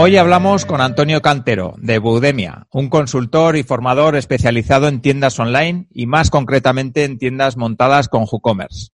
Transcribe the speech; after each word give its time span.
Hoy 0.00 0.16
hablamos 0.16 0.64
con 0.64 0.80
Antonio 0.80 1.20
Cantero, 1.20 1.74
de 1.78 1.98
Budemia, 1.98 2.68
un 2.70 2.88
consultor 2.88 3.56
y 3.56 3.64
formador 3.64 4.14
especializado 4.14 4.86
en 4.86 5.00
tiendas 5.00 5.40
online 5.40 5.88
y 5.90 6.06
más 6.06 6.30
concretamente 6.30 7.02
en 7.02 7.18
tiendas 7.18 7.56
montadas 7.56 8.08
con 8.08 8.22
WooCommerce. 8.22 8.90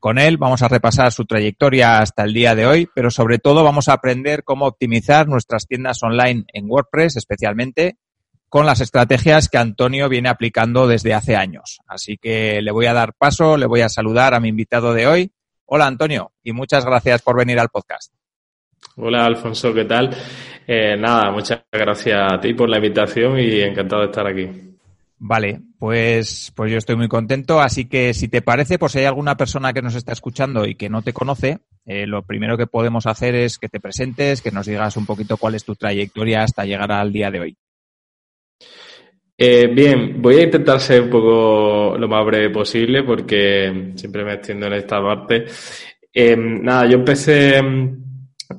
Con 0.00 0.18
él 0.18 0.36
vamos 0.36 0.62
a 0.62 0.68
repasar 0.68 1.12
su 1.12 1.26
trayectoria 1.26 2.00
hasta 2.00 2.24
el 2.24 2.34
día 2.34 2.56
de 2.56 2.66
hoy, 2.66 2.88
pero 2.92 3.12
sobre 3.12 3.38
todo 3.38 3.62
vamos 3.62 3.86
a 3.86 3.92
aprender 3.92 4.42
cómo 4.42 4.66
optimizar 4.66 5.28
nuestras 5.28 5.68
tiendas 5.68 6.02
online 6.02 6.44
en 6.52 6.68
WordPress 6.68 7.14
especialmente 7.14 7.96
con 8.48 8.66
las 8.66 8.80
estrategias 8.80 9.48
que 9.48 9.58
Antonio 9.58 10.08
viene 10.08 10.28
aplicando 10.28 10.88
desde 10.88 11.14
hace 11.14 11.36
años. 11.36 11.78
Así 11.86 12.18
que 12.18 12.62
le 12.62 12.72
voy 12.72 12.86
a 12.86 12.94
dar 12.94 13.14
paso, 13.14 13.58
le 13.58 13.66
voy 13.66 13.82
a 13.82 13.88
saludar 13.88 14.34
a 14.34 14.40
mi 14.40 14.48
invitado 14.48 14.92
de 14.92 15.06
hoy. 15.06 15.32
Hola 15.66 15.86
Antonio 15.86 16.32
y 16.42 16.50
muchas 16.50 16.84
gracias 16.84 17.22
por 17.22 17.36
venir 17.36 17.60
al 17.60 17.68
podcast. 17.68 18.17
Hola 18.96 19.26
Alfonso, 19.26 19.72
¿qué 19.72 19.84
tal? 19.84 20.10
Eh, 20.66 20.96
nada, 20.98 21.30
muchas 21.30 21.62
gracias 21.72 22.32
a 22.32 22.38
ti 22.38 22.52
por 22.52 22.68
la 22.68 22.76
invitación 22.76 23.38
y 23.38 23.60
encantado 23.60 24.02
de 24.02 24.08
estar 24.08 24.26
aquí. 24.26 24.48
Vale, 25.20 25.60
pues, 25.78 26.52
pues 26.54 26.70
yo 26.70 26.78
estoy 26.78 26.96
muy 26.96 27.08
contento. 27.08 27.60
Así 27.60 27.86
que 27.86 28.12
si 28.12 28.28
te 28.28 28.42
parece, 28.42 28.78
por 28.78 28.90
si 28.90 28.98
hay 28.98 29.06
alguna 29.06 29.36
persona 29.36 29.72
que 29.72 29.82
nos 29.82 29.94
está 29.94 30.12
escuchando 30.12 30.66
y 30.66 30.74
que 30.74 30.90
no 30.90 31.02
te 31.02 31.12
conoce, 31.12 31.60
eh, 31.86 32.06
lo 32.06 32.22
primero 32.22 32.58
que 32.58 32.66
podemos 32.66 33.06
hacer 33.06 33.34
es 33.34 33.58
que 33.58 33.68
te 33.68 33.80
presentes, 33.80 34.42
que 34.42 34.50
nos 34.50 34.66
digas 34.66 34.96
un 34.96 35.06
poquito 35.06 35.38
cuál 35.38 35.54
es 35.54 35.64
tu 35.64 35.74
trayectoria 35.74 36.42
hasta 36.42 36.64
llegar 36.66 36.92
al 36.92 37.12
día 37.12 37.30
de 37.30 37.40
hoy. 37.40 37.56
Eh, 39.38 39.68
bien, 39.68 40.20
voy 40.20 40.36
a 40.36 40.42
intentar 40.42 40.80
ser 40.80 41.02
un 41.02 41.10
poco 41.10 41.96
lo 41.96 42.08
más 42.08 42.26
breve 42.26 42.50
posible 42.50 43.04
porque 43.04 43.92
siempre 43.94 44.24
me 44.24 44.34
extiendo 44.34 44.66
en 44.66 44.74
esta 44.74 45.00
parte. 45.00 45.46
nada, 46.36 46.86
yo 46.86 46.98
empecé 46.98 47.62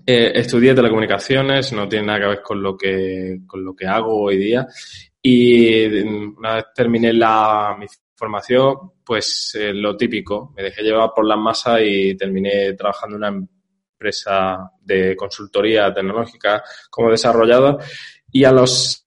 eh, 0.06 0.32
estudié 0.36 0.76
telecomunicaciones, 0.76 1.74
no 1.74 1.88
tiene 1.88 2.08
nada 2.08 2.20
que 2.20 2.28
ver 2.28 2.42
con 2.42 2.62
lo 2.62 2.78
que, 2.78 3.40
con 3.48 3.64
lo 3.64 3.76
que 3.76 3.88
hago 3.88 4.22
hoy 4.22 4.38
día. 4.38 4.68
Y 5.22 5.86
una 5.86 6.56
vez 6.56 6.66
terminé 6.74 7.14
la, 7.14 7.76
mi 7.78 7.88
formación, 8.16 8.76
pues 9.04 9.56
eh, 9.60 9.74
lo 9.74 9.98
típico, 9.98 10.54
me 10.56 10.64
dejé 10.64 10.84
llevar 10.84 11.12
por 11.16 11.26
las 11.26 11.38
masas 11.38 11.80
y 11.84 12.16
terminé 12.16 12.74
trabajando 12.74 13.16
en 13.16 13.24
una 13.24 13.48
empresa 14.00 14.72
de 14.82 15.16
consultoría 15.16 15.94
tecnológica 15.94 16.64
como 16.90 17.12
desarrollador. 17.12 17.80
Y 18.32 18.44
a 18.44 18.52
los 18.52 19.04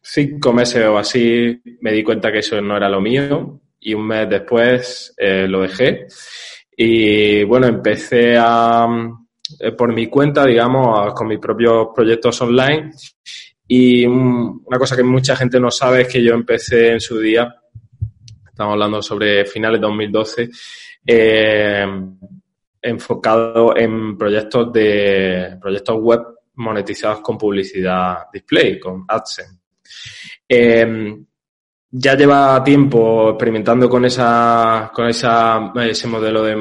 cinco 0.00 0.52
meses 0.52 0.86
o 0.86 0.98
así 0.98 1.60
me 1.80 1.92
di 1.92 2.02
cuenta 2.02 2.32
que 2.32 2.38
eso 2.38 2.60
no 2.60 2.76
era 2.76 2.88
lo 2.88 3.00
mío 3.00 3.60
y 3.78 3.94
un 3.94 4.06
mes 4.06 4.28
después 4.28 5.14
eh, 5.16 5.46
lo 5.48 5.62
dejé. 5.62 6.06
Y 6.76 7.44
bueno, 7.44 7.66
empecé 7.66 8.36
a, 8.38 8.86
por 9.76 9.92
mi 9.92 10.06
cuenta, 10.06 10.44
digamos, 10.44 11.14
con 11.14 11.28
mis 11.28 11.38
propios 11.38 11.88
proyectos 11.94 12.40
online. 12.42 12.92
Y 13.66 14.04
una 14.06 14.78
cosa 14.78 14.96
que 14.96 15.02
mucha 15.02 15.34
gente 15.36 15.58
no 15.58 15.70
sabe 15.70 16.02
es 16.02 16.08
que 16.08 16.22
yo 16.22 16.34
empecé 16.34 16.92
en 16.92 17.00
su 17.00 17.18
día, 17.18 17.54
estamos 18.46 18.72
hablando 18.72 19.00
sobre 19.00 19.44
finales 19.46 19.80
de 19.80 19.86
2012, 19.86 20.50
eh, 21.06 21.86
enfocado 22.82 23.76
en 23.76 24.18
proyectos 24.18 24.72
de 24.72 25.56
proyectos 25.60 25.96
web 26.00 26.20
monetizados 26.54 27.20
con 27.20 27.38
publicidad 27.38 28.26
display, 28.32 28.78
con 28.78 29.04
AdSense. 29.08 29.60
Eh, 30.48 31.16
ya 31.94 32.14
lleva 32.14 32.62
tiempo 32.64 33.30
experimentando 33.30 33.88
con 33.88 34.04
esa, 34.04 34.90
con 34.94 35.08
esa, 35.08 35.72
ese 35.84 36.08
modelo 36.08 36.42
de 36.42 36.56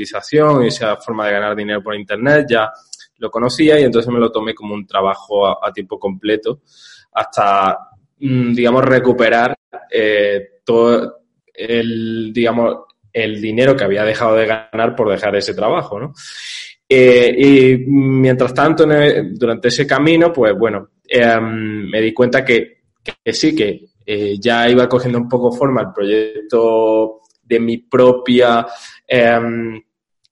y 0.00 0.66
esa 0.68 0.96
forma 0.96 1.26
de 1.26 1.32
ganar 1.32 1.56
dinero 1.56 1.82
por 1.82 1.94
internet, 1.94 2.46
ya 2.48 2.70
lo 3.18 3.30
conocía 3.30 3.78
y 3.78 3.84
entonces 3.84 4.12
me 4.12 4.18
lo 4.18 4.32
tomé 4.32 4.54
como 4.54 4.74
un 4.74 4.86
trabajo 4.86 5.46
a, 5.46 5.72
tiempo 5.72 5.98
completo 5.98 6.62
hasta, 7.12 7.78
mm, 8.18 8.52
digamos, 8.52 8.84
recuperar 8.84 9.54
eh, 9.90 10.60
todo 10.64 11.20
el, 11.52 12.32
digamos, 12.32 12.76
el 13.12 13.40
dinero 13.40 13.76
que 13.76 13.84
había 13.84 14.04
dejado 14.04 14.36
de 14.36 14.46
ganar 14.46 14.94
por 14.96 15.10
dejar 15.10 15.36
ese 15.36 15.54
trabajo. 15.54 16.12
Eh, 16.88 17.34
y 17.38 17.78
mientras 17.86 18.54
tanto, 18.54 18.86
durante 19.32 19.68
ese 19.68 19.86
camino, 19.86 20.32
pues 20.32 20.56
bueno, 20.56 20.90
em, 21.06 21.88
me 21.90 22.00
di 22.00 22.12
cuenta 22.12 22.44
que, 22.44 22.80
que 23.22 23.32
sí, 23.32 23.54
que 23.54 23.90
eh, 24.06 24.36
ya 24.40 24.68
iba 24.68 24.88
cogiendo 24.88 25.18
un 25.18 25.28
poco 25.28 25.52
forma 25.52 25.82
el 25.82 25.92
proyecto 25.92 27.20
de 27.42 27.60
mi 27.60 27.78
propia, 27.78 28.66
em, 29.06 29.80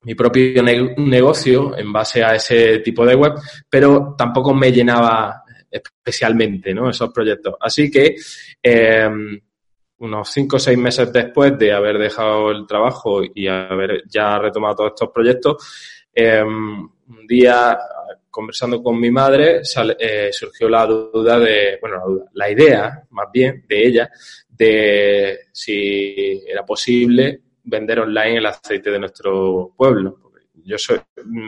mi 0.03 0.15
propio 0.15 0.63
negocio 0.63 1.77
en 1.77 1.93
base 1.93 2.23
a 2.23 2.35
ese 2.35 2.79
tipo 2.79 3.05
de 3.05 3.15
web, 3.15 3.35
pero 3.69 4.15
tampoco 4.17 4.55
me 4.55 4.71
llenaba 4.71 5.43
especialmente 5.71 6.73
¿no? 6.73 6.89
esos 6.89 7.13
proyectos. 7.13 7.55
Así 7.61 7.91
que 7.91 8.15
em, 8.63 9.41
unos 9.99 10.31
cinco 10.31 10.57
o 10.57 10.59
seis 10.59 10.79
meses 10.79 11.13
después 11.13 11.59
de 11.59 11.73
haber 11.73 11.99
dejado 11.99 12.51
el 12.51 12.67
trabajo 12.67 13.21
y 13.23 13.49
haber 13.49 14.05
ya 14.09 14.39
retomado 14.39 14.77
todos 14.77 14.93
estos 14.95 15.11
proyectos, 15.11 15.57
em, 16.15 16.89
un 17.09 17.27
día 17.27 17.79
conversando 18.31 18.81
con 18.83 19.01
mi 19.01 19.11
madre, 19.11 19.63
eh, 19.99 20.29
surgió 20.31 20.69
la 20.69 20.87
duda 20.87 21.41
de, 21.41 21.79
bueno, 21.81 21.97
la, 21.97 22.05
duda, 22.05 22.25
la 22.35 22.51
idea, 22.51 23.03
más 23.11 23.27
bien, 23.33 23.65
de 23.67 23.87
ella, 23.87 24.11
de 24.49 25.39
si 25.51 26.45
era 26.47 26.65
posible 26.65 27.48
vender 27.69 28.01
online 28.01 28.39
el 28.39 28.47
aceite 28.47 28.91
de 28.91 28.99
nuestro 28.99 29.73
pueblo. 29.77 30.19
Yo 30.65 30.77
soy, 30.77 30.99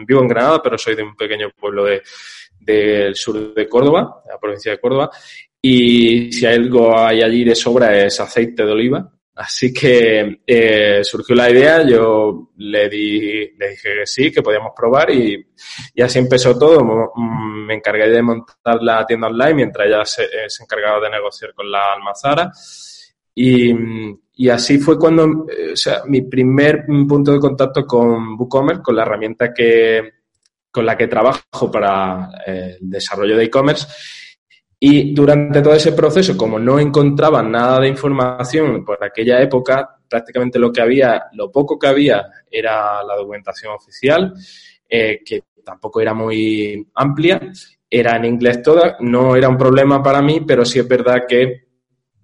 vivo 0.07 0.23
en 0.23 0.29
Granada, 0.29 0.63
pero 0.63 0.79
soy 0.79 0.95
de 0.95 1.03
un 1.03 1.15
pequeño 1.15 1.51
pueblo 1.51 1.85
de, 1.85 2.03
del 2.59 3.15
sur 3.15 3.53
de 3.55 3.69
Córdoba, 3.69 4.23
de 4.25 4.33
la 4.33 4.39
provincia 4.39 4.73
de 4.73 4.79
Córdoba, 4.79 5.11
y 5.61 6.33
si 6.33 6.47
algo 6.47 6.97
hay 6.97 7.23
allí 7.23 7.45
de 7.45 7.55
sobra 7.55 8.05
es 8.05 8.19
aceite 8.21 8.65
de 8.65 8.73
oliva, 8.73 9.13
Así 9.41 9.73
que 9.73 10.43
eh, 10.47 11.01
surgió 11.03 11.35
la 11.35 11.51
idea, 11.51 11.83
yo 11.83 12.51
le, 12.59 12.91
di, 12.91 13.57
le 13.57 13.71
dije 13.71 13.95
que 14.01 14.07
sí, 14.07 14.31
que 14.31 14.43
podíamos 14.43 14.73
probar 14.77 15.11
y, 15.11 15.47
y 15.95 16.03
así 16.03 16.19
empezó 16.19 16.59
todo. 16.59 17.13
Mm, 17.15 17.65
me 17.65 17.75
encargué 17.77 18.11
de 18.11 18.21
montar 18.21 18.83
la 18.83 19.07
tienda 19.07 19.29
online 19.29 19.55
mientras 19.55 19.87
ella 19.87 20.05
se, 20.05 20.25
eh, 20.25 20.49
se 20.49 20.65
encargaba 20.65 21.01
de 21.01 21.09
negociar 21.09 21.55
con 21.55 21.71
la 21.71 21.95
almazara. 21.95 22.53
Y, 23.35 23.73
y 24.41 24.49
así 24.49 24.79
fue 24.79 24.99
cuando, 24.99 25.47
eh, 25.51 25.73
o 25.75 25.77
sea, 25.77 26.01
mi 26.07 26.23
primer 26.23 26.87
punto 26.87 27.31
de 27.31 27.39
contacto 27.39 27.85
con 27.85 28.39
WooCommerce, 28.39 28.83
con 28.83 28.97
la 28.97 29.03
herramienta 29.03 29.53
que, 29.53 30.15
con 30.71 30.87
la 30.87 30.97
que 30.97 31.09
trabajo 31.09 31.71
para 31.71 32.31
el 32.47 32.79
desarrollo 32.81 33.37
de 33.37 33.45
e-commerce. 33.45 33.87
Y 34.79 35.13
durante 35.13 35.61
todo 35.61 35.75
ese 35.75 35.93
proceso, 35.93 36.39
como 36.39 36.59
no 36.59 36.79
encontraba 36.79 37.43
nada 37.43 37.81
de 37.81 37.89
información 37.89 38.83
por 38.83 39.05
aquella 39.05 39.43
época, 39.43 39.99
prácticamente 40.09 40.59
lo 40.59 40.73
que 40.73 40.81
había, 40.81 41.25
lo 41.35 41.53
poco 41.53 41.79
que 41.79 41.89
había 41.89 42.27
era 42.51 43.03
la 43.03 43.17
documentación 43.17 43.75
oficial, 43.75 44.33
eh, 44.89 45.21
que 45.23 45.45
tampoco 45.63 46.01
era 46.01 46.15
muy 46.15 46.89
amplia, 46.95 47.43
era 47.91 48.17
en 48.17 48.25
inglés 48.25 48.63
toda, 48.63 48.97
no 49.01 49.37
era 49.37 49.51
un 49.51 49.59
problema 49.59 50.03
para 50.03 50.23
mí, 50.23 50.41
pero 50.47 50.65
sí 50.65 50.79
es 50.79 50.89
verdad 50.89 51.25
que 51.29 51.70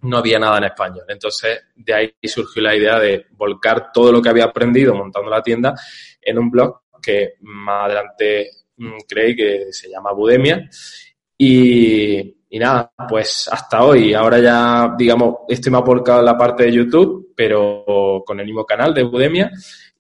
no 0.03 0.19
había 0.19 0.39
nada 0.39 0.59
en 0.59 0.65
español. 0.65 1.05
Entonces, 1.09 1.65
de 1.75 1.95
ahí 1.95 2.15
surgió 2.25 2.63
la 2.63 2.77
idea 2.77 2.99
de 2.99 3.27
volcar 3.33 3.91
todo 3.93 4.13
lo 4.13 4.23
que 4.23 4.29
había 4.29 4.45
aprendido 4.45 4.95
montando 4.95 5.31
la 5.31 5.43
tienda 5.43 5.75
en 6.21 6.39
un 6.39 6.51
blog 6.51 6.81
que 7.03 7.35
más 7.41 7.87
adelante 7.87 8.51
mm, 8.77 8.99
creí 9.09 9.37
que 9.37 9.67
se 9.71 9.89
llama 9.89 10.13
Budemia. 10.13 10.69
Y, 11.39 12.37
y 12.49 12.59
nada, 12.59 12.93
pues 13.09 13.49
hasta 13.51 13.85
hoy. 13.85 14.15
Ahora 14.15 14.39
ya, 14.39 14.95
digamos, 14.97 15.37
estoy 15.49 15.73
más 15.73 15.83
volcado 15.83 16.21
en 16.21 16.27
la 16.27 16.39
parte 16.39 16.65
de 16.65 16.73
YouTube, 16.73 17.33
pero 17.37 18.23
con 18.25 18.41
el 18.41 18.47
mismo 18.47 18.65
canal 18.65 18.95
de 18.95 19.05
Udemia 19.05 19.51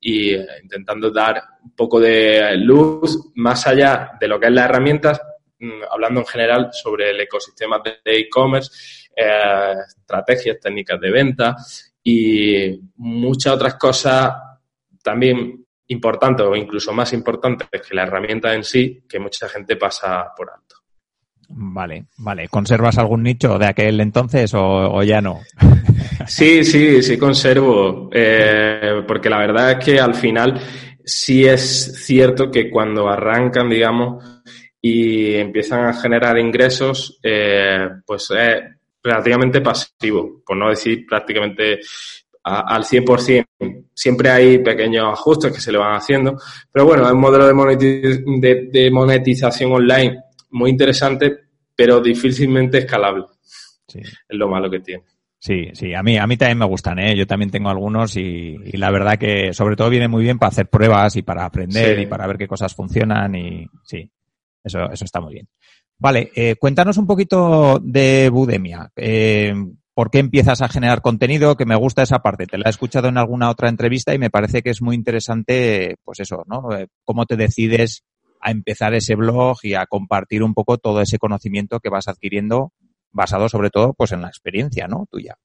y 0.01 0.35
eh, 0.35 0.47
intentando 0.63 1.11
dar 1.11 1.43
un 1.65 1.75
poco 1.75 1.99
de 2.01 2.57
luz 2.57 3.33
más 3.35 3.67
allá 3.67 4.13
de 4.21 4.29
lo 4.29 4.39
que 4.39 4.47
es 4.47 4.53
las 4.53 4.67
herramientas, 4.67 5.21
mm, 5.59 5.83
hablando 5.91 6.21
en 6.21 6.27
general 6.27 6.69
sobre 6.73 7.11
el 7.11 7.21
ecosistema 7.21 7.83
de 7.83 7.99
e-commerce, 8.05 9.06
eh, 9.17 9.75
estrategias, 9.87 10.61
técnicas 10.61 11.01
de 11.01 11.11
venta 11.11 11.57
y 12.03 12.79
muchas 12.97 13.55
otras 13.55 13.75
cosas 13.75 14.33
también 15.03 15.65
importantes 15.89 16.47
o 16.47 16.55
incluso 16.55 16.93
más 16.93 17.13
importantes 17.13 17.69
que 17.69 17.95
la 17.95 18.03
herramienta 18.03 18.55
en 18.55 18.65
sí, 18.65 19.03
que 19.09 19.19
mucha 19.19 19.49
gente 19.49 19.77
pasa 19.77 20.33
por 20.37 20.51
alto. 20.51 20.77
Vale, 21.49 22.07
vale. 22.19 22.49
¿Conservas 22.49 22.99
algún 22.99 23.23
nicho 23.23 23.59
de 23.59 23.67
aquel 23.67 24.01
entonces 24.01 24.53
o, 24.55 25.03
ya 25.03 25.21
no? 25.21 25.41
Sí, 26.27 26.65
sí, 26.65 27.05
sí 27.05 27.17
conservo, 27.17 28.11
eh, 28.13 29.05
porque 29.07 29.31
la 29.31 29.39
verdad 29.39 29.73
es 29.73 29.85
que 29.85 30.01
al 30.01 30.13
final 30.13 30.61
sí 31.05 31.47
es 31.47 32.05
cierto 32.05 32.51
que 32.51 32.69
cuando 32.69 33.09
arrancan, 33.09 33.69
digamos, 33.69 34.25
y 34.81 35.35
empiezan 35.35 35.85
a 35.87 35.93
generar 35.93 36.37
ingresos, 36.37 37.21
eh, 37.23 37.89
pues 38.05 38.29
es 38.33 38.76
relativamente 39.07 39.61
pasivo, 39.61 40.43
por 40.45 40.57
no 40.57 40.69
decir 40.69 41.07
prácticamente 41.07 41.81
al 42.43 42.85
100%. 42.85 43.45
Siempre 43.95 44.31
hay 44.31 44.59
pequeños 44.59 45.13
ajustes 45.13 45.53
que 45.53 45.61
se 45.61 45.73
le 45.73 45.79
van 45.79 45.97
haciendo, 45.97 46.37
pero 46.71 46.87
bueno, 46.87 47.07
es 47.07 47.13
un 47.13 47.21
modelo 47.21 47.47
de, 47.47 48.69
de 48.71 48.91
monetización 48.91 49.73
online 49.73 50.23
muy 50.51 50.71
interesante, 50.71 51.37
pero 51.75 52.01
difícilmente 52.01 52.79
escalable. 52.79 53.25
Sí. 53.89 54.01
Es 54.01 54.37
lo 54.37 54.49
malo 54.49 54.71
que 54.71 54.81
tiene. 54.81 55.05
Sí, 55.39 55.69
sí, 55.75 55.95
a 55.95 56.03
mí, 56.03 56.17
a 56.17 56.27
mí 56.27 56.37
también 56.37 56.59
me 56.59 56.65
gustan, 56.65 56.99
¿eh? 56.99 57.17
Yo 57.17 57.27
también 57.27 57.51
tengo 57.51 57.69
algunos 57.69 58.17
y, 58.17 58.57
la 58.73 58.91
verdad 58.91 59.19
que 59.19 59.53
sobre 59.53 59.77
todo 59.77 59.91
viene 59.91 60.09
muy 60.09 60.25
bien 60.25 60.39
para 60.39 60.49
hacer 60.49 60.69
pruebas 60.69 61.15
y 61.17 61.23
para 61.23 61.45
aprender 61.45 62.01
y 62.01 62.07
para 62.07 62.27
ver 62.27 62.39
qué 62.39 62.49
cosas 62.49 62.75
funcionan 62.75 63.35
y 63.35 63.67
sí, 63.85 64.11
eso, 64.65 64.91
eso 64.91 65.05
está 65.05 65.21
muy 65.21 65.35
bien. 65.35 65.49
Vale, 65.99 66.31
eh, 66.35 66.57
cuéntanos 66.57 66.99
un 66.99 67.07
poquito 67.07 67.81
de 67.83 68.29
Budemia. 68.31 68.91
Eh, 68.97 69.55
¿Por 69.95 70.11
qué 70.11 70.19
empiezas 70.19 70.61
a 70.61 70.69
generar 70.69 71.01
contenido? 71.01 71.57
Que 71.57 71.65
me 71.65 71.75
gusta 71.75 72.03
esa 72.03 72.19
parte. 72.19 72.47
Te 72.47 72.59
la 72.59 72.67
he 72.67 72.71
escuchado 72.71 73.09
en 73.09 73.17
alguna 73.17 73.49
otra 73.49 73.71
entrevista 73.71 74.15
y 74.15 74.19
me 74.19 74.29
parece 74.29 74.63
que 74.63 74.69
es 74.69 74.83
muy 74.83 74.95
interesante, 74.95 75.97
pues 76.05 76.21
eso, 76.21 76.45
¿no? 76.47 76.77
Eh, 76.77 76.89
cómo 77.05 77.25
te 77.25 77.37
decides 77.37 78.05
a 78.43 78.51
empezar 78.51 78.95
ese 78.95 79.15
blog 79.15 79.57
y 79.63 79.73
a 79.73 79.87
compartir 79.87 80.43
un 80.43 80.53
poco 80.53 80.77
todo 80.77 81.01
ese 81.01 81.19
conocimiento 81.19 81.81
que 81.81 81.89
vas 81.89 82.09
adquiriendo 82.09 82.73
basado 83.11 83.49
sobre 83.49 83.71
todo 83.71 83.95
pues 83.95 84.13
en 84.13 84.21
la 84.21 84.29
experiencia, 84.29 84.87
¿no? 84.87 85.07
Tuya. 85.11 85.37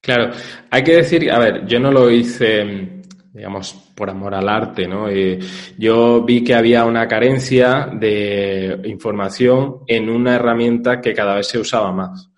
Claro, 0.00 0.30
hay 0.70 0.84
que 0.84 0.96
decir, 0.96 1.30
a 1.30 1.38
ver, 1.38 1.66
yo 1.66 1.80
no 1.80 1.90
lo 1.90 2.10
hice, 2.10 2.97
digamos, 3.32 3.72
por 3.94 4.10
amor 4.10 4.34
al 4.34 4.48
arte, 4.48 4.86
¿no? 4.86 5.08
Eh, 5.08 5.38
yo 5.76 6.22
vi 6.22 6.42
que 6.42 6.54
había 6.54 6.84
una 6.84 7.06
carencia 7.06 7.88
de 7.92 8.80
información 8.84 9.80
en 9.86 10.08
una 10.08 10.36
herramienta 10.36 11.00
que 11.00 11.14
cada 11.14 11.36
vez 11.36 11.46
se 11.46 11.58
usaba 11.58 11.92
más. 11.92 12.30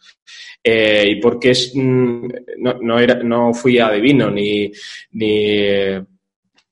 Eh, 0.63 1.07
y 1.09 1.21
porque 1.21 1.53
es, 1.53 1.73
mm, 1.75 2.29
no, 2.59 2.75
no, 2.81 2.99
era, 2.99 3.15
no 3.23 3.55
fui 3.55 3.79
adivino 3.79 4.31
ni, 4.31 4.71
ni 5.13 5.57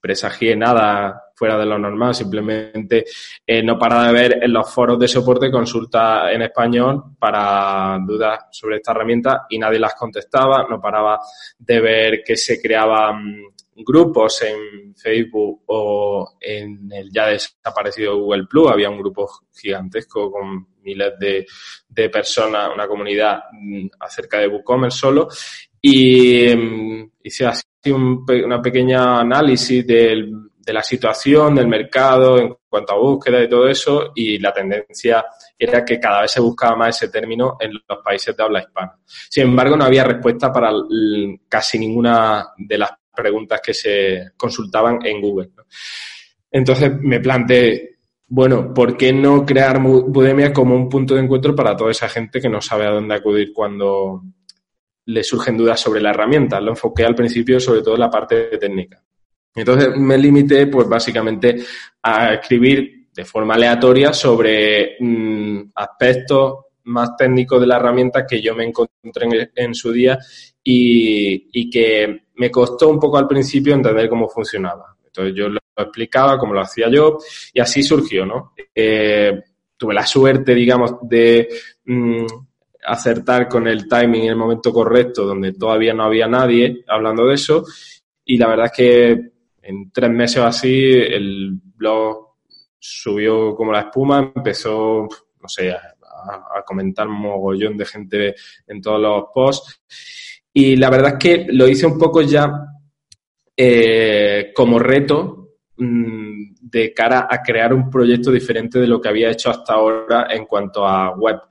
presagié 0.00 0.56
nada 0.56 1.23
fuera 1.38 1.56
de 1.56 1.67
lo 1.67 1.79
normal, 1.79 2.15
simplemente 2.15 3.05
eh, 3.47 3.62
no 3.62 3.79
para 3.79 4.09
de 4.09 4.12
ver 4.12 4.38
en 4.43 4.53
los 4.53 4.69
foros 4.73 4.99
de 4.99 5.06
soporte 5.06 5.50
consulta 5.50 6.32
en 6.32 6.43
español 6.43 7.17
para 7.17 7.99
dudas 8.05 8.47
sobre 8.50 8.76
esta 8.76 8.91
herramienta 8.91 9.47
y 9.49 9.59
nadie 9.59 9.79
las 9.79 9.94
contestaba, 9.94 10.67
no 10.69 10.81
paraba 10.81 11.20
de 11.59 11.81
ver 11.81 12.23
que 12.25 12.37
se 12.37 12.61
creaban 12.61 13.44
grupos 13.84 14.42
en 14.42 14.94
Facebook 14.94 15.62
o 15.66 16.36
en 16.40 16.90
el 16.92 17.10
ya 17.12 17.26
desaparecido 17.26 18.19
Google 18.19 18.46
Plus, 18.48 18.70
había 18.70 18.90
un 18.90 18.98
grupo 18.98 19.28
gigantesco 19.54 20.30
con 20.30 20.66
miles 20.82 21.12
de, 21.19 21.46
de 21.88 22.08
personas, 22.10 22.70
una 22.75 22.86
comunidad 22.86 23.40
mm, 23.52 23.86
acerca 24.00 24.38
de 24.38 24.48
WooCommerce 24.48 24.98
solo 24.98 25.28
y 25.80 26.54
mm, 26.54 27.10
hice 27.22 27.46
así 27.46 27.64
un, 27.86 28.25
una 28.44 28.60
pequeña 28.60 29.20
análisis 29.20 29.86
del 29.86 30.48
de 30.69 30.74
la 30.74 30.82
situación 30.82 31.54
del 31.54 31.66
mercado 31.66 32.38
en 32.38 32.54
cuanto 32.69 32.92
a 32.92 32.98
búsqueda 32.98 33.42
y 33.42 33.48
todo 33.48 33.66
eso, 33.66 34.12
y 34.14 34.38
la 34.38 34.52
tendencia 34.52 35.24
era 35.58 35.82
que 35.82 35.98
cada 35.98 36.20
vez 36.20 36.31
se 36.31 36.42
buscaba 36.42 36.76
más 36.76 36.94
ese 36.94 37.10
término 37.10 37.56
en 37.58 37.72
los 37.72 37.98
países 38.04 38.36
de 38.36 38.42
habla 38.42 38.60
hispana. 38.60 38.98
Sin 39.06 39.44
embargo, 39.44 39.78
no 39.78 39.86
había 39.86 40.04
respuesta 40.04 40.52
para 40.52 40.70
casi 41.48 41.78
ninguna 41.78 42.48
de 42.58 42.76
las 42.76 42.90
preguntas 43.19 43.61
que 43.62 43.75
se 43.75 44.31
consultaban 44.37 44.99
en 45.05 45.20
Google. 45.20 45.50
Entonces 46.50 46.93
me 47.00 47.20
planteé, 47.20 47.99
bueno, 48.26 48.73
¿por 48.73 48.97
qué 48.97 49.12
no 49.12 49.44
crear 49.44 49.81
Budemia 49.81 50.53
como 50.53 50.75
un 50.75 50.88
punto 50.88 51.15
de 51.15 51.23
encuentro 51.23 51.55
para 51.55 51.76
toda 51.76 51.91
esa 51.91 52.09
gente 52.09 52.41
que 52.41 52.49
no 52.49 52.61
sabe 52.61 52.87
a 52.87 52.91
dónde 52.91 53.15
acudir 53.15 53.53
cuando 53.53 54.23
le 55.06 55.25
surgen 55.25 55.56
dudas 55.56 55.81
sobre 55.81 56.00
la 56.00 56.11
herramienta? 56.11 56.61
Lo 56.61 56.70
enfoqué 56.70 57.05
al 57.05 57.15
principio 57.15 57.61
sobre 57.61 57.82
todo 57.82 57.94
en 57.94 58.00
la 58.00 58.11
parte 58.11 58.56
técnica. 58.59 59.03
Entonces 59.55 59.97
me 59.97 60.17
limité, 60.17 60.67
pues 60.67 60.88
básicamente, 60.88 61.56
a 62.03 62.35
escribir 62.35 63.09
de 63.15 63.25
forma 63.25 63.55
aleatoria 63.55 64.12
sobre 64.12 64.97
mm, 65.00 65.73
aspectos 65.75 66.67
más 66.85 67.17
técnicos 67.17 67.61
de 67.61 67.67
la 67.67 67.76
herramienta 67.76 68.26
que 68.26 68.41
yo 68.41 68.55
me 68.55 68.65
encontré 68.65 69.50
en, 69.55 69.75
su 69.75 69.93
día 69.93 70.19
y, 70.62 71.70
que 71.70 72.27
me 72.38 72.50
costó 72.50 72.88
un 72.88 72.99
poco 72.99 73.19
al 73.19 73.29
principio 73.29 73.75
entender 73.75 74.08
cómo 74.08 74.29
funcionaba. 74.29 74.96
Entonces 75.05 75.35
yo 75.35 75.49
lo 75.49 75.58
explicaba, 75.76 76.38
cómo 76.38 76.55
lo 76.55 76.61
hacía 76.61 76.88
yo 76.90 77.19
y 77.52 77.61
así 77.61 77.82
surgió, 77.82 78.25
¿no? 78.25 78.52
Eh, 78.75 79.40
tuve 79.76 79.94
la 79.94 80.06
suerte, 80.06 80.55
digamos, 80.55 80.96
de 81.02 81.49
mm, 81.85 82.26
acertar 82.85 83.49
con 83.49 83.67
el 83.69 83.88
timing 83.88 84.23
en 84.23 84.31
el 84.31 84.37
momento 84.37 84.73
correcto, 84.73 85.25
donde 85.25 85.52
todavía 85.52 85.94
no 85.94 86.05
había 86.05 86.26
nadie 86.26 86.85
hablando 86.88 87.26
de 87.26 87.35
eso. 87.35 87.64
Y 88.25 88.37
la 88.37 88.49
verdad 88.49 88.67
es 88.67 88.73
que 88.73 89.31
en 89.62 89.91
tres 89.91 90.11
meses 90.11 90.38
o 90.38 90.46
así 90.46 90.91
el 90.91 91.52
blog 91.76 92.29
subió 92.79 93.55
como 93.55 93.73
la 93.73 93.81
espuma, 93.81 94.32
empezó, 94.34 95.08
no 95.41 95.49
sé, 95.49 95.70
a, 95.70 95.94
comentar 96.67 97.06
un 97.06 97.20
mogollón 97.20 97.76
de 97.76 97.87
gente 97.87 98.34
en 98.67 98.82
todos 98.82 99.00
los 99.00 99.25
posts. 99.32 99.82
Y 100.60 100.75
la 100.75 100.90
verdad 100.90 101.12
es 101.12 101.19
que 101.20 101.46
lo 101.52 101.69
hice 101.69 101.87
un 101.87 101.96
poco 101.96 102.20
ya 102.20 102.50
eh, 103.56 104.50
como 104.52 104.81
reto 104.81 105.50
mm, 105.76 106.55
de 106.62 106.93
cara 106.93 107.28
a 107.31 107.40
crear 107.40 107.72
un 107.72 107.88
proyecto 107.88 108.32
diferente 108.32 108.81
de 108.81 108.88
lo 108.88 109.00
que 109.00 109.08
había 109.08 109.31
hecho 109.31 109.50
hasta 109.50 109.75
ahora 109.75 110.26
en 110.28 110.46
cuanto 110.46 110.84
a 110.84 111.14
web. 111.16 111.43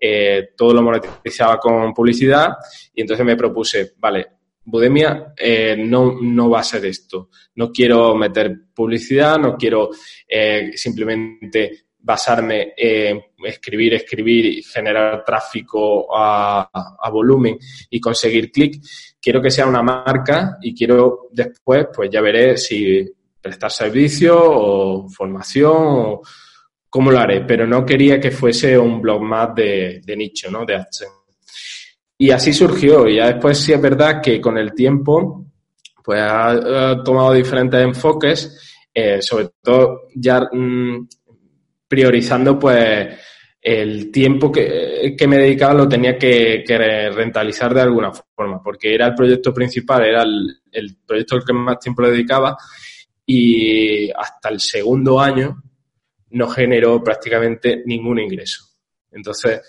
Eh, 0.00 0.48
todo 0.56 0.74
lo 0.74 0.82
monetizaba 0.82 1.60
con 1.60 1.94
publicidad 1.94 2.56
y 2.92 3.02
entonces 3.02 3.24
me 3.24 3.36
propuse, 3.36 3.92
vale, 3.98 4.26
Budemia 4.64 5.32
eh, 5.36 5.76
no, 5.78 6.18
no 6.20 6.50
va 6.50 6.58
a 6.58 6.64
ser 6.64 6.86
esto. 6.86 7.30
No 7.54 7.70
quiero 7.70 8.16
meter 8.16 8.52
publicidad, 8.74 9.38
no 9.38 9.56
quiero 9.56 9.90
simplemente 10.74 11.85
basarme 12.06 12.72
en 12.76 13.20
escribir, 13.44 13.94
escribir 13.94 14.46
y 14.46 14.62
generar 14.62 15.24
tráfico 15.24 16.06
a, 16.16 16.70
volumen 17.10 17.58
y 17.90 18.00
conseguir 18.00 18.52
clic. 18.52 18.80
Quiero 19.20 19.42
que 19.42 19.50
sea 19.50 19.66
una 19.66 19.82
marca 19.82 20.56
y 20.62 20.72
quiero 20.72 21.28
después, 21.32 21.88
pues 21.92 22.08
ya 22.08 22.20
veré 22.20 22.56
si 22.56 23.04
prestar 23.42 23.72
servicio 23.72 24.38
o 24.40 25.08
formación 25.08 25.74
o 25.76 26.22
cómo 26.88 27.10
lo 27.10 27.18
haré, 27.18 27.40
pero 27.40 27.66
no 27.66 27.84
quería 27.84 28.20
que 28.20 28.30
fuese 28.30 28.78
un 28.78 29.00
blog 29.00 29.22
más 29.22 29.52
de, 29.56 30.00
de 30.04 30.16
nicho, 30.16 30.48
¿no? 30.48 30.64
De 30.64 30.76
AdSense. 30.76 31.12
Y 32.18 32.30
así 32.30 32.52
surgió. 32.52 33.08
Y 33.08 33.16
ya 33.16 33.32
después 33.32 33.58
sí 33.58 33.72
es 33.72 33.82
verdad 33.82 34.22
que 34.22 34.40
con 34.40 34.56
el 34.58 34.72
tiempo, 34.74 35.44
pues 36.04 36.20
ha, 36.22 37.02
tomado 37.04 37.32
diferentes 37.32 37.80
enfoques, 37.80 38.86
eh, 38.94 39.20
sobre 39.20 39.48
todo 39.60 40.02
ya 40.14 40.40
mm, 40.52 41.08
priorizando 41.88 42.58
pues 42.58 43.08
el 43.60 44.12
tiempo 44.12 44.52
que, 44.52 45.14
que, 45.18 45.26
me 45.26 45.38
dedicaba 45.38 45.74
lo 45.74 45.88
tenía 45.88 46.16
que, 46.16 46.62
que, 46.66 47.10
rentalizar 47.10 47.74
de 47.74 47.80
alguna 47.80 48.12
forma, 48.12 48.62
porque 48.62 48.94
era 48.94 49.08
el 49.08 49.14
proyecto 49.14 49.52
principal, 49.52 50.04
era 50.04 50.22
el, 50.22 50.60
el 50.70 50.98
proyecto 51.04 51.36
al 51.36 51.44
que 51.44 51.52
más 51.52 51.78
tiempo 51.80 52.02
le 52.02 52.10
dedicaba 52.10 52.56
y 53.24 54.08
hasta 54.10 54.50
el 54.50 54.60
segundo 54.60 55.20
año 55.20 55.62
no 56.30 56.48
generó 56.48 57.02
prácticamente 57.02 57.82
ningún 57.84 58.20
ingreso. 58.20 58.64
Entonces, 59.10 59.60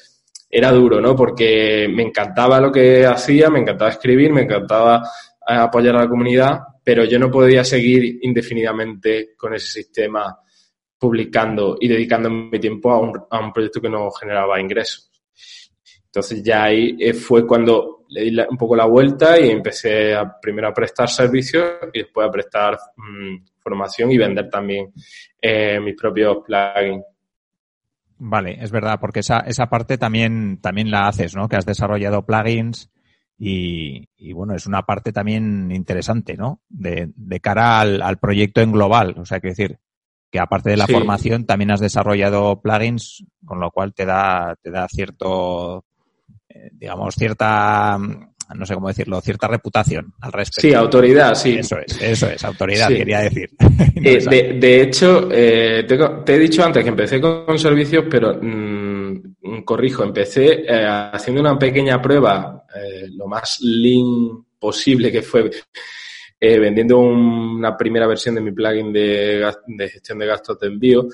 era 0.49 0.71
duro, 0.71 1.01
¿no? 1.01 1.15
Porque 1.15 1.89
me 1.91 2.03
encantaba 2.03 2.59
lo 2.59 2.71
que 2.71 3.05
hacía, 3.05 3.49
me 3.49 3.59
encantaba 3.59 3.91
escribir, 3.91 4.31
me 4.31 4.43
encantaba 4.43 5.03
eh, 5.47 5.53
apoyar 5.53 5.95
a 5.95 6.03
la 6.03 6.09
comunidad, 6.09 6.59
pero 6.83 7.03
yo 7.03 7.19
no 7.19 7.29
podía 7.29 7.63
seguir 7.63 8.19
indefinidamente 8.21 9.35
con 9.35 9.53
ese 9.53 9.67
sistema 9.67 10.37
publicando 10.97 11.77
y 11.79 11.87
dedicando 11.87 12.29
mi 12.29 12.59
tiempo 12.59 12.91
a 12.91 12.99
un, 12.99 13.13
a 13.29 13.39
un 13.39 13.53
proyecto 13.53 13.81
que 13.81 13.89
no 13.89 14.09
generaba 14.11 14.59
ingresos. 14.59 15.11
Entonces 16.05 16.41
ya 16.43 16.63
ahí 16.63 16.97
eh, 16.99 17.13
fue 17.13 17.45
cuando 17.45 18.05
le 18.09 18.23
di 18.23 18.37
un 18.49 18.57
poco 18.57 18.75
la 18.75 18.85
vuelta 18.85 19.39
y 19.39 19.49
empecé 19.49 20.15
a, 20.15 20.39
primero 20.39 20.67
a 20.67 20.73
prestar 20.73 21.09
servicios 21.09 21.73
y 21.93 21.99
después 21.99 22.27
a 22.27 22.31
prestar 22.31 22.77
mm, 22.95 23.45
formación 23.59 24.11
y 24.11 24.17
vender 24.17 24.49
también 24.49 24.91
eh, 25.41 25.79
mis 25.79 25.95
propios 25.95 26.37
plugins. 26.45 27.03
Vale, 28.19 28.57
es 28.59 28.71
verdad, 28.71 28.97
porque 28.99 29.19
esa, 29.19 29.41
esa 29.41 29.67
parte 29.67 29.97
también, 29.97 30.59
también 30.59 30.89
la 30.89 31.07
haces, 31.07 31.35
¿no? 31.35 31.47
Que 31.47 31.55
has 31.55 31.65
desarrollado 31.65 32.25
plugins 32.25 32.89
y, 33.37 34.07
bueno, 34.33 34.55
es 34.55 34.65
una 34.65 34.81
parte 34.81 35.11
también 35.11 35.71
interesante, 35.71 36.35
¿no? 36.35 36.61
De, 36.67 37.11
cara 37.41 37.79
al, 37.79 38.01
al, 38.01 38.17
proyecto 38.17 38.61
en 38.61 38.71
global. 38.71 39.13
O 39.19 39.25
sea, 39.25 39.39
que 39.39 39.49
decir, 39.49 39.77
que 40.37 40.41
aparte 40.41 40.69
de 40.69 40.77
la 40.77 40.85
sí. 40.85 40.93
formación 40.93 41.47
también 41.47 41.71
has 41.71 41.79
desarrollado 41.79 42.61
plugins, 42.61 43.25
con 43.43 43.59
lo 43.59 43.71
cual 43.71 43.95
te 43.95 44.05
da, 44.05 44.55
te 44.61 44.69
da 44.69 44.87
cierto, 44.87 45.83
eh, 46.47 46.69
digamos, 46.73 47.15
cierta 47.15 47.97
no 48.55 48.65
sé 48.65 48.75
cómo 48.75 48.87
decirlo, 48.87 49.19
cierta 49.19 49.47
reputación 49.47 50.13
al 50.21 50.31
respecto. 50.31 50.61
Sí, 50.61 50.73
autoridad, 50.73 51.33
sí. 51.33 51.57
Eso 51.57 51.77
es, 51.79 52.01
eso 52.01 52.29
es, 52.29 52.43
autoridad, 52.45 52.87
quería 52.87 53.21
decir. 53.21 53.49
Eh, 53.95 54.55
de, 54.59 54.81
hecho, 54.81 55.27
eh, 55.31 55.85
te, 55.85 56.35
he 56.35 56.39
dicho 56.39 56.63
antes 56.63 56.83
que 56.83 56.89
empecé 56.89 57.19
con, 57.19 57.57
servicios, 57.59 58.05
pero 58.09 58.39
mm, 58.39 59.63
corrijo, 59.65 60.03
empecé 60.03 60.65
haciendo 60.69 61.41
una 61.41 61.57
pequeña 61.57 62.01
prueba, 62.01 62.63
lo 63.09 63.27
más 63.27 63.59
lean 63.61 64.45
posible 64.59 65.11
que 65.11 65.23
fue 65.23 65.49
vendiendo 66.39 66.99
una 66.99 67.75
primera 67.75 68.07
versión 68.07 68.35
de 68.35 68.41
mi 68.41 68.51
plugin 68.51 68.93
de, 68.93 69.51
de 69.67 69.89
gestión 69.89 70.19
de 70.19 70.25
gastos 70.25 70.59
de 70.59 70.67
envío 70.67 71.07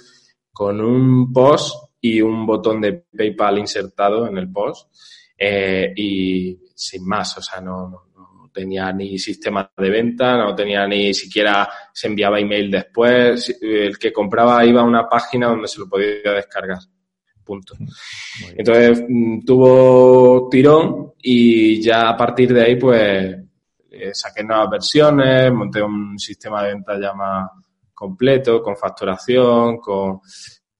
con 0.51 0.79
un 0.79 1.33
post 1.33 1.75
y 1.99 2.21
un 2.21 2.45
botón 2.45 2.81
de 2.81 3.05
PayPal 3.17 3.59
insertado 3.59 4.27
en 4.27 4.37
el 4.37 4.51
post 4.51 4.89
eh, 5.37 5.93
y 5.95 6.59
sin 6.75 7.05
más, 7.05 7.37
o 7.37 7.41
sea, 7.41 7.59
no, 7.59 8.03
tenía 8.53 8.91
ni 8.93 9.17
sistema 9.17 9.71
de 9.75 9.89
venta, 9.89 10.37
no 10.37 10.53
tenía 10.53 10.87
ni 10.87 11.13
siquiera 11.13 11.67
se 11.91 12.07
enviaba 12.07 12.39
email 12.39 12.69
después, 12.69 13.57
el 13.59 13.97
que 13.97 14.13
compraba 14.13 14.63
iba 14.63 14.81
a 14.81 14.85
una 14.85 15.09
página 15.09 15.47
donde 15.47 15.67
se 15.67 15.79
lo 15.79 15.89
podía 15.89 16.33
descargar. 16.33 16.77
Punto. 17.43 17.75
Entonces 18.55 19.03
mm, 19.07 19.43
tuvo 19.43 20.47
tirón 20.49 21.13
y 21.21 21.81
ya 21.81 22.09
a 22.09 22.15
partir 22.15 22.53
de 22.53 22.61
ahí 22.61 22.75
pues 22.75 23.35
eh, 23.93 24.13
saqué 24.13 24.43
nuevas 24.43 24.69
versiones, 24.69 25.53
monté 25.53 25.81
un 25.81 26.17
sistema 26.17 26.63
de 26.63 26.73
venta 26.73 26.99
ya 26.99 27.13
más 27.13 27.49
completo, 27.93 28.61
con 28.61 28.75
facturación, 28.75 29.77
con 29.77 30.19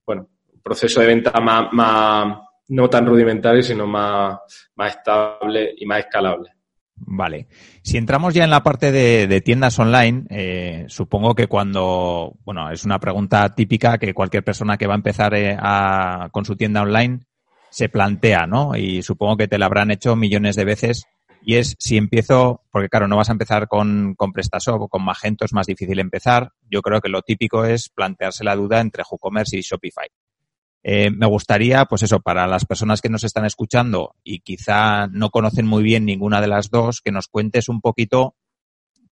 bueno, 0.06 0.28
proceso 0.62 1.00
de 1.00 1.08
venta 1.08 1.40
más, 1.40 1.72
más 1.72 2.38
no 2.70 2.90
tan 2.90 3.06
rudimentario, 3.06 3.62
sino 3.62 3.86
más, 3.86 4.40
más 4.76 4.96
estable 4.96 5.74
y 5.78 5.86
más 5.86 6.00
escalable. 6.00 6.50
Vale. 6.96 7.48
Si 7.82 7.98
entramos 7.98 8.34
ya 8.34 8.44
en 8.44 8.50
la 8.50 8.64
parte 8.64 8.92
de, 8.92 9.42
tiendas 9.42 9.78
online, 9.80 10.26
eh, 10.30 10.86
supongo 10.88 11.36
que 11.36 11.48
cuando, 11.48 12.34
bueno, 12.44 12.72
es 12.72 12.86
una 12.86 13.00
pregunta 13.00 13.54
típica 13.56 13.98
que 13.98 14.14
cualquier 14.14 14.44
persona 14.44 14.78
que 14.78 14.88
va 14.88 14.94
a 14.94 14.98
empezar 14.98 15.34
eh, 15.36 15.58
con 16.32 16.46
su 16.46 16.56
tienda 16.56 16.82
online 16.82 17.20
se 17.70 17.90
plantea, 17.90 18.46
¿no? 18.46 18.76
Y 18.76 19.02
supongo 19.02 19.38
que 19.38 19.48
te 19.48 19.58
la 19.58 19.66
habrán 19.66 19.92
hecho 19.92 20.16
millones 20.16 20.56
de 20.56 20.66
veces. 20.66 21.08
Y 21.46 21.56
es 21.56 21.76
si 21.78 21.98
empiezo, 21.98 22.62
porque 22.72 22.88
claro, 22.88 23.08
no 23.08 23.18
vas 23.18 23.30
a 23.30 23.34
empezar 23.34 23.68
con, 23.68 24.16
con 24.16 24.32
PrestaShop 24.32 24.84
o 24.84 24.88
con 24.88 25.04
Magento, 25.04 25.44
es 25.44 25.54
más 25.54 25.68
difícil 25.68 26.00
empezar. 26.00 26.52
Yo 26.70 26.82
creo 26.82 27.02
que 27.02 27.10
lo 27.10 27.22
típico 27.22 27.66
es 27.66 27.90
plantearse 27.90 28.46
la 28.46 28.56
duda 28.56 28.80
entre 28.80 29.04
WooCommerce 29.10 29.58
y 29.58 29.62
Shopify. 29.62 30.08
Eh, 30.84 31.12
me 31.12 31.26
gustaría, 31.26 31.86
pues 31.86 32.04
eso, 32.04 32.22
para 32.22 32.48
las 32.48 32.66
personas 32.66 33.02
que 33.02 33.10
nos 33.10 33.24
están 33.24 33.46
escuchando 33.46 34.16
y 34.24 34.40
quizá 34.40 35.08
no 35.08 35.30
conocen 35.30 35.66
muy 35.66 35.84
bien 35.84 36.06
ninguna 36.06 36.42
de 36.42 36.48
las 36.48 36.70
dos, 36.70 37.02
que 37.02 37.12
nos 37.12 37.28
cuentes 37.28 37.70
un 37.70 37.82
poquito 37.82 38.36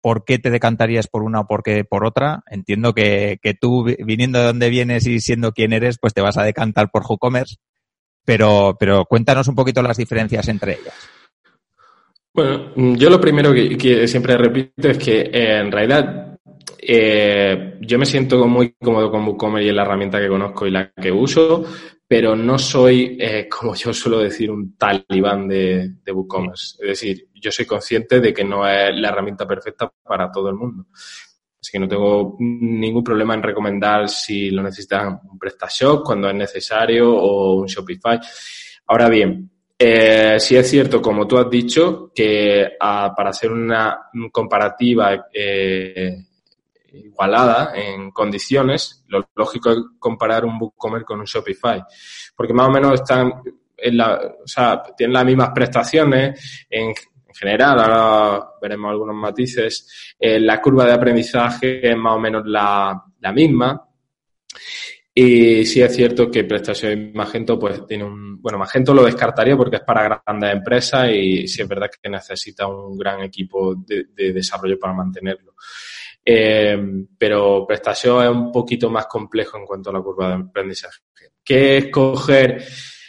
por 0.00 0.24
qué 0.24 0.38
te 0.38 0.50
decantarías 0.50 1.08
por 1.08 1.22
una 1.22 1.40
o 1.40 1.46
por 1.46 1.62
qué 1.62 1.84
por 1.84 2.04
otra. 2.06 2.42
Entiendo 2.50 2.94
que, 2.94 3.38
que 3.42 3.54
tú, 3.54 3.84
viniendo 3.84 4.38
de 4.38 4.46
donde 4.46 4.70
vienes 4.70 5.06
y 5.06 5.20
siendo 5.20 5.52
quien 5.52 5.72
eres, 5.72 5.98
pues 5.98 6.14
te 6.14 6.20
vas 6.20 6.36
a 6.36 6.44
decantar 6.44 6.90
por 6.90 7.04
WooCommerce, 7.08 7.56
pero, 8.24 8.76
pero 8.78 9.04
cuéntanos 9.06 9.48
un 9.48 9.54
poquito 9.54 9.82
las 9.82 9.96
diferencias 9.96 10.48
entre 10.48 10.74
ellas. 10.74 10.94
Bueno, 12.38 12.70
yo 12.96 13.10
lo 13.10 13.20
primero 13.20 13.52
que, 13.52 14.06
siempre 14.06 14.36
repito 14.36 14.90
es 14.90 14.96
que 14.96 15.22
eh, 15.22 15.58
en 15.58 15.72
realidad 15.72 16.38
eh, 16.78 17.76
yo 17.80 17.98
me 17.98 18.06
siento 18.06 18.46
muy 18.46 18.76
cómodo 18.80 19.10
con 19.10 19.26
WooCommerce 19.26 19.66
y 19.66 19.68
es 19.70 19.74
la 19.74 19.82
herramienta 19.82 20.20
que 20.20 20.28
conozco 20.28 20.64
y 20.64 20.70
la 20.70 20.88
que 20.92 21.10
uso, 21.10 21.64
pero 22.06 22.36
no 22.36 22.56
soy, 22.56 23.18
eh, 23.20 23.48
como 23.50 23.74
yo 23.74 23.92
suelo 23.92 24.20
decir, 24.20 24.52
un 24.52 24.76
talibán 24.76 25.48
de, 25.48 25.94
de 26.00 26.12
WooCommerce. 26.12 26.76
Es 26.80 26.88
decir, 26.90 27.26
yo 27.34 27.50
soy 27.50 27.66
consciente 27.66 28.20
de 28.20 28.32
que 28.32 28.44
no 28.44 28.68
es 28.68 28.94
la 28.94 29.08
herramienta 29.08 29.44
perfecta 29.44 29.92
para 30.04 30.30
todo 30.30 30.48
el 30.48 30.54
mundo. 30.54 30.86
Así 31.60 31.72
que 31.72 31.80
no 31.80 31.88
tengo 31.88 32.36
ningún 32.38 33.02
problema 33.02 33.34
en 33.34 33.42
recomendar 33.42 34.08
si 34.08 34.50
lo 34.50 34.62
necesitan 34.62 35.18
un 35.28 35.40
PrestaShop 35.40 36.04
cuando 36.04 36.28
es 36.28 36.36
necesario 36.36 37.12
o 37.16 37.54
un 37.54 37.66
Shopify. 37.66 38.20
Ahora 38.86 39.08
bien, 39.08 39.50
eh, 39.78 40.40
sí 40.40 40.56
es 40.56 40.68
cierto, 40.68 41.00
como 41.00 41.26
tú 41.26 41.38
has 41.38 41.48
dicho, 41.48 42.10
que 42.14 42.72
ah, 42.80 43.12
para 43.16 43.30
hacer 43.30 43.52
una 43.52 44.08
comparativa 44.32 45.28
eh, 45.32 46.16
igualada 46.92 47.72
en 47.74 48.10
condiciones, 48.10 49.04
lo 49.08 49.28
lógico 49.36 49.70
es 49.70 49.78
comparar 49.98 50.44
un 50.44 50.58
WooCommerce 50.60 51.04
con 51.04 51.20
un 51.20 51.26
Shopify, 51.26 51.82
porque 52.34 52.52
más 52.52 52.68
o 52.68 52.72
menos 52.72 52.94
están 52.94 53.32
en 53.76 53.96
la, 53.96 54.16
o 54.42 54.48
sea, 54.48 54.82
tienen 54.96 55.14
las 55.14 55.24
mismas 55.24 55.50
prestaciones 55.54 56.66
en, 56.68 56.92
general, 57.38 57.78
ahora 57.78 58.48
veremos 58.60 58.90
algunos 58.90 59.14
matices, 59.14 60.16
eh, 60.18 60.40
la 60.40 60.60
curva 60.60 60.86
de 60.86 60.92
aprendizaje 60.92 61.88
es 61.88 61.96
más 61.96 62.16
o 62.16 62.18
menos 62.18 62.42
la, 62.44 63.00
la 63.20 63.32
misma. 63.32 63.87
Y 65.20 65.66
sí 65.66 65.82
es 65.82 65.96
cierto 65.96 66.30
que 66.30 66.44
prestación 66.44 66.92
y 66.92 67.12
Magento 67.12 67.58
pues 67.58 67.84
tiene 67.84 68.04
un, 68.04 68.40
bueno, 68.40 68.56
Magento 68.56 68.94
lo 68.94 69.04
descartaría 69.04 69.56
porque 69.56 69.78
es 69.78 69.82
para 69.82 70.22
grandes 70.24 70.52
empresas 70.52 71.10
y 71.10 71.48
sí 71.48 71.60
es 71.60 71.66
verdad 71.66 71.90
que 71.90 72.08
necesita 72.08 72.68
un 72.68 72.96
gran 72.96 73.22
equipo 73.22 73.74
de, 73.74 74.04
de 74.14 74.32
desarrollo 74.32 74.78
para 74.78 74.92
mantenerlo. 74.92 75.54
Eh, 76.24 76.78
pero 77.18 77.66
PrestaShop 77.66 78.22
es 78.22 78.28
un 78.28 78.52
poquito 78.52 78.90
más 78.90 79.08
complejo 79.08 79.58
en 79.58 79.66
cuanto 79.66 79.90
a 79.90 79.94
la 79.94 80.02
curva 80.02 80.28
de 80.28 80.34
aprendizaje. 80.34 81.00
¿Qué 81.42 81.78
escoger 81.78 82.64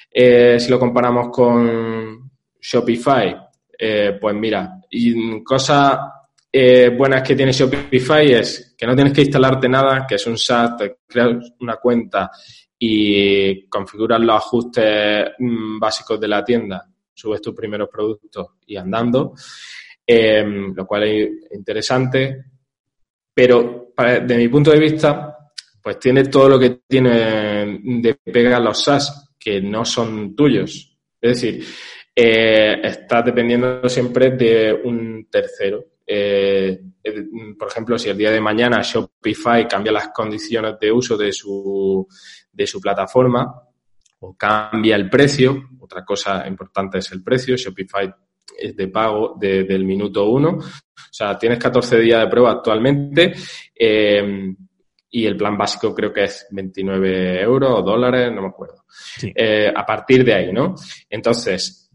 eh, 0.09 0.59
si 0.59 0.71
lo 0.71 0.79
comparamos 0.79 1.29
con 1.29 2.31
Shopify? 2.59 3.37
Eh, 3.77 4.17
pues 4.19 4.35
mira, 4.35 4.79
y 4.89 5.43
cosas 5.43 5.99
buenas 6.51 7.22
que 7.24 7.36
tiene 7.36 7.51
Shopify 7.51 8.32
es 8.34 8.75
que 8.77 8.88
no 8.88 8.96
tienes 8.96 9.13
que 9.13 9.22
instalarte 9.22 9.70
nada, 9.70 10.06
que 10.08 10.15
es 10.15 10.27
un 10.27 10.38
SaaS, 10.38 10.77
te 10.77 10.98
creas 11.08 11.53
una 11.60 11.75
cuenta 11.77 12.32
y 12.77 13.68
configuras 13.68 14.20
los 14.22 14.36
ajustes 14.36 15.32
mm, 15.38 15.79
básicos 15.79 16.20
de 16.20 16.27
la 16.27 16.44
tienda, 16.44 16.88
subes 17.13 17.41
tus 17.41 17.53
primeros 17.53 17.89
productos 17.89 18.48
y 18.65 18.77
andando, 18.77 19.34
lo 20.08 20.86
cual 20.88 21.03
es 21.03 21.29
interesante 21.51 22.46
pero 23.39 23.94
de 23.98 24.38
mi 24.38 24.50
punto 24.50 24.72
de 24.72 24.79
vista, 24.79 25.34
pues 25.82 25.98
tiene 25.98 26.25
todo 26.25 26.50
lo 26.50 26.60
que 26.60 26.82
tiene 26.86 27.79
de 27.82 28.15
pega 28.15 28.60
los 28.60 28.84
SaaS, 28.84 29.32
que 29.39 29.62
no 29.62 29.86
son 29.86 30.36
tuyos. 30.36 30.98
Es 31.22 31.41
decir, 31.41 31.65
eh, 32.13 32.82
estás 32.84 33.24
dependiendo 33.24 33.88
siempre 33.88 34.32
de 34.32 34.74
un 34.74 35.29
tercero. 35.32 35.86
Eh, 36.11 36.81
por 37.57 37.67
ejemplo, 37.67 37.99
si 37.99 38.09
el 38.09 38.17
día 38.17 38.31
de 38.31 38.41
mañana 38.41 38.81
Shopify 38.81 39.67
cambia 39.67 39.91
las 39.91 40.07
condiciones 40.07 40.79
de 40.79 40.91
uso 40.91 41.15
de 41.15 41.31
su, 41.31 42.07
de 42.51 42.65
su 42.65 42.81
plataforma 42.81 43.61
o 44.21 44.35
cambia 44.35 44.95
el 44.95 45.07
precio, 45.07 45.69
otra 45.79 46.03
cosa 46.03 46.47
importante 46.47 46.97
es 46.97 47.11
el 47.11 47.21
precio, 47.21 47.55
Shopify 47.55 48.11
es 48.57 48.75
de 48.75 48.87
pago 48.87 49.35
del 49.39 49.85
minuto 49.85 50.27
uno. 50.27 50.57
O 50.57 51.11
sea, 51.11 51.37
tienes 51.37 51.59
14 51.59 51.99
días 51.99 52.21
de 52.21 52.27
prueba 52.27 52.53
actualmente 52.53 53.33
eh, 53.75 54.55
y 55.11 55.25
el 55.25 55.37
plan 55.37 55.55
básico 55.55 55.93
creo 55.93 56.11
que 56.11 56.23
es 56.23 56.47
29 56.49 57.39
euros 57.41 57.71
o 57.71 57.81
dólares, 57.83 58.31
no 58.33 58.41
me 58.41 58.47
acuerdo. 58.47 58.85
Eh, 59.21 59.71
a 59.75 59.85
partir 59.85 60.25
de 60.25 60.33
ahí, 60.33 60.51
¿no? 60.51 60.73
Entonces, 61.07 61.88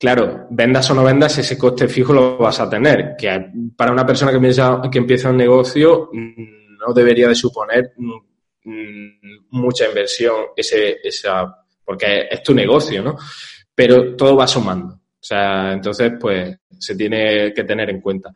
claro, 0.00 0.46
vendas 0.48 0.90
o 0.90 0.94
no 0.94 1.04
vendas, 1.04 1.36
ese 1.36 1.58
coste 1.58 1.86
fijo 1.86 2.14
lo 2.14 2.38
vas 2.38 2.58
a 2.58 2.70
tener, 2.70 3.14
que 3.18 3.50
para 3.76 3.92
una 3.92 4.06
persona 4.06 4.30
que 4.30 4.38
empieza, 4.38 4.80
que 4.90 4.98
empieza 4.98 5.28
un 5.28 5.36
negocio 5.36 6.08
no 6.12 6.94
debería 6.94 7.28
de 7.28 7.34
suponer 7.34 7.92
mm, 7.96 9.48
mucha 9.50 9.86
inversión 9.86 10.36
ese, 10.56 10.96
esa, 11.04 11.54
porque 11.84 12.28
es 12.30 12.42
tu 12.42 12.54
negocio, 12.54 13.02
¿no? 13.02 13.16
Pero 13.74 14.16
todo 14.16 14.36
va 14.36 14.46
sumando. 14.46 14.94
O 14.94 15.22
sea, 15.22 15.74
entonces, 15.74 16.12
pues 16.18 16.56
se 16.78 16.96
tiene 16.96 17.52
que 17.52 17.64
tener 17.64 17.90
en 17.90 18.00
cuenta. 18.00 18.32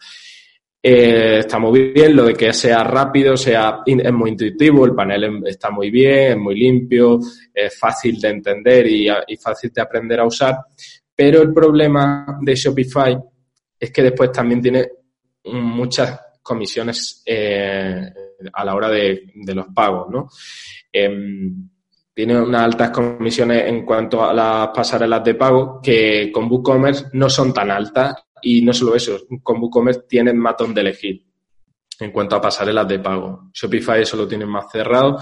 Eh, 0.87 1.39
está 1.39 1.59
muy 1.59 1.93
bien 1.95 2.15
lo 2.15 2.25
de 2.25 2.35
que 2.35 2.53
sea 2.53 2.85
rápido, 2.85 3.39
sea 3.39 3.79
es 3.87 4.13
muy 4.13 4.33
intuitivo, 4.33 4.85
el 4.85 4.95
panel 4.95 5.25
em, 5.25 5.47
está 5.47 5.71
muy 5.71 5.91
bien, 5.91 6.33
es 6.33 6.37
muy 6.37 6.57
limpio, 6.57 7.21
es 7.55 7.79
fácil 7.79 8.21
de 8.21 8.29
entender 8.29 8.87
y, 8.87 9.09
fácil 9.39 9.71
de 9.73 9.81
aprender 9.81 10.21
a 10.21 10.27
usar. 10.27 10.57
Pero 11.15 11.43
el 11.43 11.53
problema 11.53 12.39
de 12.41 12.55
Shopify 12.55 13.17
es 13.79 13.91
que 13.91 14.03
después 14.03 14.33
también 14.33 14.61
tiene 14.61 14.89
muchas 15.45 16.21
comisiones 16.43 17.23
eh, 17.25 18.13
a 18.53 18.65
la 18.65 18.75
hora 18.75 18.89
de, 18.89 19.33
los 19.55 19.67
pagos, 19.75 20.11
¿no? 20.11 20.29
Em, 20.93 21.69
tiene 22.13 22.41
unas 22.41 22.63
altas 22.63 22.91
comisiones 22.91 23.67
en 23.67 23.85
cuanto 23.85 24.25
a 24.25 24.33
las 24.33 24.69
pasarelas 24.69 25.25
de 25.25 25.35
pago 25.35 25.81
que 25.83 26.31
con 26.33 26.51
WooCommerce 26.51 27.07
no 27.15 27.29
son 27.29 27.53
tan 27.53 27.71
altas 27.71 28.15
y 28.43 28.63
no 28.63 28.73
solo 28.73 28.95
eso, 28.95 29.19
con 29.43 29.61
WooCommerce 29.61 30.03
tienen 30.09 30.39
más 30.39 30.55
donde 30.57 30.81
elegir 30.81 31.25
en 31.99 32.13
cuanto 32.13 32.37
a 32.37 32.41
pasarelas 32.41 32.87
de 32.87 32.99
pago. 32.99 33.51
Shopify 33.53 34.03
eso 34.03 34.17
lo 34.17 34.29
tiene 34.29 34.47
más 34.47 34.71
cerrado. 34.71 35.19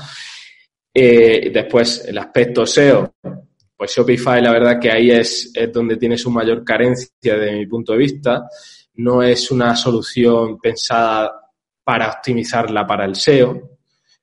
Eh, 0.92 1.50
después, 1.52 2.04
el 2.06 2.18
aspecto 2.18 2.66
SEO, 2.66 3.14
pues 3.82 3.96
Shopify 3.96 4.40
la 4.40 4.52
verdad 4.52 4.78
que 4.78 4.92
ahí 4.92 5.10
es, 5.10 5.52
donde 5.72 5.96
tiene 5.96 6.16
su 6.16 6.30
mayor 6.30 6.62
carencia 6.62 7.36
de 7.36 7.50
mi 7.50 7.66
punto 7.66 7.90
de 7.90 7.98
vista. 7.98 8.46
No 8.94 9.24
es 9.24 9.50
una 9.50 9.74
solución 9.74 10.56
pensada 10.60 11.50
para 11.82 12.08
optimizarla 12.08 12.86
para 12.86 13.06
el 13.06 13.16
SEO. 13.16 13.70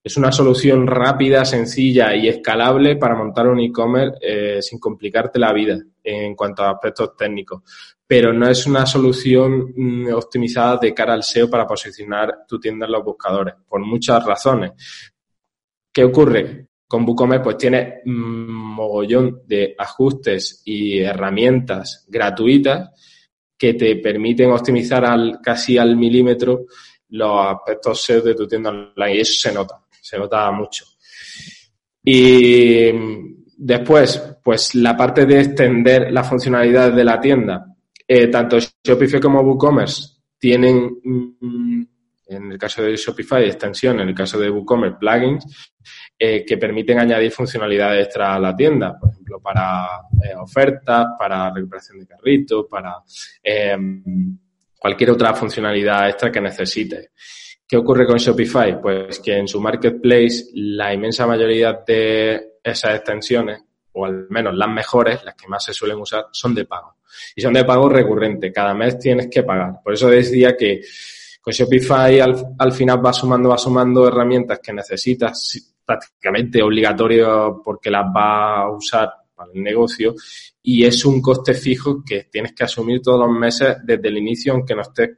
Es 0.01 0.15
una 0.15 0.31
solución 0.31 0.87
rápida, 0.87 1.43
sencilla 1.43 2.15
y 2.15 2.29
escalable 2.29 2.95
para 2.95 3.15
montar 3.15 3.49
un 3.49 3.59
e-commerce 3.59 4.17
eh, 4.21 4.61
sin 4.61 4.79
complicarte 4.79 5.37
la 5.39 5.51
vida 5.51 5.77
en 6.05 6.35
cuanto 6.37 6.63
a 6.63 6.71
aspectos 6.71 7.17
técnicos. 7.17 7.61
Pero 8.07 8.31
no 8.31 8.47
es 8.47 8.65
una 8.65 8.85
solución 8.85 9.73
mm, 9.75 10.13
optimizada 10.13 10.77
de 10.77 10.93
cara 10.93 11.11
al 11.11 11.23
SEO 11.23 11.49
para 11.49 11.67
posicionar 11.67 12.45
tu 12.47 12.61
tienda 12.61 12.85
en 12.85 12.93
los 12.93 13.03
buscadores, 13.03 13.55
por 13.67 13.81
muchas 13.81 14.25
razones. 14.25 14.71
¿Qué 15.91 16.05
ocurre? 16.05 16.68
Con 16.89 17.07
WooCommerce 17.07 17.43
pues 17.43 17.57
tiene 17.57 18.01
un 18.03 18.47
mogollón 18.51 19.43
de 19.45 19.75
ajustes 19.77 20.63
y 20.65 20.97
herramientas 21.01 22.07
gratuitas 22.09 22.89
que 23.55 23.75
te 23.75 23.97
permiten 23.97 24.49
optimizar 24.49 25.05
al, 25.05 25.39
casi 25.39 25.77
al 25.77 25.95
milímetro 25.95 26.65
los 27.09 27.45
aspectos 27.45 28.01
SEO 28.01 28.21
de 28.21 28.33
tu 28.33 28.47
tienda 28.47 28.71
online. 28.71 29.17
Y 29.17 29.19
eso 29.19 29.49
se 29.49 29.53
nota, 29.53 29.85
se 30.01 30.17
nota 30.17 30.51
mucho. 30.51 30.85
Y 32.03 32.91
después, 33.55 34.37
pues 34.43 34.73
la 34.73 34.97
parte 34.97 35.27
de 35.27 35.41
extender 35.41 36.11
las 36.11 36.27
funcionalidades 36.27 36.95
de 36.95 37.03
la 37.03 37.19
tienda. 37.21 37.67
Eh, 38.07 38.29
tanto 38.29 38.57
Shopify 38.83 39.19
como 39.19 39.41
WooCommerce 39.41 40.21
tienen, 40.39 40.99
mm, 41.03 41.83
en 42.29 42.51
el 42.51 42.57
caso 42.57 42.81
de 42.81 42.95
Shopify, 42.95 43.43
extensión, 43.43 43.99
en 43.99 44.09
el 44.09 44.15
caso 44.15 44.39
de 44.39 44.49
WooCommerce, 44.49 44.97
plugins 44.99 45.45
eh, 46.21 46.43
que 46.45 46.57
permiten 46.57 46.99
añadir 46.99 47.31
funcionalidades 47.31 48.07
extra 48.07 48.35
a 48.35 48.39
la 48.39 48.53
tienda, 48.53 48.99
por 48.99 49.09
ejemplo, 49.09 49.39
para 49.39 50.01
eh, 50.21 50.35
ofertas, 50.35 51.07
para 51.17 51.49
recuperación 51.49 51.99
de 51.99 52.07
carritos, 52.07 52.65
para 52.69 52.95
cualquier 54.77 55.11
otra 55.11 55.33
funcionalidad 55.33 56.09
extra 56.09 56.29
que 56.29 56.41
necesite. 56.41 57.11
¿Qué 57.65 57.77
ocurre 57.77 58.07
con 58.07 58.17
Shopify? 58.17 58.81
Pues 58.81 59.19
que 59.19 59.37
en 59.37 59.47
su 59.47 59.61
marketplace 59.61 60.49
la 60.55 60.91
inmensa 60.93 61.27
mayoría 61.27 61.83
de 61.85 62.53
esas 62.63 62.95
extensiones, 62.95 63.61
o 63.93 64.05
al 64.05 64.27
menos 64.29 64.55
las 64.55 64.69
mejores, 64.69 65.23
las 65.23 65.35
que 65.35 65.47
más 65.47 65.63
se 65.63 65.73
suelen 65.73 65.99
usar, 65.99 66.25
son 66.31 66.55
de 66.55 66.65
pago. 66.65 66.95
Y 67.35 67.41
son 67.41 67.53
de 67.53 67.63
pago 67.63 67.87
recurrente. 67.87 68.51
Cada 68.51 68.73
mes 68.73 68.97
tienes 68.97 69.27
que 69.29 69.43
pagar. 69.43 69.81
Por 69.83 69.93
eso 69.93 70.09
decía 70.09 70.57
que 70.57 70.81
con 71.39 71.53
Shopify 71.53 72.19
al, 72.19 72.55
al 72.57 72.71
final 72.71 73.05
va 73.05 73.13
sumando, 73.13 73.49
va 73.49 73.57
sumando 73.57 74.07
herramientas 74.07 74.59
que 74.59 74.73
necesitas 74.73 75.75
prácticamente 75.89 76.61
obligatorio 76.61 77.61
porque 77.63 77.89
las 77.89 78.05
va 78.15 78.61
a 78.61 78.71
usar 78.71 79.09
para 79.33 79.51
el 79.51 79.63
negocio 79.63 80.13
y 80.61 80.85
es 80.85 81.03
un 81.03 81.19
coste 81.19 81.55
fijo 81.55 82.03
que 82.05 82.25
tienes 82.25 82.53
que 82.53 82.63
asumir 82.63 83.01
todos 83.01 83.19
los 83.27 83.35
meses 83.35 83.77
desde 83.83 84.07
el 84.07 84.17
inicio 84.17 84.53
aunque 84.53 84.75
no 84.75 84.83
estés 84.83 85.09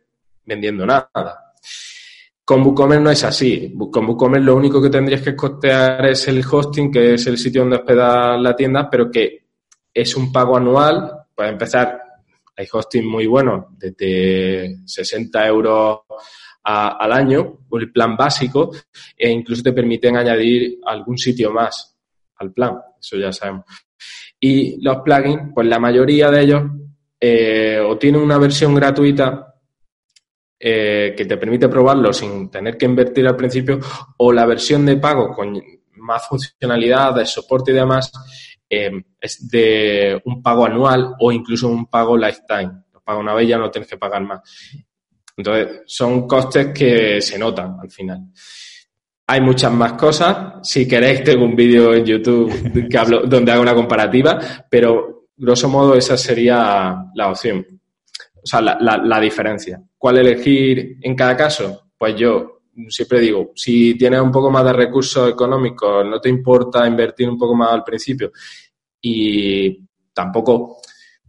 vendiendo 0.46 0.86
nada. 0.86 1.10
Con 2.46 2.62
WooCommerce 2.62 3.04
no 3.04 3.12
es 3.12 3.24
así. 3.26 3.76
Con 3.92 4.06
WooCommerce 4.06 4.46
lo 4.46 4.56
único 4.56 4.82
que 4.82 4.90
tendrías 4.90 5.22
que 5.22 5.36
costear 5.36 6.06
es 6.06 6.26
el 6.30 6.42
hosting, 6.50 6.90
que 6.90 7.16
es 7.16 7.28
el 7.28 7.38
sitio 7.38 7.62
donde 7.62 7.78
hospeda 7.78 8.38
la 8.38 8.56
tienda, 8.56 8.90
pero 8.90 9.12
que 9.12 9.48
es 9.94 10.16
un 10.16 10.32
pago 10.32 10.56
anual. 10.56 11.26
Para 11.36 11.50
empezar, 11.50 12.02
hay 12.56 12.68
hosting 12.72 13.06
muy 13.06 13.28
bueno, 13.28 13.76
desde 13.78 14.78
60 14.86 15.48
euros 15.48 16.00
al 16.64 17.12
año, 17.12 17.60
el 17.72 17.92
plan 17.92 18.16
básico, 18.16 18.72
e 19.18 19.30
incluso 19.30 19.64
te 19.64 19.74
permiten 19.74 20.18
añadir 20.18 20.80
algún 20.86 21.18
sitio 21.18 21.52
más 21.52 21.98
al 22.38 22.54
plan. 22.54 22.78
Eso 23.00 23.18
ya 23.18 23.32
sabemos. 23.32 23.66
Y 24.40 24.82
los 24.84 24.98
plugins, 24.98 25.52
pues 25.54 25.68
la 25.68 25.80
mayoría 25.80 26.30
de 26.30 26.42
ellos 26.42 26.64
eh, 27.20 27.80
o 27.80 27.98
tienen 27.98 28.22
una 28.22 28.40
versión 28.40 28.74
gratuita 28.74 29.56
eh, 30.60 31.14
que 31.18 31.26
te 31.26 31.38
permite 31.38 31.70
probarlo 31.70 32.14
sin 32.14 32.50
tener 32.50 32.78
que 32.78 32.86
invertir 32.86 33.28
al 33.28 33.36
principio, 33.36 33.80
o 34.18 34.32
la 34.32 34.46
versión 34.46 34.86
de 34.86 34.98
pago 34.98 35.34
con 35.34 35.60
más 35.98 36.28
funcionalidad, 36.28 37.16
de 37.16 37.26
soporte 37.26 37.72
y 37.72 37.76
demás, 37.76 38.12
eh, 38.70 38.92
es 39.20 39.48
de 39.50 40.22
un 40.26 40.42
pago 40.42 40.66
anual 40.66 41.14
o 41.20 41.32
incluso 41.32 41.68
un 41.68 41.88
pago 41.88 42.18
lifetime. 42.18 42.84
Lo 42.94 43.02
pago 43.02 43.20
una 43.20 43.34
vez 43.34 43.48
ya 43.48 43.58
no 43.58 43.70
tienes 43.70 43.90
que 43.90 43.98
pagar 43.98 44.24
más. 44.24 44.42
Entonces, 45.42 45.82
son 45.88 46.28
costes 46.28 46.68
que 46.68 47.20
se 47.20 47.40
notan 47.40 47.78
al 47.82 47.90
final. 47.90 48.28
Hay 49.26 49.42
muchas 49.42 49.72
más 49.72 49.94
cosas. 49.94 50.60
Si 50.62 50.88
queréis, 50.88 51.24
tengo 51.24 51.46
un 51.46 51.56
vídeo 51.56 51.96
en 51.96 52.06
YouTube 52.06 52.88
que 52.90 52.98
hablo, 52.98 53.22
donde 53.22 53.52
hago 53.52 53.64
una 53.64 53.74
comparativa, 53.74 54.40
pero 54.70 55.30
grosso 55.36 55.68
modo 55.68 55.96
esa 55.96 56.16
sería 56.16 57.06
la 57.16 57.30
opción. 57.30 57.66
O 58.36 58.46
sea, 58.46 58.62
la, 58.62 58.78
la, 58.80 59.20
diferencia. 59.20 59.82
¿Cuál 59.98 60.20
elegir 60.20 60.98
en 61.02 61.16
cada 61.16 61.36
caso? 61.36 61.90
Pues 61.98 62.16
yo 62.16 62.62
siempre 62.88 63.20
digo, 63.20 63.52
si 63.56 63.96
tienes 63.96 64.22
un 64.22 64.32
poco 64.32 64.52
más 64.52 64.64
de 64.66 64.74
recursos 64.74 65.28
económicos, 65.28 66.06
no 66.06 66.20
te 66.22 66.30
importa 66.30 66.88
invertir 66.88 67.28
un 67.28 67.38
poco 67.38 67.56
más 67.56 67.72
al 67.72 67.84
principio 67.84 68.32
y 69.02 69.88
tampoco, 70.14 70.78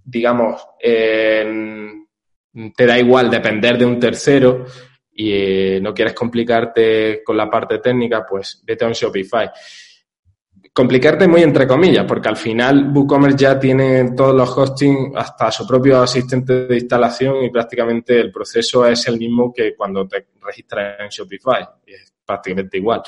digamos, 0.04 0.60
te 2.74 2.86
da 2.86 2.98
igual 2.98 3.30
depender 3.30 3.78
de 3.78 3.84
un 3.84 3.98
tercero, 3.98 4.66
y 5.14 5.32
eh, 5.32 5.80
no 5.80 5.92
quieres 5.92 6.14
complicarte 6.14 7.22
con 7.22 7.36
la 7.36 7.48
parte 7.50 7.78
técnica, 7.78 8.24
pues 8.28 8.62
vete 8.66 8.84
a 8.84 8.88
un 8.88 8.94
Shopify. 8.94 9.50
Complicarte 10.72 11.28
muy 11.28 11.42
entre 11.42 11.66
comillas, 11.66 12.06
porque 12.06 12.28
al 12.28 12.36
final 12.36 12.90
WooCommerce 12.94 13.36
ya 13.36 13.58
tiene 13.58 14.12
todos 14.16 14.34
los 14.34 14.56
hosting, 14.56 15.12
hasta 15.14 15.50
su 15.50 15.66
propio 15.66 16.00
asistente 16.00 16.66
de 16.66 16.76
instalación 16.76 17.44
y 17.44 17.50
prácticamente 17.50 18.18
el 18.18 18.32
proceso 18.32 18.86
es 18.86 19.06
el 19.06 19.18
mismo 19.18 19.52
que 19.52 19.74
cuando 19.76 20.08
te 20.08 20.28
registras 20.40 20.98
en 21.00 21.08
Shopify. 21.08 21.68
Es 21.86 22.14
prácticamente 22.24 22.78
igual. 22.78 23.02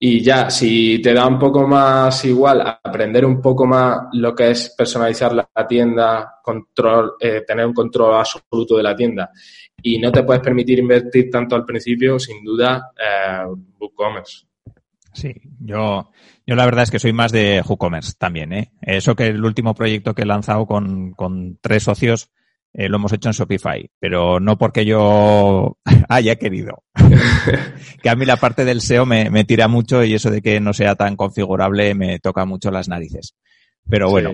Y 0.00 0.22
ya, 0.22 0.48
si 0.48 1.02
te 1.02 1.12
da 1.12 1.26
un 1.26 1.38
poco 1.38 1.66
más 1.66 2.24
igual 2.24 2.60
aprender 2.60 3.24
un 3.24 3.42
poco 3.42 3.66
más 3.66 4.02
lo 4.12 4.32
que 4.32 4.52
es 4.52 4.72
personalizar 4.76 5.34
la 5.34 5.66
tienda, 5.66 6.36
control, 6.42 7.14
eh, 7.18 7.42
tener 7.44 7.66
un 7.66 7.74
control 7.74 8.14
absoluto 8.14 8.76
de 8.76 8.82
la 8.84 8.94
tienda 8.94 9.30
y 9.82 9.98
no 9.98 10.12
te 10.12 10.22
puedes 10.22 10.42
permitir 10.42 10.78
invertir 10.78 11.30
tanto 11.30 11.56
al 11.56 11.64
principio, 11.64 12.18
sin 12.18 12.44
duda, 12.44 12.92
eh, 12.96 13.44
WooCommerce. 13.80 14.46
Sí, 15.12 15.34
yo, 15.60 16.10
yo 16.46 16.54
la 16.54 16.64
verdad 16.64 16.84
es 16.84 16.90
que 16.90 16.98
soy 16.98 17.12
más 17.12 17.32
de 17.32 17.62
WooCommerce 17.66 18.14
también. 18.18 18.52
¿eh? 18.52 18.72
Eso 18.80 19.16
que 19.16 19.26
el 19.26 19.44
último 19.44 19.74
proyecto 19.74 20.14
que 20.14 20.22
he 20.22 20.26
lanzado 20.26 20.66
con, 20.66 21.12
con 21.12 21.58
tres 21.60 21.82
socios 21.84 22.30
eh, 22.78 22.88
lo 22.88 22.96
hemos 22.96 23.12
hecho 23.12 23.28
en 23.28 23.32
Shopify, 23.32 23.90
pero 23.98 24.38
no 24.38 24.56
porque 24.56 24.84
yo 24.84 25.76
haya 26.08 26.36
querido. 26.36 26.84
que 28.02 28.08
a 28.08 28.14
mí 28.14 28.24
la 28.24 28.36
parte 28.36 28.64
del 28.64 28.80
SEO 28.80 29.04
me, 29.04 29.30
me, 29.30 29.44
tira 29.44 29.66
mucho 29.66 30.04
y 30.04 30.14
eso 30.14 30.30
de 30.30 30.40
que 30.40 30.60
no 30.60 30.72
sea 30.72 30.94
tan 30.94 31.16
configurable 31.16 31.94
me 31.96 32.20
toca 32.20 32.44
mucho 32.44 32.70
las 32.70 32.88
narices. 32.88 33.34
Pero 33.88 34.10
bueno, 34.10 34.32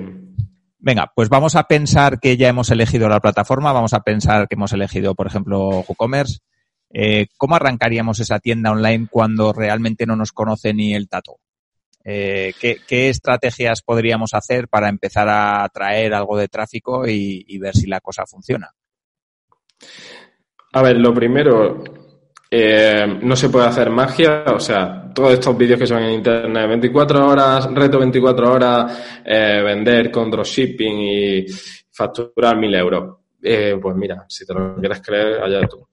Venga, 0.79 1.11
pues 1.15 1.31
vamos 1.31 1.57
a 1.57 1.63
pensar 1.63 2.21
que 2.21 2.37
ya 2.37 2.49
hemos 2.49 2.71
elegido 2.71 3.09
la 3.09 3.19
plataforma, 3.19 3.73
vamos 3.73 3.95
a 3.95 4.01
pensar 4.01 4.47
que 4.47 4.55
hemos 4.55 4.71
elegido, 4.75 5.15
por 5.15 5.27
ejemplo, 5.27 5.83
WooCommerce. 5.89 6.41
Eh, 6.93 7.29
¿Cómo 7.39 7.55
arrancaríamos 7.57 8.21
esa 8.21 8.39
tienda 8.39 8.71
online 8.71 9.09
cuando 9.11 9.55
realmente 9.55 10.05
no 10.05 10.15
nos 10.15 10.33
conoce 10.33 10.75
ni 10.75 10.95
el 10.95 11.09
tato? 11.09 11.39
Eh, 12.05 12.53
¿qué, 12.61 13.09
estrategias 13.09 13.83
podríamos 13.83 14.35
hacer 14.35 14.69
para 14.69 14.89
empezar 14.89 15.29
a 15.29 15.69
traer 15.73 16.15
algo 16.15 16.37
de 16.37 16.49
tráfico 16.49 17.07
y 17.07 17.59
ver 17.59 17.75
si 17.75 17.87
la 17.87 18.01
cosa 18.01 18.27
funciona? 18.27 18.71
A 20.73 20.83
ver, 20.83 20.97
lo 20.99 21.15
primero, 21.15 21.83
eh, 22.51 23.07
no 23.23 23.37
se 23.37 23.49
puede 23.49 23.67
hacer 23.67 23.91
magia, 23.91 24.45
o 24.47 24.59
sea, 24.59 25.11
todos 25.15 25.35
estos 25.35 25.57
vídeos 25.57 25.79
que 25.79 25.87
son 25.87 26.03
en 26.03 26.15
internet, 26.15 26.69
24 26.69 27.29
horas, 27.29 27.73
reto 27.73 27.99
24 27.99 28.53
horas, 28.53 29.23
eh, 29.25 29.63
vender 29.65 30.11
con 30.11 30.31
dropshipping 30.31 30.99
y 30.99 31.47
facturar 31.93 32.57
1000 32.57 32.75
euros. 32.75 33.17
Pues 33.41 33.97
mira, 33.97 34.25
si 34.29 34.47
te 34.47 34.55
lo 34.55 34.75
quieres 34.77 35.01
creer, 35.01 35.43
allá 35.43 35.61
tú. 35.69 35.87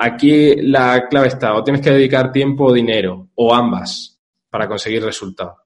aquí 0.00 0.56
la 0.56 1.06
clave 1.08 1.28
está, 1.28 1.54
o 1.54 1.62
tienes 1.62 1.80
que 1.80 1.92
dedicar 1.92 2.32
tiempo 2.32 2.64
o 2.66 2.72
dinero, 2.72 3.28
o 3.36 3.54
ambas, 3.54 4.19
para 4.50 4.68
conseguir 4.68 5.02
resultados. 5.02 5.58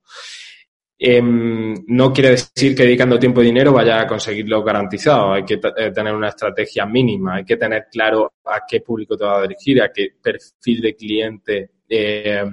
Em, 0.97 1.75
no 1.89 2.13
quiere 2.13 2.31
decir 2.31 2.75
que 2.75 2.85
dedicando 2.85 3.19
tiempo 3.19 3.43
y 3.43 3.47
dinero 3.47 3.73
vaya 3.73 4.01
a 4.01 4.07
conseguirlo 4.07 4.63
garantizado. 4.63 5.33
Hay 5.33 5.45
que 5.45 5.55
eh, 5.55 5.91
tener 5.91 6.15
una 6.15 6.29
estrategia 6.29 6.87
mínima, 6.87 7.37
hay 7.37 7.45
que 7.45 7.57
tener 7.57 7.89
claro 7.91 8.35
a 8.45 8.61
qué 8.67 8.81
público 8.81 9.17
te 9.17 9.25
va 9.25 9.39
a 9.39 9.43
dirigir, 9.43 9.83
a 9.83 9.93
qué 9.93 10.11
perfil 10.23 10.81
de 10.81 10.95
cliente, 10.95 11.71
eh, 11.89 12.45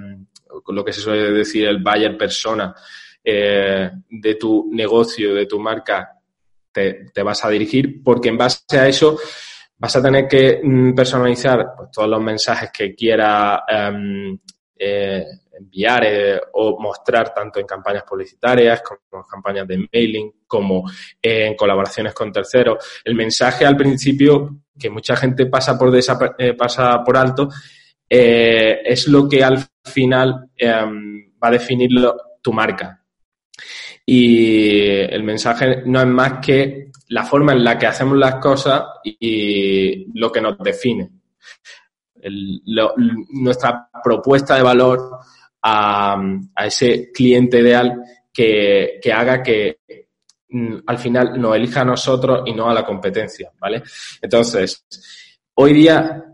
lo 0.68 0.84
que 0.84 0.92
se 0.92 1.00
suele 1.00 1.30
decir 1.30 1.66
el 1.66 1.82
buyer 1.82 2.16
persona 2.16 2.74
eh, 3.24 3.90
de 4.10 4.34
tu 4.34 4.68
negocio, 4.72 5.34
de 5.34 5.46
tu 5.46 5.58
marca, 5.58 6.18
te, 6.72 7.22
vas 7.22 7.44
a 7.44 7.50
dirigir, 7.50 8.02
porque 8.02 8.28
en 8.28 8.38
base 8.38 8.78
a 8.78 8.88
eso 8.88 9.18
vas 9.78 9.96
a 9.96 10.02
tener 10.02 10.26
que 10.26 10.60
mm, 10.62 10.94
personalizar 10.94 11.74
pues, 11.76 11.90
todos 11.92 12.08
los 12.08 12.20
mensajes 12.20 12.70
que 12.72 12.94
quiera 12.94 13.64
em, 13.68 14.38
enviar 15.62 16.04
eh, 16.04 16.40
o 16.52 16.80
mostrar 16.80 17.32
tanto 17.32 17.58
en 17.60 17.66
campañas 17.66 18.04
publicitarias 18.04 18.82
como 18.82 19.22
en 19.22 19.28
campañas 19.28 19.66
de 19.66 19.88
mailing, 19.92 20.32
como 20.46 20.90
en 21.20 21.54
colaboraciones 21.54 22.14
con 22.14 22.32
terceros. 22.32 23.00
El 23.04 23.14
mensaje 23.14 23.64
al 23.64 23.76
principio, 23.76 24.62
que 24.78 24.90
mucha 24.90 25.16
gente 25.16 25.46
pasa 25.46 25.78
por, 25.78 25.94
eh, 26.38 26.54
pasa 26.54 27.02
por 27.04 27.16
alto, 27.16 27.48
es 28.08 29.08
lo 29.08 29.26
que 29.26 29.42
al 29.42 29.66
final 29.82 30.50
em, 30.54 31.32
va 31.42 31.48
a 31.48 31.52
definir 31.52 31.90
tu 32.42 32.52
marca. 32.52 33.02
Y 34.04 34.80
el 34.80 35.22
mensaje 35.22 35.82
no 35.86 36.00
es 36.00 36.06
más 36.06 36.44
que 36.44 36.90
la 37.08 37.24
forma 37.24 37.52
en 37.52 37.64
la 37.64 37.78
que 37.78 37.86
hacemos 37.86 38.18
las 38.18 38.34
cosas 38.34 38.82
y 39.04 40.18
lo 40.18 40.30
que 40.30 40.40
nos 40.42 40.58
define 40.58 41.10
nuestra 43.32 43.88
propuesta 44.02 44.56
de 44.56 44.62
valor 44.62 45.18
a, 45.62 46.20
ese 46.64 47.10
cliente 47.12 47.60
ideal 47.60 48.02
que, 48.32 49.00
haga 49.12 49.42
que 49.42 49.78
mm, 50.48 50.76
al 50.86 50.98
final 50.98 51.40
nos 51.40 51.56
elija 51.56 51.82
a 51.82 51.86
nosotros 51.86 52.42
y 52.46 52.52
no 52.52 52.68
a 52.68 52.74
la 52.74 52.84
competencia, 52.84 53.50
¿vale? 53.58 53.82
Entonces, 54.20 54.84
hoy 55.54 55.72
día, 55.74 56.24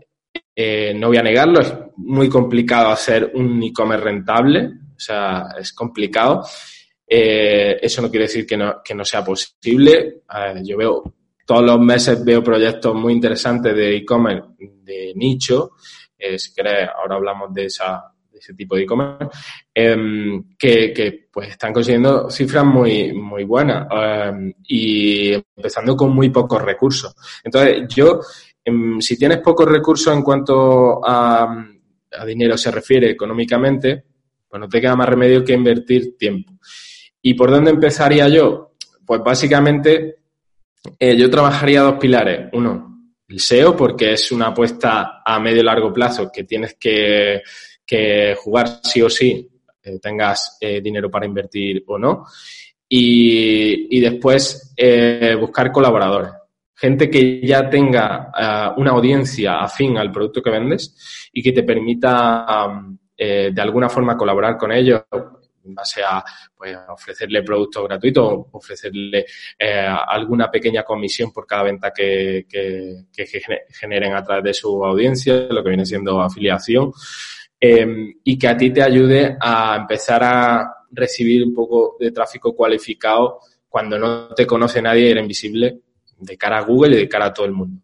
eh, 0.55 0.93
no 0.95 1.07
voy 1.07 1.17
a 1.17 1.23
negarlo, 1.23 1.61
es 1.61 1.73
muy 1.97 2.29
complicado 2.29 2.89
hacer 2.89 3.31
un 3.35 3.61
e-commerce 3.63 4.03
rentable, 4.03 4.65
o 4.95 4.99
sea, 4.99 5.47
es 5.57 5.73
complicado. 5.73 6.45
Eh, 7.07 7.79
eso 7.81 8.01
no 8.01 8.09
quiere 8.09 8.25
decir 8.25 8.45
que 8.45 8.57
no, 8.57 8.81
que 8.83 8.93
no 8.93 9.03
sea 9.03 9.23
posible. 9.23 10.23
yo 10.63 10.77
veo 10.77 11.03
todos 11.49 11.63
los 11.63 11.79
meses 11.79 12.23
veo 12.23 12.43
proyectos 12.43 12.93
muy 12.93 13.13
interesantes 13.13 13.75
de 13.75 13.97
e-commerce 13.97 14.49
de 14.59 15.13
nicho, 15.15 15.71
eh, 16.15 16.37
si 16.37 16.53
querés, 16.53 16.89
ahora 16.95 17.15
hablamos 17.15 17.51
de, 17.51 17.65
esa, 17.65 18.13
ese 18.39 18.53
tipo 18.53 18.75
de 18.75 18.83
e-commerce, 18.83 19.27
em, 19.73 20.43
que, 20.57 20.91
que, 20.93 21.27
pues 21.31 21.49
están 21.49 21.71
consiguiendo 21.71 22.29
cifras 22.29 22.65
muy, 22.65 23.13
muy 23.13 23.43
buenas 23.43 23.87
em, 23.91 24.53
y 24.67 25.33
empezando 25.33 25.95
con 25.95 26.11
muy 26.13 26.29
pocos 26.29 26.61
recursos. 26.61 27.15
Entonces, 27.43 27.83
yo, 27.95 28.19
em, 28.63 28.99
si 28.99 29.17
tienes 29.17 29.39
pocos 29.39 29.67
recursos 29.67 30.13
en 30.13 30.23
cuanto 30.23 31.01
a, 31.05 31.65
a 32.11 32.25
dinero 32.25 32.57
se 32.57 32.71
refiere 32.71 33.11
económicamente, 33.11 34.03
pues 34.47 34.59
no 34.59 34.67
te 34.67 34.81
queda 34.81 34.95
más 34.95 35.09
remedio 35.09 35.43
que 35.43 35.53
invertir 35.53 36.17
tiempo. 36.17 36.53
¿Y 37.21 37.33
por 37.33 37.51
dónde 37.51 37.71
empezaría 37.71 38.27
yo? 38.27 38.73
Pues 39.05 39.21
básicamente 39.23 40.19
eh, 40.97 41.15
yo 41.15 41.29
trabajaría 41.29 41.81
dos 41.81 41.99
pilares. 41.99 42.49
Uno, 42.53 42.89
el 43.27 43.39
SEO, 43.39 43.75
porque 43.75 44.13
es 44.13 44.31
una 44.31 44.47
apuesta 44.47 45.21
a 45.23 45.39
medio 45.39 45.61
y 45.61 45.65
largo 45.65 45.93
plazo 45.93 46.31
que 46.33 46.45
tienes 46.45 46.75
que, 46.79 47.41
jugar 48.37 48.79
sí 48.83 49.01
o 49.01 49.09
sí, 49.09 49.49
eh, 49.83 49.99
tengas 49.99 50.57
eh, 50.61 50.81
dinero 50.81 51.09
para 51.09 51.25
invertir 51.25 51.83
o 51.87 51.97
no. 51.97 52.25
Y, 52.87 53.99
después 53.99 54.73
buscar 55.39 55.71
colaboradores. 55.71 56.31
Gente 56.73 57.09
que 57.09 57.45
ya 57.45 57.69
tenga 57.69 58.73
una 58.77 58.91
audiencia 58.91 59.59
afín 59.59 59.97
al 59.97 60.11
producto 60.11 60.41
que 60.41 60.49
vendes 60.49 61.29
y 61.31 61.43
que 61.43 61.51
te 61.51 61.61
permita 61.61 62.71
de 63.15 63.61
alguna 63.61 63.89
forma 63.89 64.17
colaborar 64.17 64.57
con 64.57 64.71
ellos, 64.71 65.03
en 65.69 65.75
base 65.75 66.01
a 66.03 66.23
pues, 66.55 66.77
ofrecerle 66.89 67.43
productos 67.43 67.83
gratuitos, 67.83 68.47
ofrecerle 68.51 69.25
eh, 69.57 69.87
alguna 70.07 70.49
pequeña 70.49 70.83
comisión 70.83 71.31
por 71.31 71.45
cada 71.45 71.63
venta 71.63 71.91
que, 71.91 72.45
generen 73.69 74.13
a 74.13 74.23
través 74.23 74.43
de 74.43 74.53
su 74.53 74.83
audiencia, 74.83 75.35
lo 75.49 75.63
que 75.63 75.69
viene 75.69 75.85
siendo 75.85 76.21
afiliación, 76.21 76.91
em, 77.59 78.13
y 78.23 78.37
que 78.37 78.47
a 78.47 78.57
ti 78.57 78.71
te 78.71 78.81
ayude 78.81 79.37
a 79.39 79.77
empezar 79.81 80.23
a 80.23 80.75
recibir 80.91 81.43
un 81.43 81.53
poco 81.53 81.97
de 81.99 82.11
tráfico 82.11 82.55
cualificado 82.55 83.39
cuando 83.67 83.99
no 83.99 84.29
te 84.29 84.47
conoce 84.47 84.81
nadie 84.81 85.11
eres 85.11 85.21
invisible 85.21 85.81
de 86.17 86.37
cara 86.37 86.57
a 86.57 86.61
Google 86.61 86.95
y 86.95 86.99
de 87.01 87.09
cara 87.09 87.27
a 87.27 87.33
todo 87.33 87.45
el 87.45 87.53
mundo. 87.53 87.81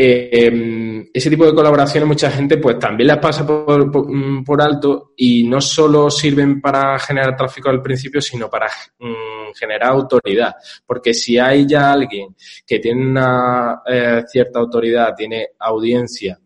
Eh, 0.00 1.08
ese 1.12 1.28
tipo 1.28 1.44
de 1.44 1.52
colaboraciones 1.52 2.06
mucha 2.06 2.30
gente 2.30 2.58
pues 2.58 2.78
también 2.78 3.08
las 3.08 3.18
pasa 3.18 3.42
mm, 3.42 4.44
por, 4.44 4.62
alto 4.62 5.12
y 5.16 5.42
no 5.42 5.60
solo 5.60 6.08
sirven 6.08 6.60
para 6.60 6.96
generar 7.00 7.34
tráfico 7.34 7.68
al 7.68 7.82
principio, 7.82 8.20
sino 8.20 8.48
para 8.48 8.68
mm, 9.00 9.52
generar 9.58 9.90
autoridad. 9.90 10.54
Porque 10.86 11.12
si 11.12 11.36
hay 11.36 11.66
ya 11.66 11.90
alguien 11.90 12.36
que 12.64 12.78
tiene 12.78 13.04
una 13.10 13.82
eh, 13.84 14.22
cierta 14.28 14.60
autoridad, 14.60 15.14
tiene 15.16 15.48
audiencia, 15.58 16.38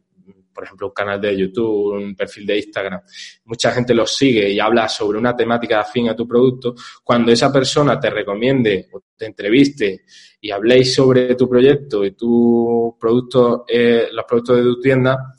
por 0.52 0.64
ejemplo, 0.64 0.88
un 0.88 0.92
canal 0.92 1.20
de 1.20 1.36
YouTube, 1.36 1.94
un 1.94 2.14
perfil 2.14 2.46
de 2.46 2.56
Instagram, 2.56 3.00
mucha 3.44 3.72
gente 3.72 3.94
los 3.94 4.14
sigue 4.14 4.50
y 4.50 4.60
habla 4.60 4.88
sobre 4.88 5.18
una 5.18 5.34
temática 5.36 5.80
afín 5.80 6.08
a 6.08 6.16
tu 6.16 6.26
producto, 6.26 6.74
cuando 7.02 7.32
esa 7.32 7.52
persona 7.52 7.98
te 7.98 8.10
recomiende 8.10 8.88
o 8.92 9.02
te 9.16 9.26
entreviste 9.26 10.04
y 10.40 10.50
habléis 10.50 10.94
sobre 10.94 11.34
tu 11.34 11.48
proyecto 11.48 12.04
y 12.04 12.12
tu 12.12 12.96
producto, 12.98 13.64
eh, 13.68 14.08
los 14.12 14.24
productos 14.24 14.56
de 14.56 14.62
tu 14.62 14.80
tienda, 14.80 15.34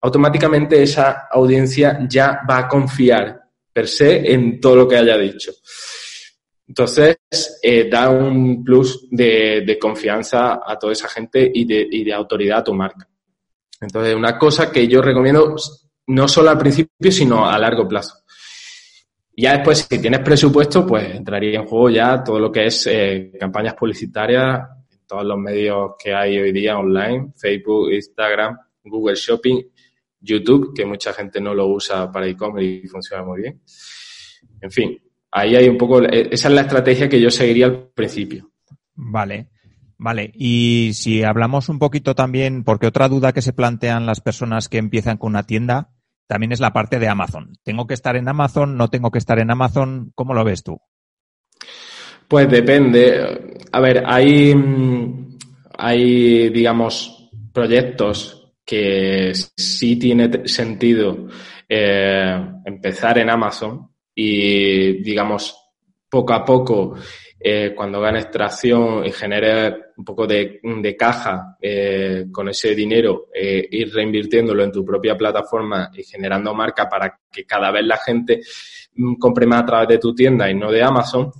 automáticamente 0.00 0.82
esa 0.82 1.28
audiencia 1.30 1.98
ya 2.08 2.40
va 2.48 2.58
a 2.58 2.68
confiar 2.68 3.40
per 3.72 3.86
se 3.86 4.32
en 4.32 4.60
todo 4.60 4.76
lo 4.76 4.88
que 4.88 4.96
haya 4.96 5.16
dicho. 5.16 5.52
Entonces, 6.70 7.18
eh, 7.62 7.88
da 7.90 8.10
un 8.10 8.62
plus 8.62 9.08
de, 9.10 9.76
confianza 9.80 10.60
a 10.64 10.78
toda 10.78 10.92
esa 10.92 11.08
gente 11.08 11.50
y 11.52 11.64
de, 11.64 11.84
y 11.90 12.04
de 12.04 12.12
autoridad 12.12 12.58
a 12.58 12.64
tu 12.64 12.74
marca. 12.74 13.09
Entonces, 13.80 14.14
una 14.14 14.38
cosa 14.38 14.70
que 14.70 14.86
yo 14.86 15.00
recomiendo 15.00 15.56
no 16.08 16.28
solo 16.28 16.50
al 16.50 16.58
principio, 16.58 17.10
sino 17.10 17.48
a 17.48 17.58
largo 17.58 17.88
plazo. 17.88 18.14
Ya 19.36 19.54
después, 19.54 19.86
si 19.88 20.00
tienes 20.00 20.20
presupuesto, 20.20 20.86
pues 20.86 21.14
entraría 21.14 21.60
en 21.60 21.66
juego 21.66 21.88
ya 21.88 22.22
todo 22.22 22.38
lo 22.38 22.52
que 22.52 22.66
es 22.66 22.86
eh, 22.86 23.32
campañas 23.38 23.74
publicitarias 23.74 24.60
todos 25.10 25.24
los 25.24 25.38
medios 25.38 25.94
que 25.98 26.14
hay 26.14 26.38
hoy 26.38 26.52
día 26.52 26.78
online, 26.78 27.32
Facebook, 27.36 27.92
Instagram, 27.92 28.56
Google 28.84 29.16
Shopping, 29.16 29.60
YouTube, 30.20 30.72
que 30.72 30.86
mucha 30.86 31.12
gente 31.12 31.40
no 31.40 31.52
lo 31.52 31.66
usa 31.66 32.12
para 32.12 32.28
e-commerce 32.28 32.64
y 32.64 32.86
funciona 32.86 33.24
muy 33.24 33.42
bien. 33.42 33.60
En 34.60 34.70
fin, 34.70 34.96
ahí 35.32 35.56
hay 35.56 35.68
un 35.68 35.76
poco, 35.76 36.00
esa 36.00 36.48
es 36.48 36.54
la 36.54 36.60
estrategia 36.60 37.08
que 37.08 37.20
yo 37.20 37.28
seguiría 37.28 37.66
al 37.66 37.88
principio. 37.88 38.52
Vale. 38.94 39.48
Vale, 40.02 40.32
y 40.34 40.92
si 40.94 41.24
hablamos 41.24 41.68
un 41.68 41.78
poquito 41.78 42.14
también, 42.14 42.64
porque 42.64 42.86
otra 42.86 43.06
duda 43.06 43.34
que 43.34 43.42
se 43.42 43.52
plantean 43.52 44.06
las 44.06 44.22
personas 44.22 44.70
que 44.70 44.78
empiezan 44.78 45.18
con 45.18 45.32
una 45.32 45.42
tienda 45.42 45.90
también 46.26 46.52
es 46.52 46.60
la 46.60 46.72
parte 46.72 46.98
de 46.98 47.06
Amazon. 47.06 47.58
¿Tengo 47.62 47.86
que 47.86 47.92
estar 47.92 48.16
en 48.16 48.26
Amazon? 48.26 48.78
¿No 48.78 48.88
tengo 48.88 49.10
que 49.10 49.18
estar 49.18 49.38
en 49.38 49.50
Amazon? 49.50 50.10
¿Cómo 50.14 50.32
lo 50.32 50.42
ves 50.42 50.62
tú? 50.62 50.80
Pues 52.26 52.48
depende. 52.48 53.58
A 53.72 53.80
ver, 53.80 54.02
hay, 54.06 54.54
hay 55.76 56.48
digamos, 56.48 57.28
proyectos 57.52 58.54
que 58.64 59.34
sí 59.34 59.96
tiene 59.96 60.48
sentido 60.48 61.28
eh, 61.68 62.42
empezar 62.64 63.18
en 63.18 63.28
Amazon 63.28 63.90
y, 64.14 65.02
digamos, 65.02 65.54
poco 66.08 66.32
a 66.32 66.42
poco 66.42 66.94
eh, 67.42 67.72
cuando 67.74 68.02
ganes 68.02 68.30
tracción 68.30 69.06
y 69.06 69.12
generes 69.12 69.74
un 69.96 70.04
poco 70.04 70.26
de, 70.26 70.60
caja 70.98 71.56
eh, 71.58 72.26
con 72.30 72.50
ese 72.50 72.74
dinero, 72.74 73.28
eh, 73.34 73.66
ir 73.70 73.90
reinvirtiéndolo 73.94 74.62
en 74.62 74.70
tu 74.70 74.84
propia 74.84 75.16
plataforma 75.16 75.90
y 75.94 76.02
generando 76.02 76.52
marca 76.52 76.86
para 76.86 77.18
que 77.32 77.46
cada 77.46 77.70
vez 77.70 77.86
la 77.86 77.96
gente 77.96 78.42
mm, 78.94 79.14
compre 79.14 79.46
más 79.46 79.62
a 79.62 79.66
través 79.66 79.88
de 79.88 79.98
tu 79.98 80.14
tienda 80.14 80.50
y 80.50 80.54
no 80.54 80.70
de 80.70 80.82
Amazon. 80.82 81.32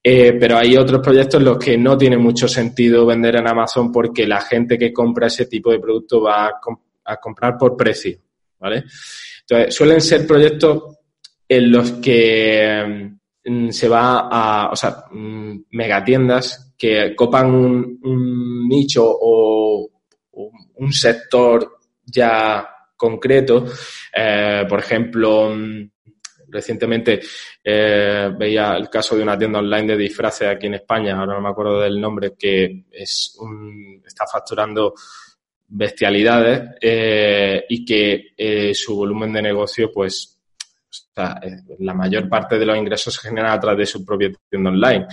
pero 0.00 0.56
hay 0.56 0.76
otros 0.76 1.00
proyectos 1.00 1.40
en 1.40 1.46
los 1.46 1.58
que 1.58 1.76
no 1.76 1.98
tiene 1.98 2.16
mucho 2.16 2.46
sentido 2.46 3.04
vender 3.04 3.34
en 3.36 3.48
Amazon 3.48 3.90
porque 3.90 4.28
la 4.28 4.40
gente 4.40 4.78
que 4.78 4.92
compra 4.92 5.26
ese 5.26 5.46
tipo 5.46 5.72
de 5.72 5.80
producto 5.80 6.22
va 6.22 6.46
a, 6.46 6.52
a 7.06 7.16
comprar 7.16 7.58
por 7.58 7.76
precio, 7.76 8.18
¿vale? 8.60 8.84
Entonces, 9.40 9.74
suelen 9.74 10.00
ser 10.00 10.26
proyectos 10.26 10.96
en 11.48 11.72
los 11.72 11.92
que 11.92 13.04
Mm, 13.04 13.18
se 13.70 13.88
va 13.88 14.28
a, 14.30 14.70
o 14.70 14.76
sea, 14.76 15.04
mm, 15.10 15.66
megatiendas 15.72 16.74
que 16.78 17.14
copan 17.14 17.50
un, 17.50 18.68
nicho 18.68 19.04
o, 19.06 19.90
un 20.76 20.92
sector 20.92 21.78
ya 22.04 22.66
concreto. 22.96 23.66
Eh, 24.14 24.64
por 24.68 24.78
ejemplo, 24.78 25.50
mm, 25.54 25.90
recientemente 26.48 27.20
eh, 27.62 28.30
veía 28.36 28.76
el 28.76 28.88
caso 28.88 29.16
de 29.16 29.22
una 29.22 29.38
tienda 29.38 29.58
online 29.58 29.88
de 29.88 29.96
disfraces 29.98 30.48
aquí 30.48 30.66
en 30.66 30.74
España, 30.74 31.18
ahora 31.18 31.34
no 31.34 31.40
me 31.40 31.48
acuerdo 31.50 31.80
del 31.80 32.00
nombre, 32.00 32.34
que 32.38 32.84
es 32.90 33.36
un, 33.40 34.02
está 34.06 34.24
facturando 34.26 34.94
bestialidades 35.66 36.76
eh, 36.80 37.64
y 37.68 37.84
que 37.84 38.72
su 38.74 38.96
volumen 38.96 39.32
de 39.32 39.42
negocio 39.42 39.90
pues 39.92 40.33
sea, 41.14 41.40
eh, 41.42 41.76
la 41.80 41.94
mayor 41.94 42.28
parte 42.28 42.58
de 42.58 42.66
los 42.66 42.76
ingresos 42.76 43.14
se 43.14 43.28
generan 43.28 43.52
a 43.52 43.60
través 43.60 43.78
de 43.78 43.86
su 43.86 44.04
propia 44.04 44.30
tienda 44.48 44.70
online. 44.70 45.06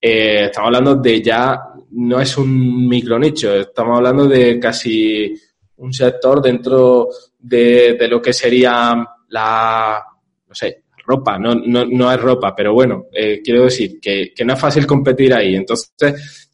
Eh, 0.00 0.44
estamos 0.44 0.68
hablando 0.68 0.96
de 0.96 1.22
ya, 1.22 1.58
no 1.92 2.20
es 2.20 2.36
un 2.36 2.86
micro 2.86 3.18
nicho, 3.18 3.54
estamos 3.54 3.96
hablando 3.96 4.26
de 4.26 4.60
casi 4.60 5.34
un 5.76 5.92
sector 5.92 6.42
dentro 6.42 7.08
de, 7.38 7.96
lo 8.08 8.20
que 8.20 8.32
sería 8.32 9.04
la, 9.28 10.04
no 10.46 10.54
sé, 10.54 10.84
ropa, 11.06 11.38
no, 11.38 11.54
no, 11.54 11.84
no 11.84 12.12
es 12.12 12.20
ropa, 12.20 12.54
pero 12.54 12.74
bueno, 12.74 13.06
eh, 13.12 13.40
quiero 13.42 13.64
decir 13.64 13.98
que, 14.00 14.32
que 14.34 14.44
no 14.44 14.54
es 14.54 14.60
fácil 14.60 14.86
competir 14.86 15.32
ahí. 15.32 15.54
Entonces, 15.54 16.50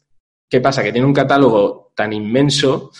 ¿qué 0.49 0.61
pasa? 0.61 0.83
Que 0.83 0.91
tiene 0.91 1.07
un 1.07 1.13
catálogo 1.13 1.91
tan 1.95 2.13
inmenso 2.13 2.91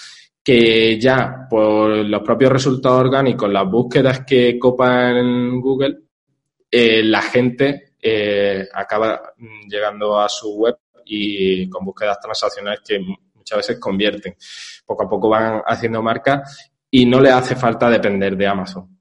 que 0.44 1.00
ya 1.00 1.48
por 1.50 1.90
los 1.92 2.22
propios 2.22 2.52
resultados 2.52 3.00
orgánicos, 3.00 3.50
las 3.50 3.70
búsquedas 3.70 4.26
que 4.26 4.60
copan 4.60 5.62
Google, 5.62 6.00
eh, 6.70 7.02
la 7.04 7.22
gente 7.22 7.94
eh, 8.02 8.68
acaba 8.74 9.34
llegando 9.70 10.20
a 10.20 10.28
su 10.28 10.54
web 10.56 10.76
y 11.06 11.70
con 11.70 11.86
búsquedas 11.86 12.20
transaccionales 12.20 12.82
que 12.86 13.00
muchas 13.34 13.58
veces 13.58 13.80
convierten. 13.80 14.36
Poco 14.86 15.04
a 15.04 15.10
poco 15.10 15.30
van 15.30 15.62
haciendo 15.66 16.02
marcas 16.02 16.72
y 16.92 17.06
no 17.06 17.22
le 17.22 17.32
hace 17.32 17.56
falta 17.56 17.90
depender 17.90 18.36
de 18.36 18.48
Amazon. 18.48 19.00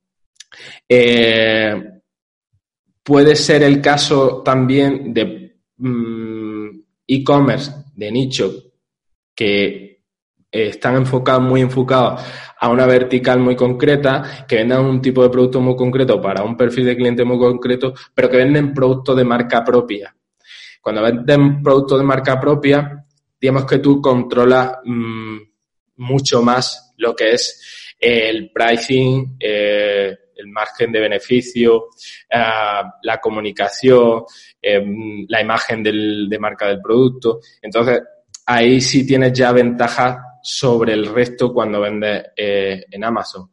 Eh, 0.89 1.75
puede 3.03 3.35
ser 3.35 3.65
el 3.65 3.81
caso 3.81 4.43
también 4.43 5.13
de 5.13 5.57
mm, 5.77 6.69
e-commerce 7.07 7.73
de 7.95 8.13
nicho 8.13 8.55
que 9.35 9.92
están 10.53 10.97
enfocados, 10.97 11.43
muy 11.43 11.63
enfocados 11.63 12.23
a 12.61 12.69
una 12.69 12.87
vertical 12.87 13.41
muy 13.41 13.57
concreta, 13.57 14.45
que 14.47 14.57
vendan 14.57 14.85
un 14.85 15.01
tipo 15.01 15.23
de 15.23 15.31
producto 15.31 15.61
muy 15.61 15.75
concreto 15.75 16.21
para 16.21 16.45
un 16.45 16.57
perfil 16.57 16.85
de 16.85 16.97
cliente 16.97 17.25
muy 17.25 17.39
concreto, 17.39 17.95
pero 18.15 18.29
que 18.31 18.37
venden 18.37 18.75
productos 18.75 19.17
de 19.17 19.25
marca 19.25 19.65
propia. 19.65 20.15
Cuando 20.81 21.03
venden 21.03 21.63
productos 21.63 21.99
de 21.99 22.05
marca 22.05 22.39
propia, 22.39 23.05
digamos 23.41 23.65
que 23.65 23.79
tú 23.79 24.01
controlas 24.01 24.79
mm, 24.85 25.39
mucho 25.97 26.43
más 26.43 26.95
lo 26.99 27.17
que 27.17 27.33
es 27.33 27.95
el 27.99 28.51
pricing, 28.53 29.37
eh, 29.41 30.17
el 30.37 30.49
margen 30.49 30.93
de 30.93 31.01
beneficio, 31.01 31.87
eh, 32.29 32.83
la 33.03 33.21
comunicación, 33.21 34.25
eh, 34.61 34.85
la 35.29 35.41
imagen 35.41 35.83
del, 35.83 36.29
de 36.29 36.39
marca 36.39 36.69
del 36.69 36.81
producto. 36.81 37.41
Entonces, 37.61 38.01
ahí 38.47 38.81
sí 38.81 39.07
tienes 39.07 39.33
ya 39.33 39.53
ventajas 39.53 40.19
sobre 40.43 40.93
el 40.93 41.07
resto 41.07 41.53
cuando 41.53 41.81
vendes 41.81 42.25
eh, 42.37 42.85
en 42.91 43.05
Amazon. 43.05 43.51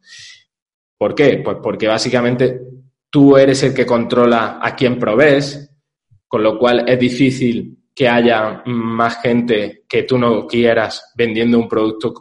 ¿Por 0.96 1.14
qué? 1.14 1.40
Pues 1.44 1.58
porque 1.62 1.86
básicamente 1.86 2.60
tú 3.08 3.36
eres 3.36 3.62
el 3.62 3.74
que 3.74 3.86
controla 3.86 4.58
a 4.60 4.74
quién 4.74 4.98
provees, 4.98 5.70
con 6.28 6.42
lo 6.42 6.58
cual 6.58 6.88
es 6.88 6.98
difícil 6.98 7.78
que 7.94 8.08
haya 8.08 8.62
más 8.66 9.20
gente 9.20 9.84
que 9.88 10.04
tú 10.04 10.16
no 10.18 10.46
quieras 10.46 11.12
vendiendo 11.16 11.58
un 11.58 11.68
producto 11.68 12.14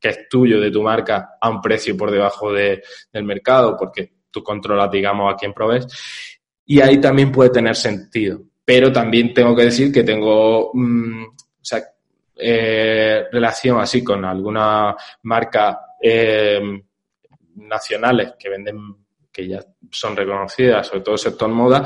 que 0.00 0.08
es 0.08 0.28
tuyo, 0.28 0.60
de 0.60 0.70
tu 0.70 0.82
marca, 0.82 1.36
a 1.40 1.48
un 1.48 1.60
precio 1.60 1.96
por 1.96 2.10
debajo 2.10 2.52
de, 2.52 2.82
del 3.12 3.24
mercado, 3.24 3.76
porque 3.78 4.12
tú 4.30 4.42
controlas, 4.42 4.90
digamos, 4.90 5.32
a 5.32 5.36
quién 5.36 5.52
provees. 5.52 5.86
Y 6.66 6.80
ahí 6.80 7.00
también 7.00 7.32
puede 7.32 7.50
tener 7.50 7.74
sentido. 7.74 8.40
Pero 8.64 8.92
también 8.92 9.32
tengo 9.32 9.54
que 9.54 9.64
decir 9.64 9.92
que 9.92 10.04
tengo, 10.04 10.70
mm, 10.74 11.24
o 11.24 11.64
sea, 11.64 11.82
eh, 12.36 13.24
relación 13.32 13.80
así 13.80 14.04
con 14.04 14.24
alguna 14.24 14.94
marca 15.22 15.94
eh, 16.02 16.60
nacionales 17.56 18.34
que 18.38 18.50
venden, 18.50 18.78
que 19.32 19.48
ya 19.48 19.60
son 19.90 20.14
reconocidas, 20.14 20.86
sobre 20.86 21.00
todo 21.00 21.14
el 21.14 21.20
sector 21.20 21.48
moda, 21.48 21.82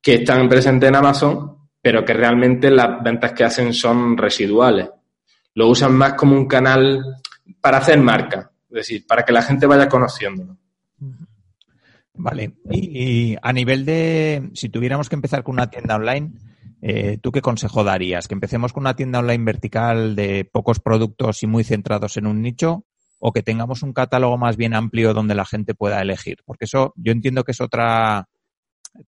que 0.00 0.16
están 0.16 0.48
presentes 0.48 0.88
en 0.88 0.96
Amazon, 0.96 1.68
pero 1.80 2.04
que 2.04 2.12
realmente 2.12 2.70
las 2.70 3.02
ventas 3.02 3.32
que 3.32 3.44
hacen 3.44 3.72
son 3.72 4.16
residuales. 4.16 4.90
Lo 5.54 5.68
usan 5.68 5.94
más 5.94 6.14
como 6.14 6.36
un 6.36 6.46
canal 6.46 7.02
para 7.60 7.78
hacer 7.78 7.98
marca, 7.98 8.50
es 8.68 8.74
decir, 8.74 9.06
para 9.06 9.24
que 9.24 9.32
la 9.32 9.42
gente 9.42 9.66
vaya 9.66 9.88
conociéndolo. 9.88 10.58
Vale. 12.18 12.52
y, 12.70 13.36
a 13.40 13.52
nivel 13.52 13.84
de, 13.84 14.50
si 14.54 14.68
tuviéramos 14.68 15.08
que 15.08 15.16
empezar 15.16 15.42
con 15.42 15.54
una 15.54 15.70
tienda 15.70 15.96
online, 15.96 16.32
eh, 16.82 17.18
¿Tú 17.22 17.32
qué 17.32 17.40
consejo 17.40 17.84
darías? 17.84 18.28
¿Que 18.28 18.34
empecemos 18.34 18.72
con 18.72 18.82
una 18.82 18.96
tienda 18.96 19.20
online 19.20 19.44
vertical 19.44 20.14
de 20.14 20.44
pocos 20.44 20.80
productos 20.80 21.42
y 21.42 21.46
muy 21.46 21.64
centrados 21.64 22.16
en 22.16 22.26
un 22.26 22.42
nicho? 22.42 22.84
¿O 23.18 23.32
que 23.32 23.42
tengamos 23.42 23.82
un 23.82 23.92
catálogo 23.92 24.36
más 24.36 24.56
bien 24.56 24.74
amplio 24.74 25.14
donde 25.14 25.34
la 25.34 25.46
gente 25.46 25.74
pueda 25.74 26.02
elegir? 26.02 26.38
Porque 26.44 26.66
eso 26.66 26.92
yo 26.96 27.12
entiendo 27.12 27.44
que 27.44 27.52
es 27.52 27.60
otra, 27.62 28.28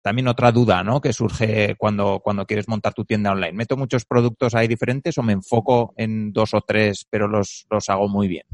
también 0.01 0.27
otra 0.27 0.51
duda, 0.51 0.83
¿no? 0.83 1.01
Que 1.01 1.11
surge 1.11 1.75
cuando, 1.77 2.19
cuando 2.23 2.45
quieres 2.45 2.67
montar 2.67 2.93
tu 2.93 3.03
tienda 3.03 3.31
online. 3.31 3.53
¿Meto 3.53 3.77
muchos 3.77 4.05
productos 4.05 4.53
ahí 4.53 4.67
diferentes 4.67 5.17
o 5.17 5.23
me 5.23 5.33
enfoco 5.33 5.93
en 5.97 6.31
dos 6.31 6.53
o 6.53 6.61
tres, 6.61 7.05
pero 7.09 7.27
los, 7.27 7.65
los 7.69 7.89
hago 7.89 8.07
muy 8.07 8.27
bien? 8.27 8.45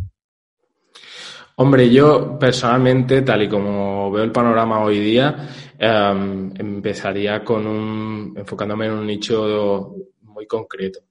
Hombre, 1.61 1.91
yo 1.91 2.39
personalmente, 2.39 3.21
tal 3.21 3.43
y 3.43 3.47
como 3.47 4.09
veo 4.09 4.23
el 4.23 4.31
panorama 4.31 4.83
hoy 4.83 4.99
día, 4.99 5.47
em, 5.77 6.51
empezaría 6.57 7.43
con 7.43 7.67
un, 7.67 8.33
enfocándome 8.35 8.87
en 8.87 8.93
un 8.93 9.05
nicho 9.05 9.93
muy 10.23 10.47
concreto. 10.47 11.01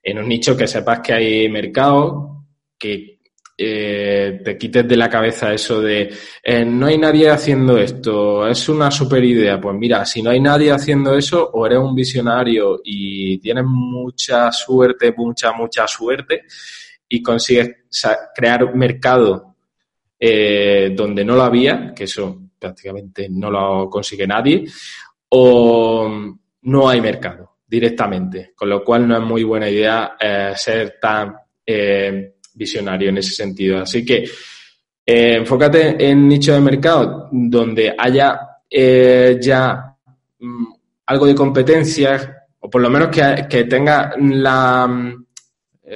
En 0.00 0.18
un 0.20 0.28
nicho 0.28 0.56
que 0.56 0.68
sepas 0.68 1.00
que 1.00 1.12
hay 1.14 1.48
mercado, 1.48 2.44
que 2.78 3.18
eh, 3.58 4.40
te 4.44 4.56
quites 4.56 4.86
de 4.86 4.96
la 4.96 5.10
cabeza 5.10 5.52
eso 5.52 5.80
de 5.80 6.08
eh, 6.44 6.64
no 6.64 6.86
hay 6.86 6.96
nadie 6.96 7.28
haciendo 7.28 7.76
esto, 7.76 8.46
es 8.46 8.68
una 8.68 8.92
super 8.92 9.24
idea. 9.24 9.60
Pues 9.60 9.74
mira, 9.76 10.06
si 10.06 10.22
no 10.22 10.30
hay 10.30 10.38
nadie 10.40 10.70
haciendo 10.70 11.16
eso, 11.16 11.50
o 11.54 11.66
eres 11.66 11.80
un 11.80 11.96
visionario 11.96 12.80
y 12.84 13.38
tienes 13.38 13.64
mucha 13.66 14.52
suerte, 14.52 15.12
mucha, 15.16 15.52
mucha 15.52 15.88
suerte, 15.88 16.44
y 17.08 17.20
consigues 17.20 17.68
crear 18.32 18.72
mercado 18.76 19.47
eh, 20.20 20.92
donde 20.96 21.24
no 21.24 21.36
lo 21.36 21.42
había, 21.42 21.92
que 21.94 22.04
eso 22.04 22.48
prácticamente 22.58 23.28
no 23.30 23.50
lo 23.50 23.88
consigue 23.88 24.26
nadie, 24.26 24.64
o 25.28 26.10
no 26.62 26.88
hay 26.88 27.00
mercado 27.00 27.58
directamente, 27.66 28.52
con 28.56 28.68
lo 28.68 28.82
cual 28.82 29.06
no 29.06 29.16
es 29.16 29.22
muy 29.22 29.44
buena 29.44 29.68
idea 29.68 30.16
eh, 30.18 30.52
ser 30.56 30.98
tan 31.00 31.36
eh, 31.64 32.34
visionario 32.54 33.10
en 33.10 33.18
ese 33.18 33.32
sentido. 33.32 33.80
Así 33.80 34.04
que 34.04 34.24
enfócate 35.06 36.10
en 36.10 36.26
nicho 36.26 36.52
de 36.52 36.60
mercado 36.60 37.28
donde 37.30 37.94
haya 37.96 38.40
ya 38.70 39.96
mm, 40.40 40.66
algo 41.06 41.26
de 41.26 41.34
competencia, 41.34 42.44
o 42.58 42.68
por 42.68 42.82
lo 42.82 42.90
menos 42.90 43.08
que, 43.08 43.46
que 43.48 43.64
tenga 43.64 44.14
la, 44.18 44.86
mm, 44.86 45.26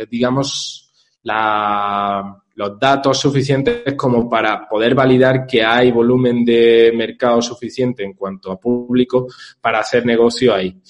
digamos, 0.08 0.92
la 1.24 2.41
los 2.54 2.78
datos 2.78 3.18
suficientes 3.18 3.94
como 3.96 4.28
para 4.28 4.68
poder 4.68 4.94
validar 4.94 5.46
que 5.46 5.62
hay 5.62 5.90
volumen 5.90 6.44
de 6.44 6.92
mercado 6.94 7.40
suficiente 7.40 8.04
en 8.04 8.12
cuanto 8.14 8.52
a 8.52 8.60
público 8.60 9.26
para 9.60 9.80
hacer 9.80 10.04
negocio 10.04 10.54
ahí. 10.54 10.80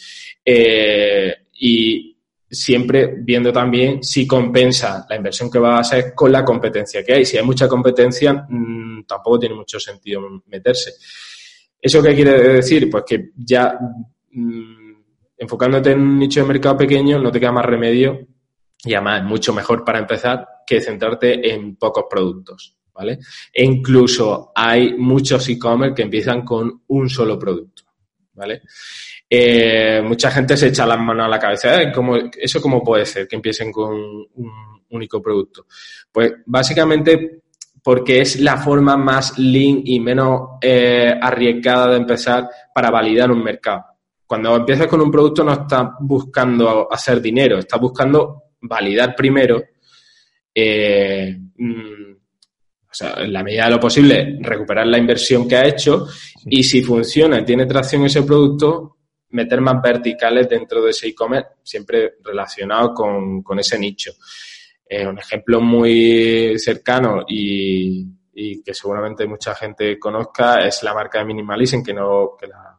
Eh, 0.45 1.35
y 1.55 2.17
siempre 2.51 3.15
viendo 3.19 3.53
también 3.53 4.03
si 4.03 4.27
compensa 4.27 5.07
la 5.09 5.17
inversión 5.17 5.51
que 5.51 5.59
va 5.59 5.77
a 5.77 5.81
hacer 5.81 6.15
con 6.15 6.31
la 6.31 6.45
competencia 6.45 7.03
que 7.03 7.15
hay. 7.15 7.25
Si 7.25 7.39
hay 7.39 7.45
mucha 7.45 7.67
competencia, 7.67 8.33
mm, 8.49 9.05
tampoco 9.07 9.39
tiene 9.39 9.55
mucho 9.55 9.81
sentido 9.81 10.21
meterse. 10.47 10.93
¿Eso 11.81 12.03
qué 12.03 12.15
quiere 12.15 12.55
decir? 12.55 12.91
Pues 12.91 13.05
que 13.07 13.31
ya 13.37 13.79
mm, 14.33 14.93
enfocándote 15.39 15.93
en 15.93 16.01
un 16.01 16.19
nicho 16.19 16.41
de 16.41 16.47
mercado 16.47 16.77
pequeño 16.77 17.19
no 17.19 17.33
te 17.33 17.41
queda 17.41 17.53
más 17.53 17.67
remedio 17.67 18.27
y 18.85 18.95
además 18.95 19.23
es 19.23 19.27
mucho 19.27 19.53
mejor 19.53 19.85
para 19.85 19.99
empezar 19.99 20.47
centrarte 20.81 21.53
en 21.53 21.77
pocos 21.77 22.05
productos, 22.09 22.77
¿vale? 22.93 23.19
E 23.53 23.65
incluso 23.65 24.53
hay 24.55 24.95
muchos 24.97 25.49
e-commerce 25.49 25.95
que 25.95 26.03
empiezan 26.03 26.43
con 26.43 26.83
un 26.89 27.09
solo 27.09 27.39
producto, 27.39 27.83
¿vale? 28.35 28.63
Eh, 29.29 30.03
mucha 30.05 30.31
gente 30.31 30.57
se 30.57 30.69
echa 30.69 30.87
las 30.87 30.99
manos 30.99 31.27
a 31.27 31.29
la 31.29 31.39
cabeza, 31.39 31.83
¿eh? 31.83 31.93
¿eso 32.39 32.61
cómo 32.61 32.83
puede 32.83 33.07
ser 33.07 33.27
que 33.27 33.37
empiecen 33.37 33.73
con 33.73 33.95
un 33.95 34.51
único 34.91 35.23
producto? 35.23 35.67
Pues 36.11 36.33
básicamente 36.45 37.43
porque 37.83 38.21
es 38.21 38.41
la 38.41 38.57
forma 38.57 38.97
más 38.97 39.39
lean 39.39 39.83
y 39.85 39.99
menos 39.99 40.51
eh, 40.61 41.13
arriesgada 41.21 41.91
de 41.91 41.97
empezar 41.97 42.49
para 42.75 42.91
validar 42.91 43.31
un 43.31 43.43
mercado. 43.43 43.85
Cuando 44.27 44.55
empiezas 44.57 44.87
con 44.87 45.01
un 45.01 45.11
producto 45.11 45.43
no 45.45 45.53
estás 45.53 45.89
buscando 46.01 46.89
hacer 46.91 47.21
dinero, 47.21 47.59
estás 47.59 47.81
buscando 47.81 48.45
validar 48.61 49.15
primero 49.17 49.63
eh, 50.55 51.39
mm, 51.57 52.13
o 52.93 52.95
sea, 52.95 53.15
en 53.19 53.33
la 53.33 53.43
medida 53.43 53.65
de 53.65 53.71
lo 53.71 53.81
posible, 53.81 54.39
recuperar 54.41 54.87
la 54.87 54.99
inversión 54.99 55.49
que 55.49 55.57
ha 55.57 55.67
hecho 55.67 56.07
y 56.45 56.63
si 56.63 56.83
funciona 56.83 57.41
y 57.41 57.45
tiene 57.45 57.65
tracción 57.65 58.05
ese 58.05 58.23
producto, 58.23 58.99
meter 59.31 59.63
más 59.63 59.81
verticales 59.81 60.47
dentro 60.47 60.83
de 60.83 60.91
ese 60.91 61.09
e-commerce, 61.09 61.53
siempre 61.63 62.17
relacionado 62.23 62.93
con, 62.93 63.59
ese 63.59 63.79
nicho. 63.79 64.13
Eh, 64.87 65.07
un 65.07 65.19
ejemplo 65.19 65.61
muy 65.63 66.59
cercano 66.59 67.25
y, 67.27 68.07
que 68.63 68.75
seguramente 68.75 69.27
mucha 69.27 69.55
gente 69.55 69.99
conozca 69.99 70.67
es 70.67 70.83
la 70.83 70.93
marca 70.93 71.21
de 71.21 71.27
Minimalism, 71.27 71.83
que, 71.83 71.95
no, 71.95 72.37
que, 72.39 72.47
la, 72.47 72.79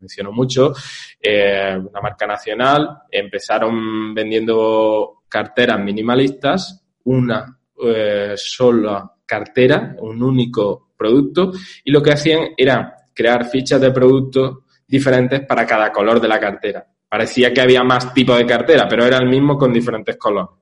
menciono 0.00 0.30
mucho, 0.30 0.72
eh, 1.20 1.74
una 1.78 2.00
marca 2.02 2.26
nacional. 2.26 3.02
Empezaron 3.10 4.14
vendiendo 4.14 5.22
carteras 5.28 5.80
minimalistas 5.80 6.84
una 7.08 7.58
eh, 7.82 8.34
sola 8.36 9.10
cartera, 9.24 9.94
un 10.00 10.22
único 10.22 10.90
producto, 10.96 11.52
y 11.84 11.90
lo 11.90 12.02
que 12.02 12.12
hacían 12.12 12.48
era 12.56 12.94
crear 13.14 13.46
fichas 13.46 13.80
de 13.80 13.90
productos 13.90 14.58
diferentes 14.86 15.40
para 15.46 15.66
cada 15.66 15.90
color 15.92 16.20
de 16.20 16.28
la 16.28 16.40
cartera. 16.40 16.86
Parecía 17.08 17.52
que 17.52 17.60
había 17.60 17.82
más 17.82 18.12
tipos 18.12 18.36
de 18.38 18.46
cartera, 18.46 18.86
pero 18.88 19.04
era 19.04 19.18
el 19.18 19.28
mismo 19.28 19.56
con 19.56 19.72
diferentes 19.72 20.16
colores. 20.16 20.56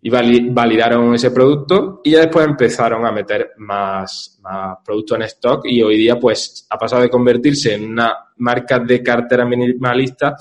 Y 0.00 0.10
validaron 0.10 1.14
ese 1.14 1.30
producto 1.30 2.02
y 2.04 2.10
ya 2.10 2.18
después 2.18 2.44
empezaron 2.46 3.06
a 3.06 3.12
meter 3.12 3.52
más, 3.56 4.38
más 4.42 4.76
productos 4.84 5.16
en 5.16 5.22
stock 5.22 5.64
y 5.64 5.82
hoy 5.82 5.96
día 5.96 6.20
pues 6.20 6.66
ha 6.68 6.76
pasado 6.76 7.00
de 7.00 7.08
convertirse 7.08 7.74
en 7.74 7.90
una 7.92 8.14
marca 8.36 8.78
de 8.80 9.02
cartera 9.02 9.46
minimalista 9.46 10.36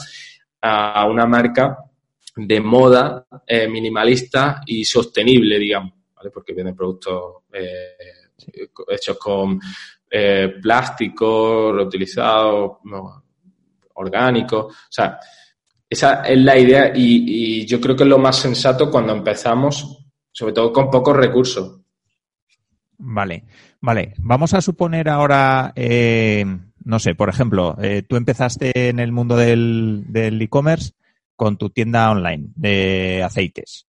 a 0.62 1.06
una 1.08 1.26
marca 1.26 1.78
de 2.36 2.60
moda 2.60 3.26
eh, 3.46 3.68
minimalista 3.68 4.62
y 4.66 4.84
sostenible, 4.84 5.60
digamos, 5.60 5.94
¿vale? 6.16 6.30
Porque 6.32 6.54
vienen 6.54 6.76
productos 6.76 7.44
eh, 7.52 7.96
hechos 8.90 9.18
con 9.18 9.60
eh, 10.10 10.56
plástico, 10.62 11.72
reutilizado, 11.74 12.82
orgánico. 13.96 14.58
O 14.68 14.74
sea, 14.90 15.20
esa 15.90 16.24
es 16.24 16.40
la 16.40 16.58
idea 16.58 16.92
y, 16.96 17.62
y, 17.62 17.66
yo 17.66 17.80
creo 17.80 17.96
que 17.96 18.04
es 18.04 18.10
lo 18.10 18.18
más 18.18 18.38
sensato 18.38 18.90
cuando 18.90 19.14
empezamos, 19.14 20.06
sobre 20.32 20.54
todo 20.54 20.74
con 20.74 20.90
pocos 20.90 21.16
recursos. 21.16 21.80
Vale, 22.98 23.44
vale. 23.82 24.14
Vamos 24.20 24.54
a 24.54 24.62
suponer 24.62 25.10
ahora, 25.10 25.74
eh, 25.76 26.46
no 26.84 27.00
sé, 27.00 27.16
por 27.16 27.30
ejemplo, 27.30 27.76
eh, 27.82 28.02
tú 28.08 28.16
empezaste 28.16 28.90
en 28.90 29.00
el 29.00 29.12
mundo 29.12 29.36
del 29.36 30.40
e-commerce 30.42 30.94
con 31.36 31.58
tu 31.58 31.70
tienda 31.70 32.10
online 32.12 32.50
de 32.56 33.24
aceites. 33.24 33.88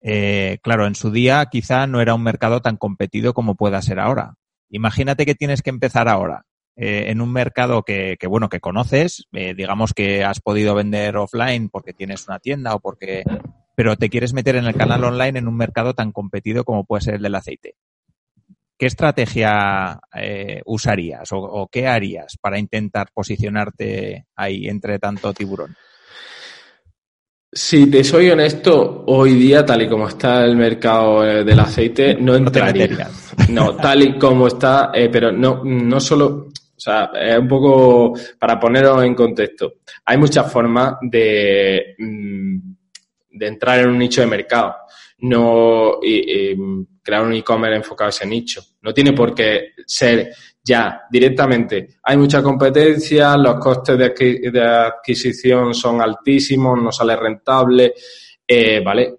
Eh, 0.00 0.58
claro, 0.62 0.86
en 0.86 0.94
su 0.94 1.10
día 1.10 1.46
quizá 1.50 1.86
no 1.86 2.00
era 2.00 2.14
un 2.14 2.22
mercado 2.22 2.60
tan 2.60 2.76
competido 2.76 3.32
como 3.32 3.54
pueda 3.54 3.80
ser 3.80 3.98
ahora. 3.98 4.34
Imagínate 4.68 5.24
que 5.24 5.34
tienes 5.34 5.62
que 5.62 5.70
empezar 5.70 6.08
ahora 6.08 6.44
eh, 6.76 7.04
en 7.08 7.20
un 7.20 7.32
mercado 7.32 7.84
que, 7.84 8.16
que 8.18 8.26
bueno, 8.26 8.48
que 8.48 8.60
conoces, 8.60 9.28
eh, 9.32 9.54
digamos 9.54 9.94
que 9.94 10.24
has 10.24 10.40
podido 10.40 10.74
vender 10.74 11.16
offline 11.16 11.68
porque 11.68 11.92
tienes 11.92 12.26
una 12.26 12.40
tienda 12.40 12.74
o 12.74 12.80
porque, 12.80 13.22
pero 13.76 13.96
te 13.96 14.10
quieres 14.10 14.34
meter 14.34 14.56
en 14.56 14.66
el 14.66 14.74
canal 14.74 15.04
online 15.04 15.38
en 15.38 15.48
un 15.48 15.56
mercado 15.56 15.94
tan 15.94 16.10
competido 16.12 16.64
como 16.64 16.84
puede 16.84 17.02
ser 17.02 17.14
el 17.14 17.22
del 17.22 17.36
aceite. 17.36 17.76
¿Qué 18.76 18.86
estrategia 18.86 20.00
eh, 20.14 20.62
usarías 20.66 21.30
o, 21.32 21.38
o 21.38 21.68
qué 21.68 21.86
harías 21.86 22.36
para 22.40 22.58
intentar 22.58 23.08
posicionarte 23.14 24.26
ahí 24.34 24.66
entre 24.66 24.98
tanto 24.98 25.32
tiburón? 25.32 25.76
Si 27.56 27.88
te 27.88 28.02
soy 28.02 28.30
honesto, 28.30 29.04
hoy 29.06 29.34
día, 29.34 29.64
tal 29.64 29.82
y 29.82 29.88
como 29.88 30.08
está 30.08 30.44
el 30.44 30.56
mercado 30.56 31.24
eh, 31.24 31.44
del 31.44 31.60
aceite, 31.60 32.16
no 32.16 32.34
entraría. 32.34 33.08
No, 33.48 33.76
tal 33.76 34.02
y 34.02 34.18
como 34.18 34.48
está, 34.48 34.90
eh, 34.92 35.08
pero 35.08 35.30
no, 35.30 35.62
no 35.62 36.00
solo, 36.00 36.48
o 36.48 36.80
sea, 36.80 37.12
es 37.14 37.38
un 37.38 37.46
poco 37.46 38.18
para 38.40 38.58
poneros 38.58 39.04
en 39.04 39.14
contexto. 39.14 39.74
Hay 40.04 40.18
muchas 40.18 40.50
formas 40.50 40.96
de, 41.02 41.94
mm, 41.96 42.58
de 43.30 43.46
entrar 43.46 43.78
en 43.78 43.90
un 43.90 43.98
nicho 43.98 44.20
de 44.20 44.26
mercado. 44.26 44.74
No 45.18 46.00
y, 46.02 46.50
y 46.50 46.56
crear 47.04 47.22
un 47.22 47.34
e-commerce 47.34 47.76
enfocado 47.76 48.08
a 48.08 48.10
ese 48.10 48.26
nicho. 48.26 48.64
No 48.82 48.92
tiene 48.92 49.12
por 49.12 49.32
qué 49.32 49.74
ser 49.86 50.32
ya 50.64 51.02
directamente 51.10 51.96
hay 52.02 52.16
mucha 52.16 52.42
competencia, 52.42 53.36
los 53.36 53.56
costes 53.56 53.98
de, 53.98 54.62
adquisición 54.62 55.74
son 55.74 56.00
altísimos, 56.00 56.80
no 56.80 56.90
sale 56.90 57.14
rentable, 57.16 57.92
eh, 58.46 58.80
¿vale? 58.82 59.14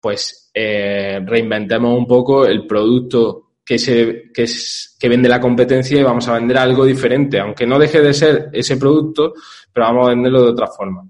Pues 0.00 0.50
eh, 0.54 1.20
reinventemos 1.24 1.98
un 1.98 2.06
poco 2.06 2.46
el 2.46 2.66
producto 2.66 3.50
que, 3.64 3.78
se, 3.78 4.30
que, 4.32 4.44
es, 4.44 4.96
que 4.98 5.08
vende 5.08 5.28
la 5.28 5.40
competencia 5.40 5.98
y 5.98 6.04
vamos 6.04 6.28
a 6.28 6.34
vender 6.34 6.58
algo 6.58 6.84
diferente, 6.84 7.40
aunque 7.40 7.66
no 7.66 7.78
deje 7.78 8.00
de 8.00 8.14
ser 8.14 8.50
ese 8.52 8.76
producto, 8.76 9.34
pero 9.72 9.86
vamos 9.86 10.06
a 10.06 10.10
venderlo 10.10 10.42
de 10.44 10.50
otra 10.50 10.68
forma. 10.68 11.04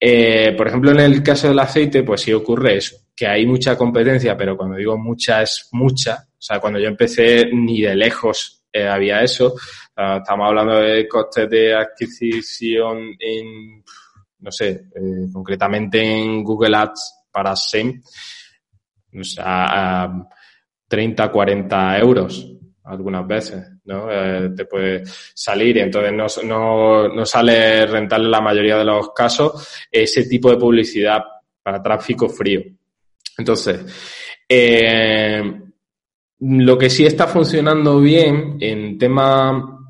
Eh, 0.00 0.54
por 0.56 0.68
ejemplo, 0.68 0.92
en 0.92 1.00
el 1.00 1.22
caso 1.22 1.48
del 1.48 1.58
aceite, 1.58 2.04
pues 2.04 2.20
sí 2.20 2.32
ocurre 2.32 2.76
eso, 2.76 2.96
que 3.14 3.26
hay 3.26 3.44
mucha 3.44 3.76
competencia, 3.76 4.36
pero 4.36 4.56
cuando 4.56 4.76
digo 4.76 4.96
mucha 4.96 5.42
es 5.42 5.68
mucha. 5.72 6.26
O 6.30 6.40
sea, 6.40 6.60
cuando 6.60 6.78
yo 6.78 6.86
empecé 6.86 7.46
ni 7.52 7.80
de 7.80 7.96
lejos 7.96 8.57
eh, 8.80 8.88
había 8.88 9.22
eso. 9.22 9.54
Uh, 9.96 10.18
estamos 10.18 10.46
hablando 10.48 10.76
de 10.76 11.08
costes 11.08 11.48
de 11.50 11.74
adquisición 11.74 13.16
en, 13.18 13.82
no 14.40 14.52
sé, 14.52 14.68
eh, 14.94 15.26
concretamente 15.32 16.00
en 16.00 16.44
Google 16.44 16.76
Ads 16.76 17.26
para 17.32 17.56
SEM, 17.56 18.00
o 19.18 19.24
sea, 19.24 20.04
a 20.04 20.28
30, 20.86 21.30
40 21.30 21.98
euros 21.98 22.54
algunas 22.84 23.26
veces, 23.26 23.66
¿no? 23.84 24.10
Eh, 24.10 24.50
te 24.56 24.64
puede 24.64 25.02
salir 25.04 25.76
y 25.76 25.80
entonces 25.80 26.12
no, 26.12 26.26
no, 26.44 27.08
no 27.08 27.26
sale 27.26 27.86
rentable 27.86 28.26
en 28.26 28.30
la 28.30 28.40
mayoría 28.40 28.78
de 28.78 28.84
los 28.84 29.12
casos 29.12 29.86
ese 29.90 30.24
tipo 30.24 30.50
de 30.50 30.56
publicidad 30.56 31.22
para 31.62 31.82
tráfico 31.82 32.28
frío. 32.28 32.62
Entonces, 33.36 33.84
lo 36.40 36.78
que 36.78 36.88
sí 36.90 37.04
está 37.04 37.26
funcionando 37.26 38.00
bien 38.00 38.56
en 38.60 38.96
tema, 38.96 39.86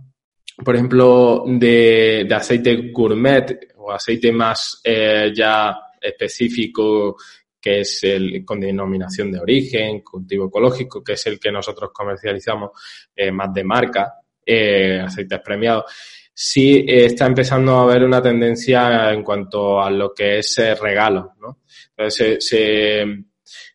por 0.65 0.75
ejemplo, 0.75 1.45
de, 1.47 2.27
aceite 2.31 2.91
gourmet 2.91 3.75
o 3.77 3.93
aceite 3.93 4.33
más 4.33 4.81
eh, 4.83 5.31
ya 5.35 5.77
específico 6.01 7.17
que 7.61 7.81
es 7.81 8.05
el 8.05 8.45
con 8.45 8.61
denominación 8.61 9.33
de 9.33 9.41
origen, 9.41 10.01
cultivo 10.01 10.47
ecológico, 10.47 11.03
que 11.03 11.15
es 11.15 11.27
el 11.27 11.41
que 11.41 11.51
nosotros 11.51 11.91
comercializamos 11.93 12.71
eh, 13.15 13.33
más 13.33 13.53
de 13.53 13.65
marca, 13.65 14.15
eh, 14.47 15.01
aceites 15.05 15.41
premiados, 15.41 15.85
sí 16.33 16.85
está 16.87 17.27
empezando 17.27 17.77
a 17.77 17.83
haber 17.83 18.05
una 18.05 18.23
tendencia 18.23 19.13
en 19.13 19.25
cuanto 19.25 19.83
a 19.83 19.91
lo 19.91 20.15
que 20.15 20.39
es 20.39 20.57
regalo, 20.81 21.33
¿no? 21.41 21.63
Entonces 21.97 22.47
se 22.47 23.05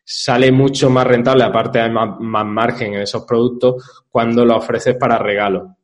sale 0.04 0.52
mucho 0.52 0.90
más 0.90 1.06
rentable, 1.06 1.44
aparte 1.44 1.80
hay 1.80 1.90
más, 1.90 2.18
margen 2.18 2.94
en 2.94 3.02
esos 3.02 3.24
productos, 3.24 4.04
cuando 4.10 4.44
lo 4.44 4.56
ofreces 4.56 4.96
para 4.96 5.18
regalo. 5.18 5.76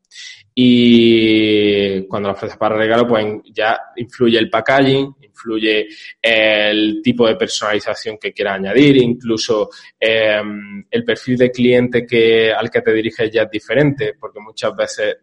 Y 0.55 2.07
cuando 2.07 2.29
lo 2.29 2.35
ofreces 2.35 2.59
para 2.59 2.77
regalo, 2.77 3.07
pues 3.07 3.25
ya 3.53 3.79
influye 3.97 4.39
el 4.39 4.51
packaging, 4.51 5.15
influye 5.23 5.89
el 6.21 7.01
tipo 7.03 7.27
de 7.27 7.37
personalización 7.37 8.19
que 8.19 8.33
quieras 8.33 8.57
añadir, 8.57 8.99
incluso 8.99 9.71
eh, 9.99 10.43
el 10.91 11.05
perfil 11.05 11.39
de 11.39 11.51
cliente 11.51 12.05
que, 12.05 12.53
al 12.53 12.71
que 12.71 12.83
te 12.83 12.93
diriges 12.93 13.31
ya 13.31 13.43
es 13.43 13.51
diferente, 13.51 14.15
porque 14.21 14.41
muchas 14.41 14.77
veces 14.77 15.17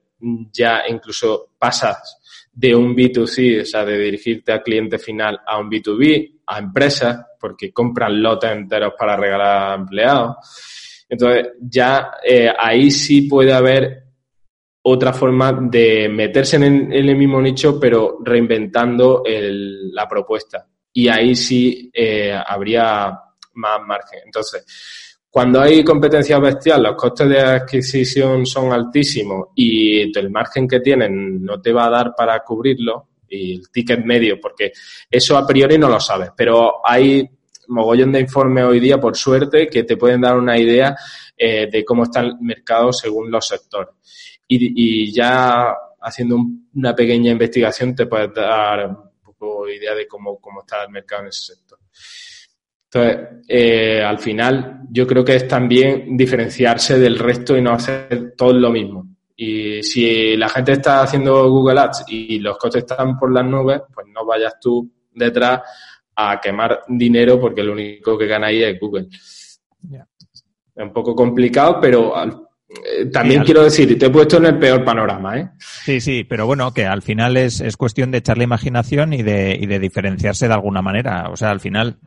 ya 0.51 0.83
incluso 0.89 1.51
pasas 1.59 2.19
de 2.57 2.73
un 2.73 2.95
B2C, 2.95 3.61
o 3.61 3.65
sea, 3.65 3.85
de 3.85 3.99
dirigirte 3.99 4.51
al 4.51 4.63
cliente 4.63 4.97
final 4.97 5.39
a 5.45 5.59
un 5.59 5.69
B2B, 5.69 6.39
a 6.47 6.57
empresas, 6.57 7.23
porque 7.39 7.71
compran 7.71 8.19
lotes 8.19 8.51
enteros 8.51 8.93
para 8.97 9.15
regalar 9.15 9.71
a 9.71 9.75
empleados. 9.75 11.05
Entonces, 11.07 11.49
ya 11.61 12.13
eh, 12.27 12.49
ahí 12.57 12.89
sí 12.89 13.21
puede 13.29 13.53
haber 13.53 14.05
otra 14.81 15.13
forma 15.13 15.53
de 15.53 16.09
meterse 16.09 16.55
en 16.55 16.91
el, 16.91 17.15
mismo 17.15 17.39
nicho, 17.39 17.79
pero 17.79 18.17
reinventando 18.23 19.21
el, 19.23 19.93
la 19.93 20.07
propuesta. 20.07 20.67
Y 20.93 21.09
ahí 21.09 21.35
sí 21.35 21.91
eh, 21.93 22.35
habría 22.43 23.19
más 23.53 23.81
margen. 23.85 24.21
Entonces, 24.25 24.65
cuando 25.29 25.61
hay 25.61 25.83
competencia 25.83 26.39
bestial, 26.39 26.83
los 26.83 26.95
costes 26.95 27.29
de 27.29 27.39
adquisición 27.39 28.45
son 28.45 28.71
altísimos 28.71 29.49
y 29.55 30.17
el 30.17 30.29
margen 30.29 30.67
que 30.67 30.79
tienen 30.79 31.43
no 31.43 31.61
te 31.61 31.71
va 31.71 31.87
a 31.87 31.89
dar 31.89 32.15
para 32.15 32.39
cubrirlo 32.39 33.09
y 33.29 33.55
el 33.55 33.69
ticket 33.69 34.03
medio, 34.05 34.39
porque 34.39 34.71
eso 35.09 35.37
a 35.37 35.45
priori 35.45 35.77
no 35.77 35.89
lo 35.89 35.99
sabes, 35.99 36.31
pero 36.35 36.85
hay 36.85 37.29
mogollón 37.67 38.13
de 38.13 38.21
informes 38.21 38.63
hoy 38.63 38.79
día, 38.79 38.99
por 38.99 39.15
suerte, 39.17 39.67
que 39.67 39.83
te 39.83 39.97
pueden 39.97 40.21
dar 40.21 40.37
una 40.37 40.57
idea 40.57 40.95
eh, 41.37 41.67
de 41.69 41.83
cómo 41.83 42.03
está 42.03 42.21
el 42.21 42.37
mercado 42.39 42.93
según 42.93 43.29
los 43.29 43.45
sectores. 43.45 43.93
Y, 44.47 45.07
y 45.07 45.13
ya 45.13 45.75
haciendo 46.01 46.37
una 46.73 46.95
pequeña 46.95 47.31
investigación 47.31 47.93
te 47.93 48.05
puedes 48.05 48.33
dar 48.33 48.87
un 48.87 49.11
poco 49.21 49.67
idea 49.67 49.93
de 49.93 50.07
cómo, 50.07 50.39
cómo 50.39 50.61
está 50.61 50.83
el 50.83 50.89
mercado 50.89 51.23
en 51.23 51.27
ese 51.27 51.53
sector. 51.53 51.66
Entonces, 53.03 53.43
eh, 53.47 54.03
al 54.03 54.19
final, 54.19 54.81
yo 54.89 55.07
creo 55.07 55.23
que 55.23 55.35
es 55.35 55.47
también 55.47 56.17
diferenciarse 56.17 56.99
del 56.99 57.17
resto 57.17 57.57
y 57.57 57.61
no 57.61 57.71
hacer 57.71 58.33
todo 58.35 58.53
lo 58.53 58.71
mismo. 58.71 59.07
Y 59.35 59.83
si 59.83 60.35
la 60.35 60.49
gente 60.49 60.73
está 60.73 61.03
haciendo 61.03 61.49
Google 61.49 61.79
Ads 61.79 62.05
y 62.07 62.39
los 62.39 62.57
costes 62.57 62.83
están 62.83 63.17
por 63.17 63.31
las 63.31 63.45
nubes, 63.45 63.81
pues 63.93 64.07
no 64.13 64.25
vayas 64.25 64.59
tú 64.59 64.91
detrás 65.13 65.61
a 66.15 66.41
quemar 66.41 66.81
dinero 66.87 67.39
porque 67.39 67.63
lo 67.63 67.73
único 67.73 68.17
que 68.17 68.25
gana 68.25 68.47
ahí 68.47 68.63
es 68.63 68.79
Google. 68.79 69.07
Es 69.11 70.83
un 70.83 70.91
poco 70.91 71.15
complicado, 71.15 71.79
pero 71.79 72.13
eh, 72.69 73.05
también 73.13 73.43
quiero 73.43 73.63
decir, 73.63 73.97
te 73.97 74.07
he 74.07 74.09
puesto 74.09 74.37
en 74.37 74.47
el 74.47 74.57
peor 74.57 74.83
panorama, 74.83 75.39
¿eh? 75.39 75.49
Sí, 75.59 76.01
sí, 76.01 76.23
pero 76.23 76.45
bueno, 76.45 76.73
que 76.73 76.85
al 76.85 77.01
final 77.03 77.37
es, 77.37 77.61
es 77.61 77.77
cuestión 77.77 78.11
de 78.11 78.17
echarle 78.17 78.43
imaginación 78.43 79.13
y 79.13 79.21
de, 79.21 79.55
y 79.59 79.67
de 79.67 79.79
diferenciarse 79.79 80.47
de 80.47 80.53
alguna 80.53 80.81
manera. 80.81 81.29
O 81.29 81.37
sea, 81.37 81.51
al 81.51 81.59
final 81.59 81.99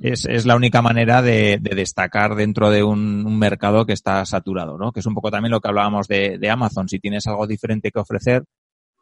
es, 0.00 0.24
es 0.26 0.46
la 0.46 0.56
única 0.56 0.80
manera 0.80 1.22
de, 1.22 1.58
de 1.60 1.74
destacar 1.74 2.36
dentro 2.36 2.70
de 2.70 2.82
un, 2.82 3.26
un, 3.26 3.38
mercado 3.38 3.84
que 3.84 3.92
está 3.92 4.24
saturado, 4.24 4.78
¿no? 4.78 4.92
Que 4.92 5.00
es 5.00 5.06
un 5.06 5.14
poco 5.14 5.30
también 5.30 5.50
lo 5.50 5.60
que 5.60 5.68
hablábamos 5.68 6.06
de, 6.06 6.38
de 6.38 6.50
Amazon. 6.50 6.88
Si 6.88 7.00
tienes 7.00 7.26
algo 7.26 7.46
diferente 7.46 7.90
que 7.90 7.98
ofrecer, 7.98 8.44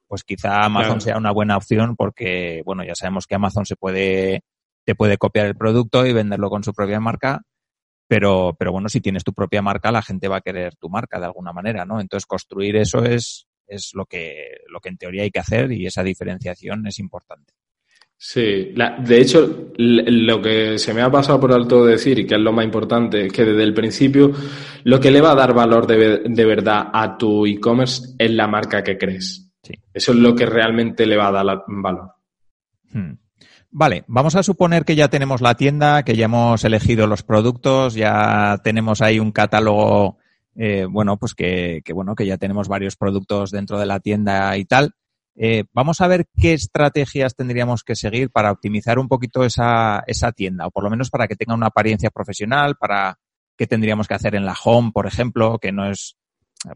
pues 0.09 0.25
quizá 0.25 0.65
Amazon 0.65 0.99
claro. 0.99 1.01
sea 1.01 1.17
una 1.19 1.33
buena 1.33 1.57
opción 1.57 1.97
porque, 1.97 2.63
bueno, 2.65 2.85
ya 2.85 2.95
sabemos 2.95 3.27
que 3.27 3.35
Amazon 3.35 3.67
se 3.67 3.77
puede, 3.77 4.43
te 4.85 4.95
puede 4.95 5.19
copiar 5.19 5.47
el 5.47 5.57
producto 5.57 6.07
y 6.07 6.13
venderlo 6.13 6.49
con 6.49 6.65
su 6.65 6.73
propia 6.73 7.01
marca, 7.01 7.43
pero, 8.09 8.55
pero 8.59 8.73
bueno, 8.73 8.89
si 8.89 9.01
tienes 9.01 9.25
tu 9.25 9.35
propia 9.35 9.63
marca, 9.63 9.93
la 9.93 10.03
gente 10.03 10.29
va 10.29 10.39
a 10.39 10.43
querer 10.43 10.77
tu 10.77 10.89
marca 10.89 11.19
de 11.19 11.27
alguna 11.27 11.53
manera, 11.53 11.85
¿no? 11.85 12.01
Entonces 12.01 12.27
construir 12.27 12.77
eso 12.77 13.05
es, 13.05 13.47
es 13.67 13.91
lo 13.95 14.07
que, 14.07 14.59
lo 14.69 14.81
que 14.81 14.89
en 14.89 14.97
teoría 14.97 15.25
hay 15.25 15.31
que 15.31 15.41
hacer 15.41 15.73
y 15.73 15.87
esa 15.87 16.03
diferenciación 16.03 16.87
es 16.87 16.99
importante. 17.01 17.53
Sí, 18.19 18.73
la, 18.75 18.97
de 18.99 19.21
hecho, 19.21 19.73
lo 19.77 20.41
que 20.41 20.79
se 20.79 20.95
me 20.95 21.03
ha 21.03 21.11
pasado 21.11 21.39
por 21.39 21.53
alto 21.53 21.85
decir, 21.85 22.19
y 22.19 22.27
que 22.27 22.35
es 22.35 22.41
lo 22.41 22.53
más 22.53 22.64
importante, 22.64 23.27
es 23.27 23.33
que 23.33 23.45
desde 23.45 23.62
el 23.62 23.75
principio 23.75 24.33
lo 24.85 24.99
que 24.99 25.11
le 25.11 25.21
va 25.21 25.33
a 25.33 25.37
dar 25.37 25.53
valor 25.53 25.87
de, 25.87 26.21
de 26.25 26.45
verdad 26.47 26.89
a 26.93 27.19
tu 27.19 27.47
e-commerce 27.47 28.14
es 28.19 28.31
la 28.31 28.49
marca 28.49 28.83
que 28.83 28.97
crees. 28.97 29.51
Sí. 29.62 29.75
Eso 29.93 30.12
es 30.12 30.19
lo 30.19 30.35
que 30.35 30.47
realmente 30.47 31.05
le 31.07 31.17
va 31.17 31.29
a 31.29 31.33
dar 31.33 31.64
valor. 31.67 32.12
Hmm. 32.91 33.19
Vale, 33.71 34.05
vamos 34.07 34.35
a 34.37 34.43
suponer 34.43 34.87
que 34.87 34.97
ya 34.97 35.09
tenemos 35.09 35.43
la 35.43 35.55
tienda, 35.55 36.03
que 36.03 36.17
ya 36.17 36.25
hemos 36.25 36.64
elegido 36.64 37.07
los 37.07 37.23
productos, 37.23 37.95
ya 37.95 38.59
tenemos 38.64 39.03
ahí 39.03 39.19
un 39.19 39.33
catálogo, 39.33 40.17
eh, 40.55 40.87
bueno, 40.89 41.19
pues 41.19 41.35
que, 41.35 41.83
que, 41.85 41.93
bueno, 41.93 42.14
que 42.14 42.25
ya 42.25 42.39
tenemos 42.39 42.69
varios 42.69 42.97
productos 42.97 43.51
dentro 43.51 43.79
de 43.79 43.85
la 43.85 44.01
tienda 44.01 44.57
y 44.57 44.64
tal. 44.64 44.95
Eh, 45.39 45.64
vamos 45.72 46.01
a 46.01 46.09
ver 46.09 46.26
qué 46.34 46.55
estrategias 46.55 47.37
tendríamos 47.37 47.84
que 47.84 47.95
seguir 47.95 48.30
para 48.30 48.51
optimizar 48.51 48.99
un 48.99 49.07
poquito 49.07 49.45
esa, 49.45 50.03
esa 50.07 50.32
tienda, 50.32 50.66
o 50.66 50.70
por 50.70 50.82
lo 50.82 50.91
menos 50.91 51.11
para 51.11 51.28
que 51.28 51.37
tenga 51.37 51.55
una 51.55 51.66
apariencia 51.66 52.11
profesional, 52.11 52.76
para 52.76 53.18
qué 53.57 53.66
tendríamos 53.66 54.09
que 54.09 54.14
hacer 54.14 54.34
en 54.34 54.47
la 54.47 54.57
home, 54.64 54.93
por 54.93 55.07
ejemplo, 55.07 55.59
que 55.59 55.72
no 55.72 55.91
es, 55.91 56.16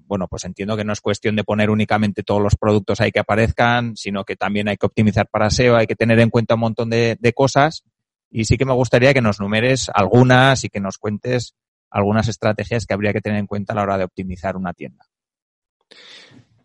bueno, 0.02 0.28
pues 0.28 0.44
entiendo 0.44 0.76
que 0.76 0.84
no 0.84 0.92
es 0.92 1.00
cuestión 1.00 1.36
de 1.36 1.44
poner 1.44 1.70
únicamente 1.70 2.22
todos 2.22 2.42
los 2.42 2.56
productos 2.56 3.00
ahí 3.00 3.11
que 3.12 3.20
aparezcan, 3.20 3.96
sino 3.96 4.24
que 4.24 4.36
también 4.36 4.68
hay 4.68 4.76
que 4.76 4.86
optimizar 4.86 5.28
para 5.28 5.50
SEO, 5.50 5.76
hay 5.76 5.86
que 5.86 5.96
tener 5.96 6.18
en 6.20 6.30
cuenta 6.30 6.54
un 6.54 6.61
montón 6.61 6.90
de, 6.90 7.16
de 7.18 7.32
cosas. 7.32 7.84
Y 8.30 8.44
sí 8.44 8.56
que 8.56 8.64
me 8.64 8.74
gustaría 8.74 9.12
que 9.12 9.22
nos 9.22 9.40
numeres 9.40 9.90
algunas 9.92 10.64
y 10.64 10.68
que 10.68 10.80
nos 10.80 10.98
cuentes 10.98 11.54
algunas 11.90 12.28
estrategias 12.28 12.86
que 12.86 12.94
habría 12.94 13.12
que 13.12 13.20
tener 13.20 13.38
en 13.38 13.46
cuenta 13.46 13.72
a 13.72 13.76
la 13.76 13.82
hora 13.82 13.98
de 13.98 14.04
optimizar 14.04 14.56
una 14.56 14.72
tienda. 14.72 15.06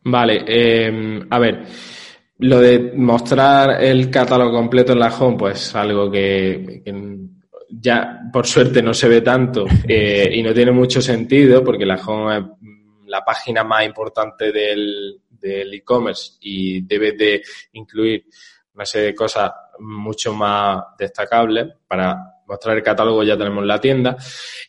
Vale, 0.05 0.43
eh, 0.47 1.25
a 1.29 1.39
ver, 1.39 1.65
lo 2.39 2.59
de 2.59 2.93
mostrar 2.95 3.83
el 3.83 4.11
catálogo 4.11 4.51
completo 4.51 4.93
en 4.93 4.99
la 4.99 5.15
home, 5.15 5.37
pues 5.37 5.73
algo 5.75 6.11
que, 6.11 6.81
que 6.85 6.93
ya 7.69 8.21
por 8.31 8.45
suerte 8.45 8.83
no 8.83 8.93
se 8.93 9.07
ve 9.07 9.21
tanto 9.21 9.65
eh, 9.87 10.29
y 10.31 10.43
no 10.43 10.53
tiene 10.53 10.71
mucho 10.71 11.01
sentido 11.01 11.63
porque 11.63 11.85
la 11.85 11.95
home 11.95 12.37
es 12.37 12.43
la 13.07 13.23
página 13.23 13.63
más 13.63 13.85
importante 13.85 14.51
del 14.51 15.21
e-commerce 15.41 16.33
y 16.41 16.81
debe 16.81 17.13
de 17.13 17.41
incluir 17.73 18.25
una 18.75 18.85
serie 18.85 19.07
de 19.07 19.15
cosas 19.15 19.51
mucho 19.79 20.33
más 20.33 20.83
destacables 20.97 21.67
para 21.87 22.34
mostrar 22.45 22.77
el 22.77 22.83
catálogo 22.83 23.23
ya 23.23 23.37
tenemos 23.37 23.65
la 23.65 23.79
tienda. 23.79 24.17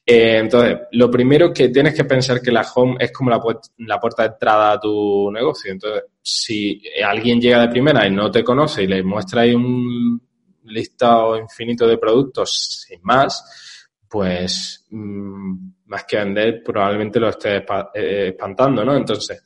Eh, 0.05 0.39
entonces, 0.39 0.79
lo 0.93 1.11
primero 1.11 1.53
que 1.53 1.69
tienes 1.69 1.95
que 1.95 2.05
pensar 2.05 2.41
que 2.41 2.51
la 2.51 2.67
home 2.75 2.97
es 2.99 3.13
como 3.13 3.31
la, 3.31 3.41
pu 3.41 3.53
la, 3.79 3.99
puerta 3.99 4.23
de 4.23 4.29
entrada 4.29 4.73
a 4.73 4.81
tu 4.81 5.31
negocio. 5.31 5.73
Entonces, 5.73 6.05
si 6.23 6.83
alguien 7.05 7.41
llega 7.41 7.61
de 7.61 7.69
primera 7.69 8.07
y 8.07 8.11
no 8.11 8.31
te 8.31 8.45
conoce 8.45 8.83
y 8.83 8.87
le 8.87 9.03
muestra 9.03 9.43
ahí 9.43 9.55
un 9.55 10.21
listado 10.65 11.39
infinito 11.39 11.87
de 11.87 11.99
productos 11.99 12.85
sin 12.87 13.01
más, 13.03 14.03
pues 14.09 14.87
mmm, 14.91 15.55
más 15.87 16.05
que 16.05 16.17
vender 16.17 16.63
probablemente 16.65 17.21
lo 17.21 17.29
estés 17.29 17.63
eh, 17.95 18.29
espantando, 18.29 18.85
¿no? 18.85 18.97
Entonces, 18.97 19.43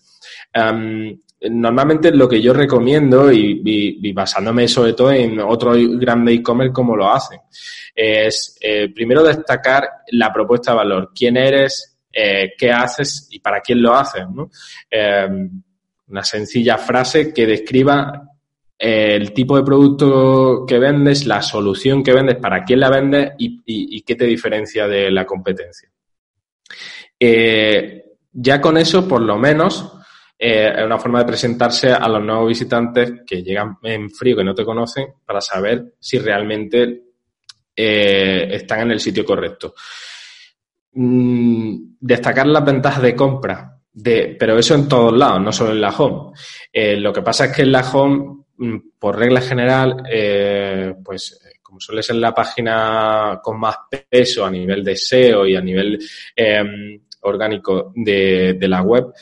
um, 0.54 1.18
normalmente 1.48 2.10
lo 2.10 2.28
que 2.28 2.40
yo 2.40 2.52
recomiendo 2.52 3.32
y, 3.32 4.12
basándome 4.12 4.68
sobre 4.68 4.92
todo 4.92 5.12
en 5.12 5.40
otros 5.40 5.78
grandes 5.98 6.38
e-commerce 6.38 6.72
como 6.72 6.96
lo 6.96 7.10
hacen, 7.10 7.40
es 7.94 8.58
eh, 8.60 8.90
primero 8.94 9.22
destacar 9.22 9.88
la 10.12 10.32
propuesta 10.32 10.72
de 10.72 10.76
valor, 10.76 11.12
quién 11.14 11.36
eres, 11.36 11.98
eh, 12.12 12.52
qué 12.58 12.70
haces 12.70 13.28
y 13.30 13.38
para 13.38 13.60
quién 13.60 13.82
lo 13.82 13.94
haces. 13.94 14.24
Eh, 14.90 15.28
una 16.08 16.24
sencilla 16.24 16.76
frase 16.76 17.32
que 17.32 17.46
describa 17.46 18.26
el 18.76 19.32
tipo 19.32 19.56
de 19.56 19.62
producto 19.62 20.64
que 20.66 20.78
vendes, 20.78 21.26
la 21.26 21.42
solución 21.42 22.02
que 22.02 22.14
vendes, 22.14 22.36
para 22.36 22.64
quién 22.64 22.80
la 22.80 22.90
vendes 22.90 23.32
y 23.38 24.02
qué 24.02 24.14
te 24.16 24.24
diferencia 24.24 24.88
de 24.88 25.10
la 25.10 25.24
competencia. 25.24 25.88
ya 28.32 28.60
con 28.60 28.78
eso, 28.78 29.06
por 29.06 29.20
lo 29.20 29.38
menos, 29.38 29.99
eh, 30.42 30.72
es 30.74 30.84
una 30.86 30.98
forma 30.98 31.18
de 31.18 31.26
presentarse 31.26 31.92
a 31.92 32.08
los 32.08 32.24
nuevos 32.24 32.48
visitantes 32.48 33.12
que 33.26 33.42
llegan 33.42 33.76
en 33.82 34.08
frío, 34.08 34.38
que 34.38 34.44
no 34.44 34.54
te 34.54 34.64
conocen, 34.64 35.08
para 35.26 35.38
saber 35.38 35.96
si 36.00 36.18
realmente 36.18 37.02
eh, 37.76 38.48
están 38.50 38.80
en 38.80 38.92
el 38.92 39.00
sitio 39.00 39.22
correcto. 39.22 39.74
Mm, 40.94 41.96
destacar 42.00 42.46
las 42.46 42.64
ventajas 42.64 43.02
de 43.02 43.14
compra, 43.14 43.78
de, 43.92 44.34
pero 44.40 44.58
eso 44.58 44.74
en 44.74 44.88
todos 44.88 45.14
lados, 45.14 45.42
no 45.42 45.52
solo 45.52 45.72
en 45.72 45.80
la 45.82 45.90
home. 45.90 46.32
Eh, 46.72 46.96
lo 46.96 47.12
que 47.12 47.20
pasa 47.20 47.44
es 47.44 47.56
que 47.56 47.62
en 47.62 47.72
la 47.72 47.82
home, 47.82 48.44
mm, 48.56 48.76
por 48.98 49.18
regla 49.18 49.42
general, 49.42 50.02
pues 51.04 51.38
como 51.62 51.78
suele 51.80 52.02
ser 52.02 52.16
la 52.16 52.32
página 52.32 53.40
con 53.42 53.60
más 53.60 53.76
peso 54.08 54.46
a 54.46 54.50
nivel 54.50 54.82
de 54.82 54.96
SEO 54.96 55.46
y 55.46 55.54
a 55.54 55.60
nivel 55.60 55.98
orgánico 57.22 57.92
de, 57.94 58.54
de, 58.54 58.68
la 58.68 58.82
web, 58.82 59.12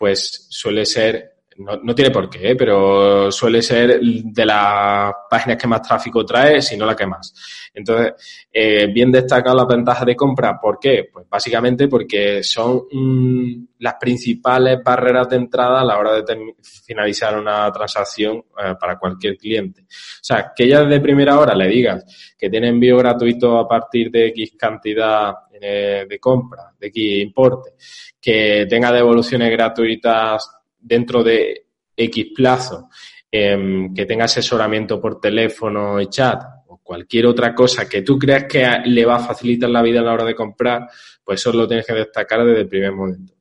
pues 0.00 0.46
suele 0.48 0.86
ser, 0.86 1.29
no, 1.60 1.76
no 1.82 1.94
tiene 1.94 2.10
por 2.10 2.28
qué, 2.30 2.52
¿eh? 2.52 2.56
pero 2.56 3.30
suele 3.30 3.60
ser 3.60 4.00
de 4.00 4.46
las 4.46 5.12
páginas 5.28 5.58
que 5.58 5.66
más 5.66 5.82
tráfico 5.82 6.24
trae, 6.24 6.62
si 6.62 6.76
no 6.76 6.86
la 6.86 6.96
que 6.96 7.06
más. 7.06 7.70
Entonces, 7.74 8.14
eh, 8.50 8.86
bien 8.92 9.12
destacado 9.12 9.56
las 9.56 9.66
ventajas 9.66 10.06
de 10.06 10.16
compra. 10.16 10.58
¿Por 10.58 10.78
qué? 10.78 11.10
Pues 11.12 11.26
básicamente 11.28 11.86
porque 11.86 12.42
son 12.42 12.84
mmm, 12.90 13.66
las 13.78 13.94
principales 14.00 14.78
barreras 14.82 15.28
de 15.28 15.36
entrada 15.36 15.82
a 15.82 15.84
la 15.84 15.98
hora 15.98 16.22
de 16.22 16.54
finalizar 16.62 17.38
una 17.38 17.70
transacción 17.70 18.38
eh, 18.38 18.74
para 18.80 18.98
cualquier 18.98 19.36
cliente. 19.36 19.82
O 19.82 20.22
sea, 20.22 20.52
que 20.56 20.66
ya 20.66 20.82
desde 20.82 21.00
primera 21.00 21.38
hora 21.38 21.54
le 21.54 21.68
digas 21.68 22.34
que 22.38 22.48
tiene 22.48 22.68
envío 22.68 22.96
gratuito 22.96 23.58
a 23.58 23.68
partir 23.68 24.10
de 24.10 24.28
X 24.28 24.54
cantidad 24.58 25.34
eh, 25.60 26.06
de 26.08 26.18
compra, 26.18 26.72
de 26.78 26.86
X 26.86 27.22
importe, 27.22 27.74
que 28.18 28.66
tenga 28.68 28.90
devoluciones 28.90 29.50
gratuitas 29.50 30.59
dentro 30.80 31.22
de 31.22 31.66
X 31.96 32.26
plazo, 32.34 32.88
eh, 33.30 33.88
que 33.94 34.06
tenga 34.06 34.24
asesoramiento 34.24 35.00
por 35.00 35.20
teléfono 35.20 36.00
y 36.00 36.08
chat 36.08 36.42
o 36.66 36.78
cualquier 36.78 37.26
otra 37.26 37.54
cosa 37.54 37.88
que 37.88 38.02
tú 38.02 38.18
creas 38.18 38.44
que 38.44 38.66
le 38.86 39.04
va 39.04 39.16
a 39.16 39.20
facilitar 39.24 39.70
la 39.70 39.82
vida 39.82 40.00
a 40.00 40.02
la 40.02 40.12
hora 40.12 40.24
de 40.24 40.34
comprar, 40.34 40.88
pues 41.22 41.40
eso 41.40 41.52
lo 41.52 41.68
tienes 41.68 41.86
que 41.86 41.94
destacar 41.94 42.44
desde 42.44 42.62
el 42.62 42.68
primer 42.68 42.92
momento. 42.92 43.34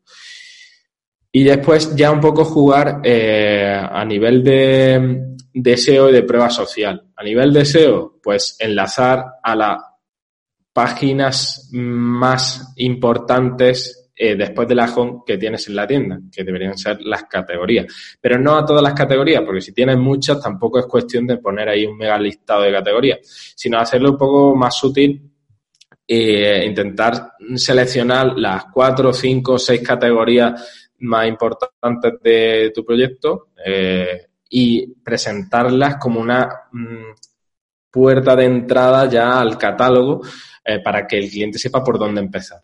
Y 1.31 1.43
después 1.43 1.95
ya 1.95 2.11
un 2.11 2.19
poco 2.19 2.43
jugar 2.43 3.01
eh, 3.03 3.79
a 3.89 4.03
nivel 4.03 4.43
de, 4.43 5.35
de 5.53 5.77
SEO 5.77 6.09
y 6.09 6.13
de 6.13 6.23
prueba 6.23 6.49
social. 6.49 7.09
A 7.15 7.23
nivel 7.23 7.53
de 7.53 7.65
SEO, 7.65 8.19
pues 8.21 8.55
enlazar 8.59 9.25
a 9.43 9.55
las 9.55 9.81
páginas 10.73 11.69
más 11.71 12.73
importantes 12.77 14.08
eh, 14.21 14.35
después 14.35 14.67
de 14.67 14.75
la 14.75 14.93
home 14.93 15.21
que 15.25 15.37
tienes 15.37 15.65
en 15.69 15.77
la 15.77 15.87
tienda, 15.87 16.19
que 16.29 16.43
deberían 16.43 16.77
ser 16.77 16.99
las 17.03 17.23
categorías. 17.23 17.85
Pero 18.19 18.37
no 18.37 18.57
a 18.57 18.65
todas 18.65 18.83
las 18.83 18.93
categorías, 18.93 19.43
porque 19.43 19.61
si 19.61 19.71
tienes 19.71 19.97
muchas, 19.97 20.41
tampoco 20.41 20.77
es 20.77 20.87
cuestión 20.87 21.25
de 21.25 21.37
poner 21.37 21.69
ahí 21.69 21.85
un 21.85 21.95
mega 21.97 22.19
listado 22.19 22.63
de 22.63 22.73
categorías, 22.73 23.19
sino 23.55 23.79
hacerlo 23.79 24.11
un 24.11 24.17
poco 24.17 24.53
más 24.57 24.75
sutil 24.75 25.21
e 26.05 26.65
intentar 26.65 27.31
seleccionar 27.55 28.37
las 28.37 28.65
cuatro, 28.73 29.13
cinco, 29.13 29.57
seis 29.57 29.81
categorías 29.81 30.89
más 30.99 31.25
importantes 31.25 32.13
de 32.21 32.73
tu 32.75 32.83
proyecto 32.83 33.51
eh, 33.65 34.27
y 34.49 34.95
presentarlas 34.95 35.95
como 35.95 36.19
una 36.19 36.49
mmm, 36.73 37.13
puerta 37.89 38.35
de 38.35 38.43
entrada 38.43 39.07
ya 39.09 39.39
al 39.39 39.57
catálogo 39.57 40.21
eh, 40.65 40.79
para 40.83 41.07
que 41.07 41.19
el 41.19 41.29
cliente 41.29 41.57
sepa 41.57 41.81
por 41.81 41.97
dónde 41.97 42.19
empezar. 42.19 42.59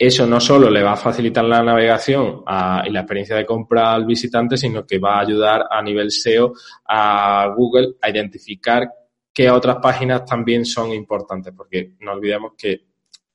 Eso 0.00 0.26
no 0.28 0.38
solo 0.38 0.70
le 0.70 0.82
va 0.82 0.92
a 0.92 0.96
facilitar 0.96 1.44
la 1.44 1.60
navegación 1.60 2.44
y 2.86 2.90
la 2.90 3.00
experiencia 3.00 3.34
de 3.34 3.44
compra 3.44 3.94
al 3.94 4.06
visitante, 4.06 4.56
sino 4.56 4.86
que 4.86 4.98
va 4.98 5.16
a 5.16 5.22
ayudar 5.22 5.64
a 5.68 5.82
nivel 5.82 6.12
SEO 6.12 6.52
a 6.86 7.52
Google 7.56 7.94
a 8.00 8.08
identificar 8.08 8.88
qué 9.34 9.50
otras 9.50 9.78
páginas 9.82 10.24
también 10.24 10.64
son 10.64 10.92
importantes, 10.92 11.52
porque 11.56 11.94
no 12.00 12.12
olvidemos 12.12 12.52
que 12.56 12.88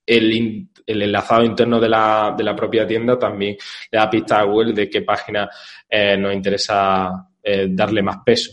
el, 0.06 0.70
el 0.86 1.02
enlazado 1.02 1.44
interno 1.44 1.80
de 1.80 1.90
la, 1.90 2.34
de 2.38 2.44
la, 2.44 2.56
propia 2.56 2.86
tienda 2.86 3.18
también 3.18 3.58
le 3.92 4.00
da 4.00 4.10
pista 4.10 4.40
a 4.40 4.44
Google 4.44 4.74
de 4.74 4.90
qué 4.90 5.02
página 5.02 5.50
eh, 5.90 6.18
nos 6.18 6.34
interesa 6.34 7.30
eh, 7.42 7.68
darle 7.70 8.02
más 8.02 8.18
peso. 8.26 8.52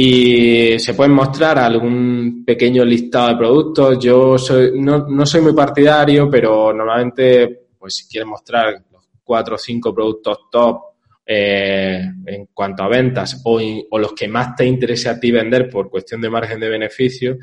Y 0.00 0.78
se 0.78 0.94
pueden 0.94 1.12
mostrar 1.12 1.58
algún 1.58 2.44
pequeño 2.46 2.84
listado 2.84 3.30
de 3.30 3.36
productos. 3.36 3.98
Yo 3.98 4.38
soy, 4.38 4.80
no, 4.80 5.08
no 5.08 5.26
soy 5.26 5.40
muy 5.40 5.52
partidario, 5.52 6.30
pero 6.30 6.72
normalmente, 6.72 7.66
pues 7.76 7.96
si 7.96 8.06
quieres 8.06 8.28
mostrar 8.28 8.74
los 8.92 9.08
cuatro 9.24 9.56
o 9.56 9.58
cinco 9.58 9.92
productos 9.92 10.38
top 10.52 10.82
eh, 11.26 12.00
en 12.26 12.46
cuanto 12.54 12.84
a 12.84 12.88
ventas 12.88 13.42
o, 13.44 13.60
o, 13.90 13.98
los 13.98 14.12
que 14.12 14.28
más 14.28 14.54
te 14.54 14.66
interese 14.66 15.08
a 15.08 15.18
ti 15.18 15.32
vender 15.32 15.68
por 15.68 15.90
cuestión 15.90 16.20
de 16.20 16.30
margen 16.30 16.60
de 16.60 16.68
beneficio, 16.68 17.36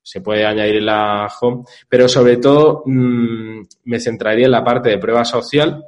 se 0.00 0.22
puede 0.22 0.46
añadir 0.46 0.82
la 0.82 1.30
home. 1.38 1.64
Pero 1.90 2.08
sobre 2.08 2.38
todo 2.38 2.84
mmm, 2.86 3.60
me 3.84 4.00
centraría 4.00 4.46
en 4.46 4.52
la 4.52 4.64
parte 4.64 4.88
de 4.88 4.98
prueba 4.98 5.26
social, 5.26 5.84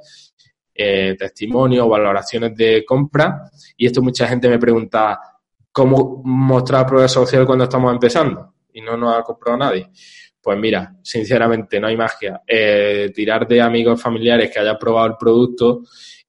eh, 0.75 1.17
testimonio, 1.19 1.89
valoraciones 1.89 2.55
de 2.55 2.85
compra. 2.85 3.51
Y 3.79 3.87
esto 3.87 4.03
mucha 4.03 4.27
gente 4.29 4.51
me 4.51 4.59
pregunta, 4.59 5.19
cómo 5.73 6.23
mostrar 6.25 6.87
prueba 6.87 7.09
social 7.09 7.47
cuando 7.47 7.65
estamos 7.65 7.93
empezando 7.93 8.55
y 8.73 8.81
no 8.81 8.97
nos 8.97 9.17
ha 9.17 9.23
comprado 9.23 9.59
nadie. 9.59 9.91
Pues 10.43 10.59
mira, 10.59 10.97
sinceramente 11.03 11.79
no 11.79 11.89
hay 11.89 11.97
magia. 11.97 12.43
Eh, 12.47 13.11
tirar 13.15 13.47
de 13.47 13.61
amigos 13.61 14.01
familiares 14.01 14.51
que 14.51 14.59
hayan 14.59 14.79
probado 14.79 15.09
el 15.09 15.17
producto 15.17 15.83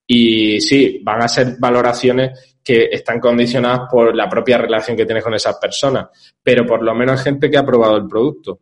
y 0.05 0.59
sí, 0.59 0.99
van 1.03 1.23
a 1.23 1.27
ser 1.27 1.55
valoraciones 1.57 2.57
que 2.63 2.89
están 2.91 3.19
condicionadas 3.19 3.89
por 3.89 4.15
la 4.15 4.29
propia 4.29 4.57
relación 4.57 4.97
que 4.97 5.05
tienes 5.05 5.23
con 5.23 5.33
esas 5.33 5.57
personas, 5.57 6.07
pero 6.43 6.65
por 6.65 6.83
lo 6.83 6.93
menos 6.93 7.23
gente 7.23 7.49
que 7.49 7.57
ha 7.57 7.65
probado 7.65 7.97
el 7.97 8.07
producto. 8.07 8.59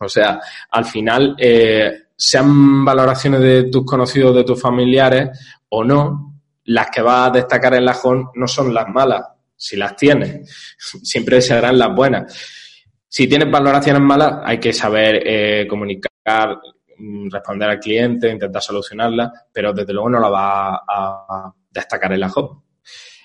O 0.00 0.08
sea, 0.08 0.40
al 0.70 0.84
final, 0.84 1.36
eh, 1.38 2.04
sean 2.16 2.84
valoraciones 2.84 3.40
de 3.40 3.64
tus 3.64 3.84
conocidos, 3.84 4.34
de 4.34 4.44
tus 4.44 4.60
familiares 4.60 5.30
o 5.68 5.84
no, 5.84 6.34
las 6.64 6.90
que 6.90 7.02
vas 7.02 7.28
a 7.28 7.32
destacar 7.32 7.74
en 7.74 7.84
la 7.84 7.94
JON 7.94 8.30
no 8.34 8.46
son 8.46 8.72
las 8.72 8.88
malas, 8.88 9.22
si 9.64 9.76
las 9.76 9.96
tienes. 9.96 10.76
Siempre 10.76 11.40
serán 11.40 11.78
las 11.78 11.94
buenas. 11.94 12.34
Si 13.08 13.26
tienes 13.26 13.50
valoraciones 13.50 14.02
malas, 14.02 14.40
hay 14.44 14.58
que 14.58 14.72
saber 14.72 15.22
eh, 15.24 15.66
comunicar, 15.66 16.60
mm, 16.98 17.30
responder 17.30 17.70
al 17.70 17.80
cliente, 17.80 18.30
intentar 18.30 18.60
solucionarlas, 18.60 19.30
pero 19.50 19.72
desde 19.72 19.94
luego 19.94 20.10
no 20.10 20.20
la 20.20 20.28
va 20.28 20.74
a, 20.86 21.54
destacar 21.70 22.12
en 22.12 22.20
la. 22.20 22.32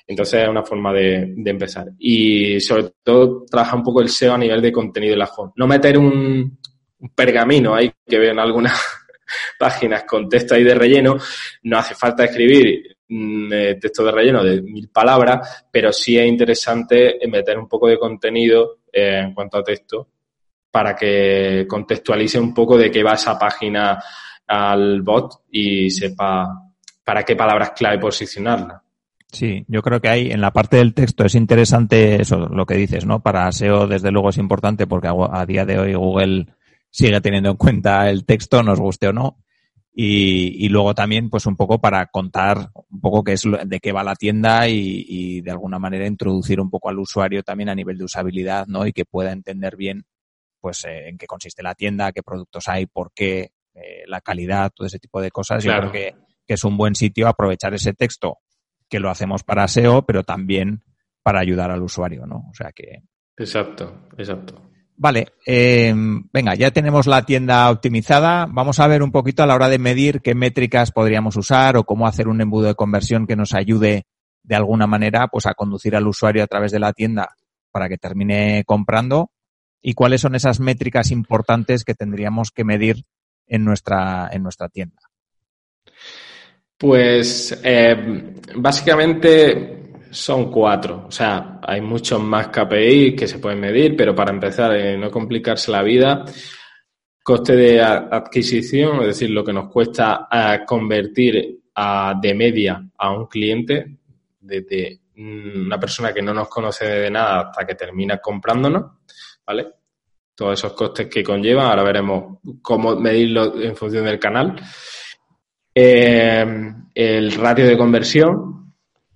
Entonces 0.07 0.43
es 0.43 0.49
una 0.49 0.63
forma 0.63 0.93
de, 0.93 1.35
empezar. 1.45 1.87
Y 1.99 2.59
sobre 2.61 2.91
todo 3.03 3.45
trabaja 3.45 3.75
un 3.75 3.83
poco 3.83 4.01
el 4.01 4.09
SEO 4.09 4.33
a 4.33 4.37
nivel 4.37 4.61
de 4.61 4.71
contenido 4.71 5.13
en 5.13 5.19
la 5.19 5.29
hub. 5.37 5.51
No 5.57 5.67
meter 5.67 5.97
un, 5.97 6.57
un 6.99 7.09
pergamino 7.13 7.75
ahí 7.75 7.91
que 8.07 8.17
veo 8.17 8.31
en 8.31 8.39
algunas 8.39 8.73
páginas 9.59 10.05
con 10.05 10.29
texto 10.29 10.55
ahí 10.55 10.63
de 10.63 10.73
relleno. 10.73 11.17
No 11.63 11.77
hace 11.77 11.95
falta 11.95 12.23
escribir 12.23 12.98
Mm, 13.11 13.51
eh, 13.51 13.75
texto 13.81 14.03
de 14.03 14.11
relleno 14.11 14.43
de 14.43 14.61
mil 14.61 14.89
palabras, 14.89 15.65
pero 15.71 15.91
sí 15.91 16.15
es 16.15 16.27
interesante 16.27 17.17
meter 17.27 17.57
un 17.57 17.67
poco 17.67 17.87
de 17.87 17.97
contenido 17.97 18.81
eh, 18.93 19.21
en 19.23 19.33
cuanto 19.33 19.57
a 19.57 19.63
texto 19.63 20.09
para 20.69 20.95
que 20.95 21.65
contextualice 21.67 22.39
un 22.39 22.53
poco 22.53 22.77
de 22.77 22.91
qué 22.91 23.01
va 23.01 23.13
esa 23.13 23.37
página 23.39 23.99
al 24.45 25.01
bot 25.01 25.41
y 25.49 25.89
sepa 25.89 26.47
para 27.03 27.23
qué 27.23 27.35
palabras 27.35 27.71
clave 27.71 27.97
posicionarla. 27.97 28.83
Sí, 29.31 29.65
yo 29.67 29.81
creo 29.81 29.99
que 29.99 30.09
ahí 30.09 30.29
en 30.29 30.41
la 30.41 30.53
parte 30.53 30.77
del 30.77 30.93
texto 30.93 31.25
es 31.25 31.33
interesante 31.33 32.21
eso, 32.21 32.47
lo 32.47 32.67
que 32.67 32.75
dices, 32.75 33.07
¿no? 33.07 33.23
Para 33.23 33.51
SEO 33.51 33.87
desde 33.87 34.11
luego 34.11 34.29
es 34.29 34.37
importante 34.37 34.85
porque 34.85 35.07
a, 35.07 35.13
a 35.31 35.47
día 35.47 35.65
de 35.65 35.79
hoy 35.79 35.95
Google 35.95 36.45
sigue 36.91 37.21
teniendo 37.21 37.49
en 37.49 37.57
cuenta 37.57 38.07
el 38.07 38.23
texto, 38.25 38.61
nos 38.61 38.79
guste 38.79 39.07
o 39.07 39.13
no. 39.13 39.39
Y, 40.01 40.65
y, 40.65 40.69
luego 40.69 40.95
también, 40.95 41.29
pues 41.29 41.45
un 41.45 41.57
poco 41.57 41.81
para 41.81 42.05
contar 42.05 42.69
un 42.73 43.01
poco 43.01 43.21
qué 43.21 43.33
es 43.33 43.43
de 43.65 43.79
qué 43.81 43.91
va 43.91 44.01
la 44.01 44.15
tienda 44.15 44.65
y, 44.69 45.03
y, 45.05 45.41
de 45.41 45.51
alguna 45.51 45.77
manera 45.77 46.07
introducir 46.07 46.61
un 46.61 46.69
poco 46.69 46.87
al 46.87 46.99
usuario 46.99 47.43
también 47.43 47.67
a 47.67 47.75
nivel 47.75 47.97
de 47.97 48.05
usabilidad, 48.05 48.65
¿no? 48.67 48.87
Y 48.87 48.93
que 48.93 49.03
pueda 49.03 49.33
entender 49.33 49.75
bien, 49.75 50.05
pues, 50.61 50.85
eh, 50.85 51.09
en 51.09 51.17
qué 51.17 51.27
consiste 51.27 51.63
la 51.63 51.75
tienda, 51.75 52.13
qué 52.13 52.23
productos 52.23 52.69
hay, 52.69 52.85
por 52.85 53.11
qué, 53.13 53.51
eh, 53.73 54.05
la 54.07 54.21
calidad, 54.21 54.71
todo 54.73 54.87
ese 54.87 54.99
tipo 54.99 55.19
de 55.19 55.31
cosas. 55.31 55.61
Claro. 55.65 55.87
Yo 55.87 55.91
creo 55.91 56.13
que, 56.13 56.15
que 56.47 56.53
es 56.53 56.63
un 56.63 56.77
buen 56.77 56.95
sitio 56.95 57.27
aprovechar 57.27 57.73
ese 57.73 57.91
texto 57.91 58.37
que 58.87 59.01
lo 59.01 59.09
hacemos 59.09 59.43
para 59.43 59.67
SEO, 59.67 60.05
pero 60.05 60.23
también 60.23 60.81
para 61.23 61.41
ayudar 61.41 61.71
al 61.71 61.83
usuario, 61.83 62.25
¿no? 62.25 62.45
O 62.49 62.53
sea 62.53 62.71
que. 62.71 63.03
Exacto, 63.35 64.07
exacto. 64.17 64.68
Vale, 65.01 65.27
eh, 65.45 65.93
venga, 66.33 66.55
ya 66.55 66.71
tenemos 66.71 67.07
la 67.07 67.25
tienda 67.25 67.71
optimizada. 67.71 68.47
Vamos 68.51 68.81
a 68.81 68.87
ver 68.87 69.01
un 69.01 69.13
poquito 69.13 69.41
a 69.41 69.45
la 69.47 69.55
hora 69.55 69.69
de 69.69 69.79
medir 69.79 70.19
qué 70.19 70.35
métricas 70.35 70.91
podríamos 70.91 71.37
usar 71.37 71.77
o 71.77 71.85
cómo 71.85 72.05
hacer 72.05 72.27
un 72.27 72.41
embudo 72.41 72.67
de 72.67 72.75
conversión 72.75 73.25
que 73.25 73.37
nos 73.37 73.53
ayude 73.53 74.07
de 74.43 74.55
alguna 74.55 74.87
manera 74.87 75.29
pues 75.29 75.45
a 75.45 75.53
conducir 75.53 75.95
al 75.95 76.05
usuario 76.05 76.43
a 76.43 76.47
través 76.47 76.73
de 76.73 76.79
la 76.79 76.91
tienda 76.91 77.29
para 77.71 77.87
que 77.87 77.97
termine 77.97 78.65
comprando 78.65 79.31
y 79.81 79.93
cuáles 79.93 80.19
son 80.19 80.35
esas 80.35 80.59
métricas 80.59 81.11
importantes 81.11 81.85
que 81.85 81.95
tendríamos 81.95 82.51
que 82.51 82.65
medir 82.65 83.05
en 83.47 83.63
nuestra, 83.63 84.27
en 84.33 84.43
nuestra 84.43 84.67
tienda. 84.67 84.99
Pues 86.77 87.57
eh, 87.63 88.35
básicamente 88.53 89.78
son 90.11 90.51
cuatro. 90.51 91.05
O 91.07 91.11
sea, 91.11 91.59
hay 91.61 91.81
muchos 91.81 92.21
más 92.21 92.47
KPI 92.47 93.15
que 93.15 93.27
se 93.27 93.39
pueden 93.39 93.59
medir, 93.59 93.95
pero 93.95 94.15
para 94.15 94.31
empezar, 94.31 94.75
eh, 94.75 94.97
no 94.97 95.09
complicarse 95.09 95.71
la 95.71 95.83
vida, 95.83 96.25
coste 97.23 97.55
de 97.55 97.81
adquisición, 97.81 99.01
es 99.01 99.07
decir, 99.07 99.29
lo 99.29 99.43
que 99.43 99.53
nos 99.53 99.69
cuesta 99.69 100.27
eh, 100.31 100.59
convertir 100.65 101.59
a, 101.75 102.13
de 102.19 102.33
media 102.33 102.83
a 102.97 103.11
un 103.11 103.27
cliente, 103.27 103.97
desde 104.39 105.01
una 105.17 105.79
persona 105.79 106.13
que 106.13 106.21
no 106.21 106.33
nos 106.33 106.47
conoce 106.47 106.85
de 106.85 107.11
nada 107.11 107.41
hasta 107.41 107.65
que 107.65 107.75
termina 107.75 108.17
comprándonos, 108.17 108.85
¿vale? 109.45 109.67
Todos 110.33 110.57
esos 110.57 110.73
costes 110.73 111.07
que 111.07 111.23
conllevan, 111.23 111.67
ahora 111.67 111.83
veremos 111.83 112.37
cómo 112.61 112.95
medirlo 112.95 113.61
en 113.61 113.75
función 113.75 114.05
del 114.05 114.17
canal. 114.17 114.55
Eh, 115.75 116.73
el 116.95 117.31
ratio 117.33 117.67
de 117.67 117.77
conversión, 117.77 118.58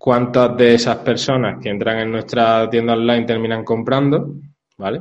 cuántas 0.03 0.57
de 0.57 0.73
esas 0.73 0.97
personas 0.97 1.63
que 1.63 1.69
entran 1.69 1.97
en 1.99 2.11
nuestra 2.11 2.69
tienda 2.69 2.91
online 2.91 3.23
terminan 3.23 3.63
comprando, 3.63 4.33
¿vale? 4.77 4.99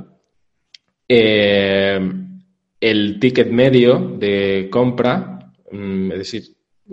Eh, 1.09 2.01
el 2.81 3.19
ticket 3.19 3.51
medio 3.51 3.99
de 3.99 4.69
compra, 4.71 5.41
mm, 5.73 6.13
es 6.13 6.19
decir, 6.19 6.43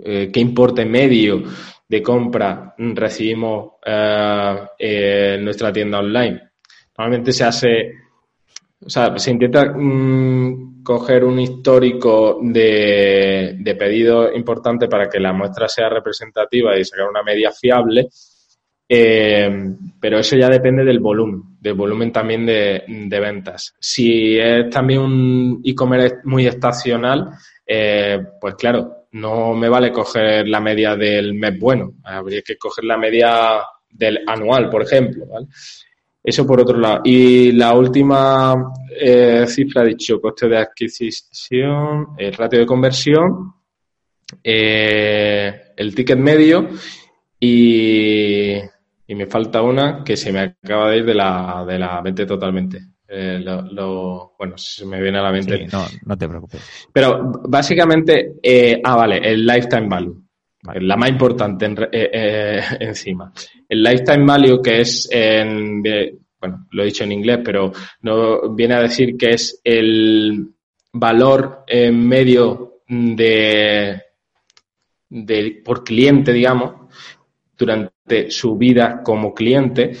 eh, 0.02 0.28
qué 0.32 0.40
importe 0.40 0.84
medio 0.84 1.44
de 1.88 2.02
compra 2.02 2.74
recibimos 2.76 3.74
eh, 3.86 4.56
en 4.76 5.44
nuestra 5.44 5.72
tienda 5.72 6.00
online. 6.00 6.50
Normalmente 6.98 7.30
se 7.32 7.44
hace, 7.44 7.94
o 8.84 8.90
sea, 8.90 9.16
se 9.20 9.30
intenta 9.30 9.72
mmm, 9.72 10.69
coger 10.82 11.24
un 11.24 11.38
histórico 11.38 12.38
de, 12.42 13.56
de 13.58 13.74
pedidos 13.74 14.30
importante 14.34 14.88
para 14.88 15.08
que 15.08 15.20
la 15.20 15.32
muestra 15.32 15.68
sea 15.68 15.88
representativa 15.88 16.76
y 16.76 16.84
sacar 16.84 17.08
una 17.08 17.22
media 17.22 17.50
fiable, 17.52 18.08
eh, 18.88 19.48
pero 20.00 20.18
eso 20.18 20.36
ya 20.36 20.48
depende 20.48 20.84
del 20.84 20.98
volumen, 20.98 21.42
del 21.60 21.74
volumen 21.74 22.10
también 22.10 22.44
de, 22.44 22.82
de 22.86 23.20
ventas. 23.20 23.74
Si 23.78 24.36
es 24.36 24.68
también 24.70 25.00
un 25.00 25.60
e-commerce 25.64 26.16
muy 26.24 26.46
estacional, 26.46 27.30
eh, 27.64 28.18
pues 28.40 28.56
claro, 28.56 29.06
no 29.12 29.54
me 29.54 29.68
vale 29.68 29.92
coger 29.92 30.48
la 30.48 30.60
media 30.60 30.96
del 30.96 31.34
mes 31.34 31.58
bueno, 31.58 31.94
habría 32.04 32.42
que 32.42 32.56
coger 32.56 32.84
la 32.84 32.96
media 32.96 33.60
del 33.88 34.20
anual, 34.26 34.68
por 34.68 34.82
ejemplo. 34.82 35.24
Eso 36.22 36.46
por 36.46 36.60
otro 36.60 36.78
lado. 36.78 37.00
Y 37.04 37.52
la 37.52 37.72
última 37.74 38.72
eh, 38.90 39.44
cifra, 39.46 39.84
dicho, 39.84 40.20
coste 40.20 40.48
de 40.48 40.58
adquisición, 40.58 42.08
el 42.18 42.32
ratio 42.32 42.60
de 42.60 42.66
conversión, 42.66 43.54
eh, 44.42 45.72
el 45.76 45.94
ticket 45.94 46.18
medio 46.18 46.68
y, 47.38 48.56
y, 49.06 49.14
me 49.14 49.26
falta 49.26 49.62
una 49.62 50.04
que 50.04 50.16
se 50.16 50.32
me 50.32 50.40
acaba 50.40 50.90
de 50.90 50.98
ir 50.98 51.04
de 51.04 51.14
la, 51.14 51.64
de 51.66 51.78
la 51.78 52.00
mente 52.02 52.26
totalmente. 52.26 52.80
Eh, 53.12 53.40
lo, 53.40 53.62
lo, 53.62 54.32
bueno, 54.38 54.56
se 54.56 54.86
me 54.86 55.00
viene 55.02 55.18
a 55.18 55.22
la 55.22 55.32
mente. 55.32 55.58
Sí, 55.58 55.64
no, 55.72 55.84
no 56.06 56.16
te 56.16 56.28
preocupes. 56.28 56.88
Pero 56.92 57.32
básicamente, 57.48 58.34
eh, 58.40 58.80
ah, 58.84 58.94
vale, 58.94 59.18
el 59.18 59.44
lifetime 59.44 59.88
value. 59.88 60.22
Vale. 60.62 60.80
La 60.82 60.96
más 60.96 61.08
importante 61.08 61.64
en, 61.64 61.76
eh, 61.90 62.10
eh, 62.12 62.60
encima. 62.80 63.32
El 63.68 63.82
lifetime 63.82 64.24
value, 64.24 64.62
que 64.62 64.80
es 64.82 65.08
en, 65.10 65.82
bueno, 66.40 66.66
lo 66.70 66.82
he 66.82 66.86
dicho 66.86 67.04
en 67.04 67.12
inglés, 67.12 67.40
pero 67.44 67.72
no 68.02 68.54
viene 68.54 68.74
a 68.74 68.82
decir 68.82 69.16
que 69.16 69.30
es 69.30 69.60
el 69.62 70.48
valor 70.92 71.64
en 71.66 72.08
medio 72.08 72.80
de, 72.88 74.02
por 75.64 75.84
cliente, 75.84 76.32
digamos, 76.32 76.74
durante 77.56 78.30
su 78.30 78.56
vida 78.56 79.02
como 79.02 79.34
cliente, 79.34 79.92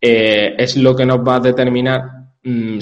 eh, 0.00 0.54
es 0.58 0.76
lo 0.76 0.94
que 0.94 1.06
nos 1.06 1.20
va 1.20 1.36
a 1.36 1.40
determinar 1.40 2.02
mmm, 2.42 2.78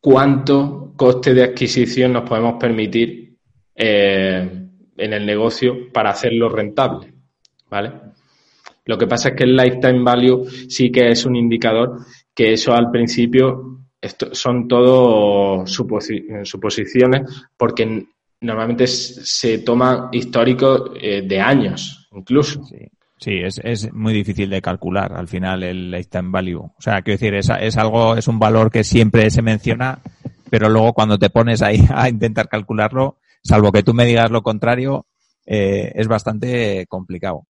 cuánto 0.00 0.92
coste 0.96 1.34
de 1.34 1.44
adquisición 1.44 2.12
nos 2.12 2.28
podemos 2.28 2.54
permitir 2.58 3.36
eh, 3.74 4.68
en 4.96 5.12
el 5.12 5.26
negocio 5.26 5.92
para 5.92 6.10
hacerlo 6.10 6.48
rentable, 6.48 7.12
¿vale? 7.68 7.92
Lo 8.88 8.96
que 8.96 9.06
pasa 9.06 9.28
es 9.28 9.34
que 9.36 9.44
el 9.44 9.54
lifetime 9.54 10.02
value 10.02 10.46
sí 10.66 10.90
que 10.90 11.10
es 11.10 11.26
un 11.26 11.36
indicador 11.36 12.06
que 12.34 12.54
eso 12.54 12.72
al 12.72 12.90
principio 12.90 13.80
son 14.32 14.66
todo 14.66 15.66
suposiciones 15.66 17.22
porque 17.54 18.06
normalmente 18.40 18.86
se 18.86 19.58
toma 19.58 20.08
histórico 20.10 20.94
eh, 20.98 21.20
de 21.20 21.38
años 21.38 22.08
incluso. 22.12 22.62
Sí. 23.18 23.42
es, 23.42 23.60
es, 23.62 23.92
muy 23.92 24.14
difícil 24.14 24.48
de 24.48 24.62
calcular 24.62 25.12
al 25.12 25.28
final 25.28 25.64
el 25.64 25.90
lifetime 25.90 26.30
value. 26.30 26.60
O 26.60 26.80
sea, 26.80 27.02
quiero 27.02 27.18
decir, 27.18 27.34
es, 27.34 27.50
es 27.60 27.76
algo, 27.76 28.16
es 28.16 28.26
un 28.26 28.38
valor 28.38 28.70
que 28.70 28.84
siempre 28.84 29.30
se 29.30 29.42
menciona, 29.42 29.98
pero 30.48 30.70
luego 30.70 30.94
cuando 30.94 31.18
te 31.18 31.28
pones 31.28 31.60
ahí 31.60 31.84
a 31.94 32.08
intentar 32.08 32.48
calcularlo, 32.48 33.18
salvo 33.42 33.70
que 33.70 33.82
tú 33.82 33.92
me 33.92 34.06
digas 34.06 34.30
lo 34.30 34.40
contrario, 34.40 35.06
eh, 35.44 35.92
es 35.94 36.08
bastante 36.08 36.86
complicado. 36.88 37.44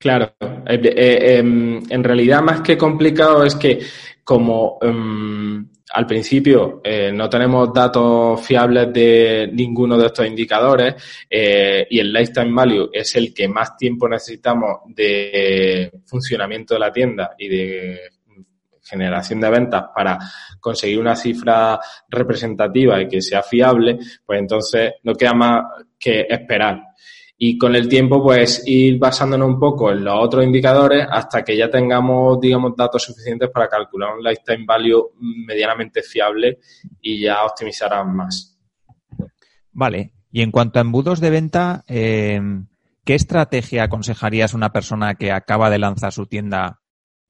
Claro, 0.00 0.32
eh, 0.66 0.80
eh, 0.82 1.36
em, 1.36 1.82
en 1.90 2.02
realidad 2.02 2.40
más 2.40 2.62
que 2.62 2.78
complicado 2.78 3.44
es 3.44 3.54
que 3.54 3.80
como 4.24 4.78
em, 4.80 5.68
al 5.92 6.06
principio 6.06 6.80
no 7.12 7.28
tenemos 7.28 7.70
datos 7.74 8.40
fiables 8.46 8.92
de 8.92 9.50
ninguno 9.52 9.98
de 9.98 10.06
estos 10.06 10.26
indicadores 10.26 10.94
y 11.28 11.98
el 11.98 12.12
lifetime 12.12 12.52
value 12.54 12.88
es 12.92 13.14
el 13.16 13.34
que 13.34 13.48
más 13.48 13.76
tiempo 13.76 14.08
necesitamos 14.08 14.82
de 14.86 15.90
funcionamiento 16.06 16.74
de 16.74 16.80
la 16.80 16.92
tienda 16.92 17.34
y 17.36 17.48
de 17.48 18.00
generación 18.90 19.40
de 19.40 19.50
ventas 19.50 19.84
para 19.94 20.18
conseguir 20.60 20.98
una 20.98 21.16
cifra 21.16 21.78
representativa 22.08 23.00
y 23.02 23.08
que 23.08 23.20
sea 23.20 23.42
fiable, 23.42 23.98
pues 24.24 24.38
entonces 24.38 24.94
no 25.02 25.14
queda 25.14 25.34
más 25.34 25.64
que 25.98 26.26
esperar. 26.28 26.80
Y 27.42 27.56
con 27.56 27.74
el 27.74 27.88
tiempo, 27.88 28.22
pues 28.22 28.62
ir 28.66 28.98
basándonos 28.98 29.48
un 29.48 29.58
poco 29.58 29.90
en 29.90 30.04
los 30.04 30.14
otros 30.14 30.44
indicadores 30.44 31.06
hasta 31.10 31.42
que 31.42 31.56
ya 31.56 31.70
tengamos, 31.70 32.38
digamos, 32.38 32.76
datos 32.76 33.02
suficientes 33.02 33.48
para 33.48 33.66
calcular 33.66 34.14
un 34.14 34.22
lifetime 34.22 34.66
value 34.66 35.12
medianamente 35.18 36.02
fiable 36.02 36.58
y 37.00 37.22
ya 37.22 37.42
optimizar 37.42 38.04
más. 38.04 38.58
Vale. 39.72 40.12
Y 40.30 40.42
en 40.42 40.50
cuanto 40.50 40.78
a 40.80 40.82
embudos 40.82 41.18
de 41.20 41.30
venta, 41.30 41.82
eh, 41.88 42.42
¿qué 43.04 43.14
estrategia 43.14 43.84
aconsejarías 43.84 44.52
a 44.52 44.58
una 44.58 44.72
persona 44.72 45.14
que 45.14 45.32
acaba 45.32 45.70
de 45.70 45.78
lanzar 45.78 46.12
su 46.12 46.26
tienda 46.26 46.79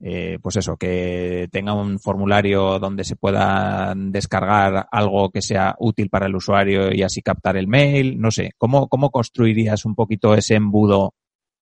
eh, 0.03 0.39
pues 0.41 0.57
eso, 0.57 0.79
que 0.79 1.49
tenga 1.53 1.75
un 1.75 1.99
formulario 1.99 2.79
donde 2.79 3.05
se 3.05 3.17
pueda 3.17 3.93
descargar 3.95 4.89
algo 4.91 5.31
que 5.31 5.43
sea 5.43 5.75
útil 5.79 6.09
para 6.09 6.27
el 6.27 6.35
usuario 6.35 6.91
y 6.91 7.03
así 7.03 7.21
captar 7.21 7.59
el 7.59 7.69
mail. 7.69 8.19
No 8.19 8.31
sé, 8.31 8.53
¿cómo, 8.57 8.89
cómo 8.89 9.11
construirías 9.11 9.85
un 9.85 9.95
poquito 9.95 10.35
ese 10.35 10.55
embudo 10.55 11.15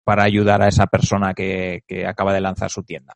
para 0.04 0.22
ayudar 0.22 0.62
a 0.62 0.68
esa 0.68 0.86
persona 0.86 1.34
que, 1.34 1.82
acaba 2.06 2.32
de 2.32 2.40
lanzar 2.40 2.70
su 2.70 2.84
tienda? 2.84 3.12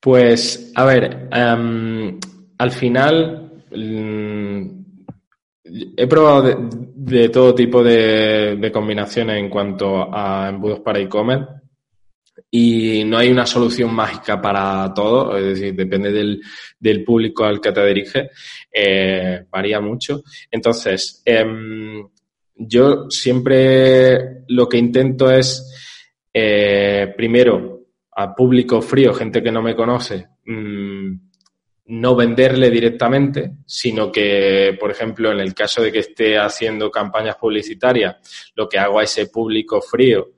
Pues, 0.00 0.72
a 0.74 0.84
ver, 0.84 1.28
em, 1.30 2.18
al 2.56 2.70
final 2.70 3.64
mm, 3.70 4.66
he 5.96 6.06
probado 6.06 6.42
de, 6.94 7.28
todo 7.28 7.54
tipo 7.54 7.82
de, 7.82 8.56
de 8.56 8.72
combinaciones 8.72 9.38
en 9.38 9.50
cuanto 9.50 10.08
a 10.10 10.48
embudos 10.48 10.80
para 10.80 11.00
e-commerce 11.00 11.65
y 12.58 13.04
no 13.04 13.18
hay 13.18 13.30
una 13.30 13.44
solución 13.44 13.92
mágica 13.92 14.40
para 14.40 14.94
todo, 14.94 15.36
es 15.36 15.44
decir, 15.44 15.74
depende 15.74 16.10
del, 16.10 16.40
del 16.78 17.04
público 17.04 17.44
al 17.44 17.60
que 17.60 17.70
te 17.70 17.86
diriges, 17.86 18.30
eh, 18.72 19.44
varía 19.50 19.78
mucho. 19.78 20.22
Entonces, 20.50 21.20
em, 21.26 22.02
yo 22.54 23.10
siempre 23.10 24.44
lo 24.48 24.66
que 24.66 24.78
intento 24.78 25.30
es, 25.30 25.70
eh, 26.32 27.12
primero, 27.14 27.88
a 28.12 28.34
público 28.34 28.80
frío, 28.80 29.12
gente 29.12 29.42
que 29.42 29.52
no 29.52 29.60
me 29.60 29.76
conoce, 29.76 30.26
mm, 30.46 31.12
no 31.88 32.16
venderle 32.16 32.70
directamente, 32.70 33.52
sino 33.66 34.10
que, 34.10 34.74
por 34.80 34.90
ejemplo, 34.90 35.30
en 35.30 35.40
el 35.40 35.52
caso 35.52 35.82
de 35.82 35.92
que 35.92 35.98
esté 35.98 36.38
haciendo 36.38 36.90
campañas 36.90 37.36
publicitarias, 37.36 38.16
lo 38.54 38.66
que 38.66 38.78
hago 38.78 38.98
a 38.98 39.04
ese 39.04 39.26
público 39.26 39.82
frío 39.82 40.30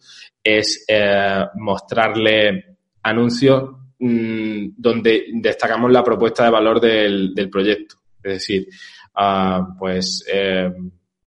es 0.43 0.85
eh, 0.89 1.45
mostrarle 1.55 2.77
anuncios 3.03 3.71
mm, 3.99 4.69
donde 4.77 5.27
destacamos 5.35 5.91
la 5.91 6.05
propuesta 6.05 6.45
de 6.45 6.51
valor 6.51 6.81
del, 6.81 7.49
proyecto. 7.51 7.97
Es 8.23 8.33
decir, 8.35 8.69
ah, 9.15 9.69
pues 9.79 10.25
eh, 10.33 10.71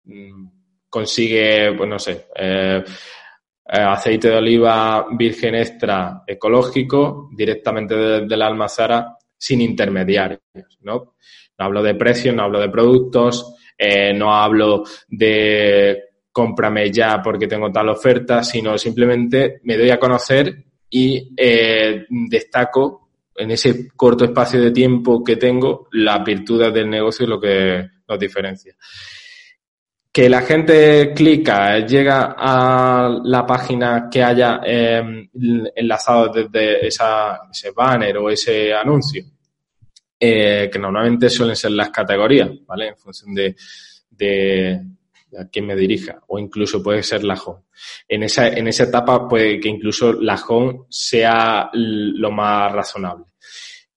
mm, 0.05 0.47
consigue, 0.89 1.73
pues 1.77 1.89
no 1.89 1.99
sé, 1.99 2.27
eh, 2.35 2.83
aceite 3.65 4.29
de 4.29 4.37
oliva 4.37 5.05
virgen 5.11 5.55
extra 5.55 6.23
ecológico 6.27 7.29
directamente 7.33 7.95
desde 7.95 8.37
la 8.37 8.47
almazara 8.47 9.17
sin 9.37 9.61
intermediarios, 9.61 10.41
¿no? 10.81 11.15
No 11.57 11.65
hablo 11.65 11.81
de 11.81 11.95
precios, 11.95 12.35
no 12.35 12.43
hablo 12.43 12.59
de 12.59 12.69
productos, 12.69 13.55
no 14.15 14.35
hablo 14.35 14.83
de 15.07 16.10
cómprame 16.31 16.91
ya 16.91 17.21
porque 17.21 17.47
tengo 17.47 17.71
tal 17.71 17.89
oferta, 17.89 18.43
sino 18.43 18.77
simplemente 18.77 19.59
me 19.63 19.77
doy 19.77 19.89
a 19.89 19.99
conocer 19.99 20.63
y 20.89 21.33
eh, 21.35 22.05
destaco 22.09 23.09
en 23.35 23.51
ese 23.51 23.89
corto 23.95 24.25
espacio 24.25 24.61
de 24.61 24.71
tiempo 24.71 25.23
que 25.23 25.37
tengo 25.37 25.87
las 25.93 26.23
virtudes 26.23 26.73
del 26.73 26.89
negocio 26.89 27.25
y 27.25 27.29
lo 27.29 27.39
que 27.39 27.89
nos 28.07 28.19
diferencia. 28.19 28.75
Que 30.11 30.29
la 30.29 30.41
gente 30.41 31.13
clica, 31.13 31.79
llega 31.85 32.35
a 32.37 33.21
la 33.23 33.45
página 33.45 34.09
que 34.11 34.21
haya 34.21 34.59
em, 34.65 35.29
enlazado 35.73 36.27
desde 36.27 36.85
esa, 36.85 37.39
ese 37.49 37.71
banner 37.71 38.17
o 38.17 38.29
ese 38.29 38.73
anuncio, 38.73 39.23
eh, 40.19 40.69
que 40.71 40.77
normalmente 40.77 41.29
suelen 41.29 41.55
ser 41.55 41.71
las 41.71 41.89
categorías, 41.89 42.49
¿vale? 42.67 42.89
En 42.89 42.97
función 42.97 43.33
de, 43.33 43.55
de, 44.09 44.81
a 45.37 45.47
quien 45.47 45.65
me 45.65 45.75
dirija, 45.75 46.21
o 46.27 46.39
incluso 46.39 46.81
puede 46.81 47.03
ser 47.03 47.23
la 47.23 47.35
home. 47.35 47.61
En 48.07 48.23
esa, 48.23 48.47
en 48.49 48.67
esa 48.67 48.83
etapa 48.83 49.27
puede 49.27 49.59
que 49.59 49.69
incluso 49.69 50.13
la 50.13 50.35
home 50.35 50.81
sea 50.89 51.69
lo 51.73 52.31
más 52.31 52.71
razonable. 52.71 53.25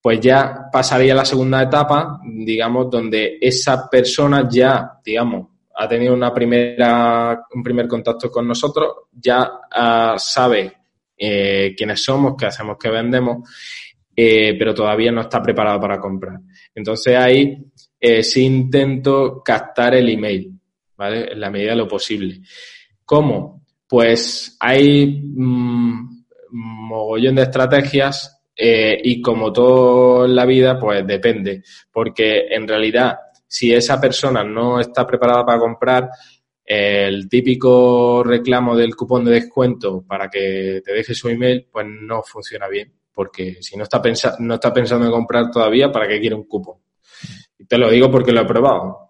Pues 0.01 0.20
ya 0.20 0.66
pasaría 0.70 1.14
la 1.14 1.24
segunda 1.24 1.62
etapa, 1.62 2.20
digamos, 2.24 2.91
donde 2.91 3.39
esa 3.41 3.89
persona 3.89 4.47
ya, 4.51 5.01
digamos, 5.05 5.49
ha 5.76 5.89
tenido 5.89 6.14
una 6.14 6.32
primera, 6.32 7.43
un 7.53 7.62
primer 7.62 7.89
contacto 7.89 8.30
con 8.30 8.47
nosotros, 8.47 8.93
ya 9.12 9.43
uh, 9.45 10.18
sabe 10.18 10.72
eh, 11.16 11.74
quiénes 11.76 12.03
somos, 12.03 12.35
qué 12.39 12.47
hacemos, 12.47 12.76
qué 12.80 12.91
vendemos, 12.91 13.49
eh, 14.14 14.55
pero 14.59 14.74
todavía 14.74 15.11
no 15.11 15.22
está 15.22 15.43
preparado 15.43 15.80
para 15.80 15.99
comprar. 15.99 16.39
Entonces 16.74 17.16
ahí 17.16 17.64
eh, 17.99 18.22
sí 18.22 18.45
intento 18.45 19.43
captar 19.45 19.95
el 19.95 20.09
email 20.09 20.53
¿vale? 20.97 21.32
En 21.32 21.40
la 21.40 21.51
medida 21.51 21.70
de 21.70 21.76
lo 21.76 21.88
posible. 21.88 22.40
¿Cómo? 23.05 23.64
Pues 23.86 24.57
hay 24.61 25.22
mm, 25.22 26.24
mogollón 26.51 27.34
de 27.36 27.42
estrategias 27.42 28.42
eh, 28.57 29.01
y 29.03 29.20
como 29.20 29.53
todo 29.53 30.24
en 30.24 30.34
la 30.34 30.47
vida, 30.47 30.78
pues 30.78 31.07
depende, 31.07 31.62
porque 31.92 32.47
en 32.51 32.68
realidad 32.68 33.18
si 33.47 33.72
esa 33.72 34.01
persona 34.01 34.42
no 34.42 34.80
está 34.80 35.07
preparada 35.07 35.45
para 35.45 35.59
comprar, 35.59 36.11
el 36.64 37.28
típico 37.28 38.22
reclamo 38.24 38.74
del 38.74 38.97
cupón 38.97 39.24
de 39.24 39.32
descuento 39.32 40.03
para 40.07 40.28
que 40.28 40.80
te 40.84 40.92
deje 40.92 41.14
su 41.14 41.28
email, 41.28 41.68
pues 41.70 41.86
no 41.86 42.22
funciona 42.22 42.68
bien, 42.68 42.92
porque 43.12 43.59
si 43.61 43.76
no 43.76 43.84
está, 43.84 44.03
no 44.38 44.55
está 44.55 44.72
pensando 44.72 45.07
en 45.07 45.12
comprar 45.12 45.51
todavía, 45.51 45.92
¿para 45.92 46.09
qué 46.09 46.18
quiere 46.18 46.34
un 46.34 46.45
cupón? 46.45 46.78
Y 47.59 47.66
te 47.66 47.78
lo 47.78 47.90
digo 47.90 48.11
porque 48.11 48.32
lo 48.32 48.40
he 48.40 48.47
probado. 48.47 49.03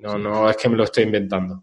No, 0.00 0.18
no 0.18 0.48
es 0.50 0.56
que 0.56 0.68
me 0.68 0.76
lo 0.76 0.84
estoy 0.84 1.04
inventando. 1.04 1.62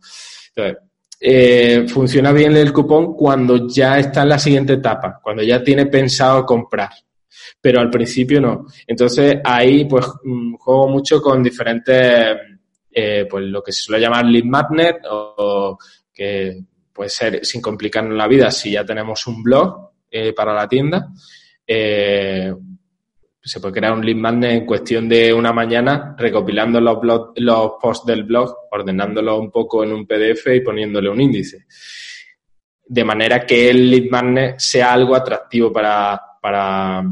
Eh, 1.19 1.85
funciona 1.87 2.31
bien 2.31 2.55
el 2.57 2.73
cupón 2.73 3.13
cuando 3.13 3.67
ya 3.67 3.97
está 3.97 4.23
en 4.23 4.29
la 4.29 4.39
siguiente 4.39 4.73
etapa, 4.73 5.19
cuando 5.21 5.41
ya 5.43 5.63
tiene 5.63 5.85
pensado 5.85 6.45
comprar. 6.45 6.89
Pero 7.61 7.79
al 7.79 7.89
principio 7.89 8.41
no. 8.41 8.65
Entonces 8.85 9.37
ahí 9.43 9.85
pues 9.85 10.05
mm, 10.23 10.55
juego 10.55 10.89
mucho 10.89 11.21
con 11.21 11.41
diferentes, 11.41 12.37
eh, 12.91 13.25
pues 13.29 13.45
lo 13.45 13.63
que 13.63 13.71
se 13.71 13.83
suele 13.83 14.01
llamar 14.01 14.25
lead 14.25 14.43
magnet 14.43 14.97
o, 15.09 15.77
que 16.13 16.61
puede 16.91 17.09
ser 17.09 17.45
sin 17.45 17.61
complicarnos 17.61 18.17
la 18.17 18.27
vida 18.27 18.51
si 18.51 18.71
ya 18.71 18.85
tenemos 18.85 19.25
un 19.25 19.41
blog 19.41 19.91
eh, 20.11 20.33
para 20.33 20.53
la 20.53 20.67
tienda. 20.67 21.07
Eh, 21.65 22.53
se 23.45 23.59
puede 23.59 23.73
crear 23.73 23.93
un 23.93 24.05
lead 24.05 24.15
magnet 24.15 24.51
en 24.51 24.65
cuestión 24.65 25.09
de 25.09 25.33
una 25.33 25.51
mañana, 25.51 26.15
recopilando 26.17 26.79
los, 26.79 26.97
los 27.35 27.71
posts 27.81 28.05
del 28.05 28.23
blog, 28.23 28.55
ordenándolo 28.71 29.37
un 29.37 29.51
poco 29.51 29.83
en 29.83 29.91
un 29.91 30.07
PDF 30.07 30.47
y 30.55 30.61
poniéndole 30.61 31.09
un 31.09 31.19
índice. 31.19 31.65
De 32.85 33.03
manera 33.03 33.45
que 33.45 33.69
el 33.69 33.91
lead 33.91 34.09
magnet 34.09 34.59
sea 34.59 34.93
algo 34.93 35.15
atractivo 35.15 35.73
para, 35.73 36.19
para 36.41 37.03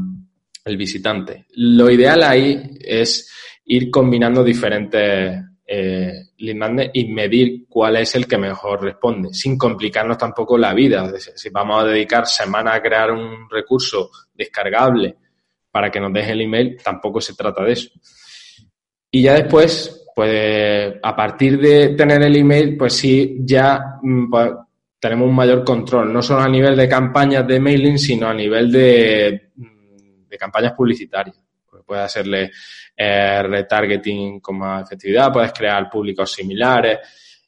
el 0.64 0.76
visitante. 0.76 1.46
Lo 1.56 1.90
ideal 1.90 2.22
ahí 2.22 2.78
es 2.80 3.30
ir 3.66 3.90
combinando 3.90 4.42
diferentes 4.42 5.38
eh, 5.66 6.12
lead 6.38 6.54
lead 6.54 6.56
magnet 6.56 6.90
y 6.94 7.08
medir 7.12 7.66
cuál 7.68 7.96
es 7.96 8.14
el 8.14 8.26
que 8.26 8.38
mejor 8.38 8.82
responde, 8.82 9.34
sin 9.34 9.58
complicarnos 9.58 10.16
tampoco 10.16 10.56
la 10.56 10.72
vida. 10.72 11.10
Si 11.18 11.50
vamos 11.50 11.82
a 11.82 11.88
dedicar 11.88 12.26
semanas 12.26 12.76
a 12.76 12.82
crear 12.82 13.10
un 13.10 13.50
recurso 13.50 14.10
descargable 14.34 15.16
para 15.72 15.90
que 15.90 15.98
nos 15.98 16.12
deje 16.12 16.32
el 16.32 16.42
email, 16.42 16.76
tampoco 16.82 17.20
se 17.20 17.34
trata 17.34 17.64
de 17.64 17.72
eso. 17.72 17.88
Y 19.10 19.22
ya 19.22 19.34
después, 19.34 20.06
pues 20.14 20.94
a 21.02 21.16
partir 21.16 21.58
de 21.58 21.90
tener 21.90 22.22
el 22.22 22.36
email, 22.36 22.76
pues 22.76 22.92
sí, 22.92 23.38
ya 23.40 23.98
mm, 24.02 24.30
pues, 24.30 24.50
tenemos 25.00 25.28
un 25.28 25.34
mayor 25.34 25.64
control, 25.64 26.12
no 26.12 26.22
solo 26.22 26.42
a 26.42 26.48
nivel 26.48 26.76
de 26.76 26.88
campañas 26.88 27.46
de 27.46 27.58
mailing, 27.58 27.98
sino 27.98 28.28
a 28.28 28.34
nivel 28.34 28.70
de, 28.70 29.50
mm, 29.56 30.28
campañas 30.38 30.74
publicitarias. 30.74 31.36
puedes 31.84 32.04
hacerle 32.04 32.50
eh, 32.96 33.42
retargeting 33.42 34.40
con 34.40 34.58
más 34.58 34.84
efectividad, 34.84 35.32
puedes 35.32 35.52
crear 35.52 35.90
públicos 35.90 36.32
similares 36.32 36.98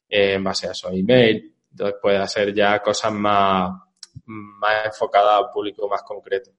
eh, 0.09 0.33
en 0.33 0.43
base 0.43 0.67
a 0.67 0.71
esos 0.71 0.91
email, 0.93 1.53
entonces 1.71 1.95
puedes 2.01 2.19
hacer 2.19 2.53
ya 2.53 2.79
cosas 2.79 3.13
más, 3.13 3.71
más 4.25 4.85
enfocadas 4.85 5.41
a 5.41 5.51
público 5.51 5.87
más 5.87 6.03
concreto. 6.03 6.51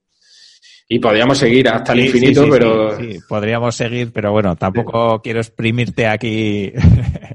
Y 0.89 1.01
podríamos 1.01 1.39
seguir 1.39 1.68
hasta 1.68 1.93
el 1.93 2.01
infinito, 2.01 2.47
pero... 2.49 2.97
Sí, 2.97 3.18
podríamos 3.28 3.74
seguir, 3.74 4.12
pero 4.12 4.30
bueno, 4.30 4.55
tampoco 4.55 5.20
quiero 5.20 5.41
exprimirte 5.41 6.07
aquí. 6.07 6.72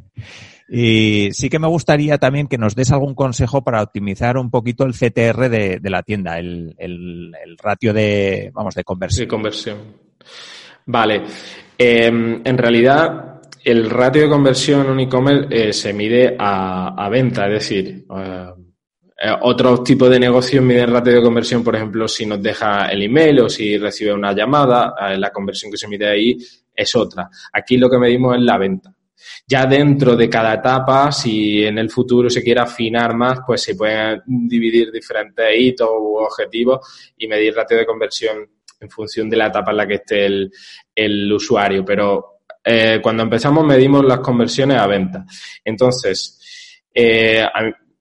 y 0.70 1.30
sí 1.34 1.50
que 1.50 1.60
me 1.60 1.68
gustaría 1.68 2.18
también 2.18 2.48
que 2.48 2.58
nos 2.58 2.76
des 2.76 2.92
algún 2.92 3.14
consejo 3.14 3.62
para 3.62 3.84
optimizar 3.84 4.38
un 4.38 4.50
poquito 4.50 4.86
el 4.86 4.94
CTR 4.94 5.50
de, 5.50 5.82
la 5.84 6.02
tienda, 6.02 6.40
el, 6.40 6.74
el, 6.78 7.58
ratio 7.62 7.94
de, 7.94 8.52
vamos, 8.54 8.74
de 8.74 8.86
conversión. 8.86 9.26
De 9.26 9.28
conversión. 9.28 9.78
Vale. 10.86 11.24
Em, 11.78 12.42
en 12.46 12.58
realidad, 12.58 13.42
el 13.66 13.90
ratio 13.90 14.22
de 14.22 14.30
conversión 14.30 14.86
en 14.86 14.92
un 14.92 15.00
e-commerce 15.02 15.48
eh, 15.52 15.74
se 15.74 15.94
mide 15.94 16.36
a, 16.40 17.10
venta, 17.10 17.48
es 17.48 17.54
decir, 17.54 18.06
eh, 18.16 18.46
eh, 19.24 19.36
otro 19.42 19.84
tipo 19.84 20.10
de 20.10 20.20
negocio 20.20 20.62
mide 20.62 20.82
el 20.82 20.92
ratio 20.92 21.14
de 21.14 21.22
conversión, 21.22 21.64
por 21.64 21.76
ejemplo, 21.76 22.08
si 22.08 22.26
nos 22.26 22.42
deja 22.42 22.88
el 22.88 23.04
email 23.04 23.42
o 23.42 23.50
si 23.50 23.78
recibe 23.78 24.14
una 24.14 24.34
llamada, 24.34 24.96
la 25.16 25.32
conversión 25.32 25.72
que 25.72 25.78
se 25.78 25.88
mide 25.88 26.10
ahí 26.10 26.38
es 26.76 26.96
otra. 26.96 27.30
Aquí 27.54 27.78
lo 27.78 27.90
que 27.90 28.00
medimos 28.00 28.36
es 28.36 28.42
la 28.42 28.58
venta. 28.58 28.92
Ya 29.46 29.68
dentro 29.68 30.16
de 30.16 30.28
cada 30.28 30.56
etapa, 30.56 31.12
si 31.12 31.64
en 31.64 31.78
el 31.78 31.90
futuro 31.92 32.30
se 32.30 32.42
quiere 32.42 32.62
afinar 32.62 33.14
más, 33.16 33.42
pues 33.46 33.62
se 33.62 33.76
pueden 33.76 34.22
dividir 34.26 34.92
diferentes 34.92 35.46
hitos 35.56 35.90
u 35.90 36.18
objetivos 36.18 37.14
y 37.18 37.28
medir 37.28 37.54
ratio 37.54 37.78
de 37.78 37.86
conversión 37.86 38.50
en 38.80 38.90
función 38.90 39.30
de 39.30 39.38
la 39.38 39.48
etapa 39.48 39.70
en 39.70 39.78
la 39.78 39.88
que 39.88 39.96
esté 39.96 40.26
el, 40.26 41.32
usuario. 41.32 41.86
Pero 41.86 42.40
eh, 42.64 43.00
cuando 43.04 43.22
empezamos 43.24 43.66
medimos 43.66 44.04
las 44.04 44.20
conversiones 44.20 44.78
a 44.78 44.88
venta. 44.88 45.26
Entonces, 45.64 46.82
eh, 46.92 47.46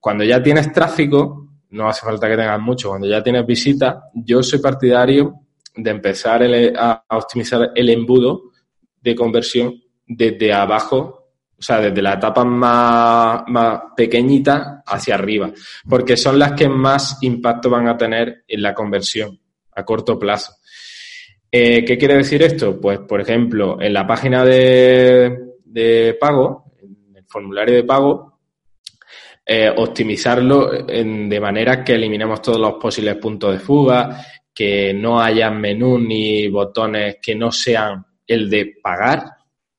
cuando 0.00 0.24
ya 0.24 0.42
tienes 0.42 0.72
tráfico, 0.72 1.48
no 1.70 1.88
hace 1.88 2.04
falta 2.04 2.28
que 2.28 2.36
tengas 2.36 2.60
mucho, 2.60 2.88
cuando 2.88 3.06
ya 3.06 3.22
tienes 3.22 3.46
visitas, 3.46 3.96
yo 4.14 4.42
soy 4.42 4.58
partidario 4.58 5.34
de 5.76 5.90
empezar 5.90 6.42
a, 6.76 7.04
optimizar 7.10 7.70
el 7.74 7.90
embudo 7.90 8.50
de 9.00 9.14
conversión 9.14 9.74
desde 10.06 10.52
abajo, 10.52 11.28
o 11.56 11.62
sea, 11.62 11.80
desde 11.80 12.02
la 12.02 12.14
etapa 12.14 12.44
más, 12.44 13.42
más 13.48 13.80
pequeñita 13.94 14.82
hacia 14.86 15.14
arriba, 15.14 15.52
porque 15.88 16.16
son 16.16 16.38
las 16.38 16.52
que 16.52 16.68
más 16.68 17.18
impacto 17.22 17.68
van 17.68 17.86
a 17.86 17.96
tener 17.96 18.44
en 18.48 18.62
la 18.62 18.74
conversión 18.74 19.38
a 19.72 19.84
corto 19.84 20.18
plazo. 20.18 20.54
Eh, 21.52 21.84
¿Qué 21.84 21.98
quiere 21.98 22.14
decir 22.16 22.42
esto? 22.42 22.80
Pues, 22.80 23.00
por 23.00 23.20
ejemplo, 23.20 23.80
en 23.80 23.92
la 23.92 24.06
página 24.06 24.44
de, 24.44 25.56
de 25.64 26.16
pago, 26.18 26.72
en 26.80 27.16
el 27.16 27.24
formulario 27.26 27.74
de 27.74 27.84
pago, 27.84 28.29
eh, 29.52 29.68
optimizarlo 29.68 30.70
de 30.70 31.40
manera 31.40 31.82
que 31.82 31.94
eliminemos 31.94 32.40
todos 32.40 32.60
los 32.60 32.74
posibles 32.74 33.16
puntos 33.16 33.52
de 33.52 33.58
fuga, 33.58 34.24
que 34.54 34.94
no 34.94 35.20
haya 35.20 35.50
menú 35.50 35.98
ni 35.98 36.46
botones 36.46 37.16
que 37.20 37.34
no 37.34 37.50
sean 37.50 38.06
el 38.28 38.48
de 38.48 38.76
pagar, 38.80 39.24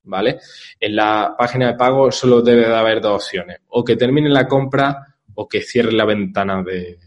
¿vale? 0.04 0.40
En 0.78 0.94
la 0.94 1.34
página 1.38 1.68
de 1.68 1.76
pago 1.76 2.12
solo 2.12 2.42
debe 2.42 2.68
de 2.68 2.76
haber 2.76 3.00
dos 3.00 3.24
opciones, 3.24 3.60
o 3.70 3.82
que 3.82 3.96
termine 3.96 4.28
la 4.28 4.46
compra 4.46 5.08
o 5.36 5.48
que 5.48 5.62
cierre 5.62 5.94
la 5.94 6.04
ventana 6.04 6.62
de, 6.62 7.00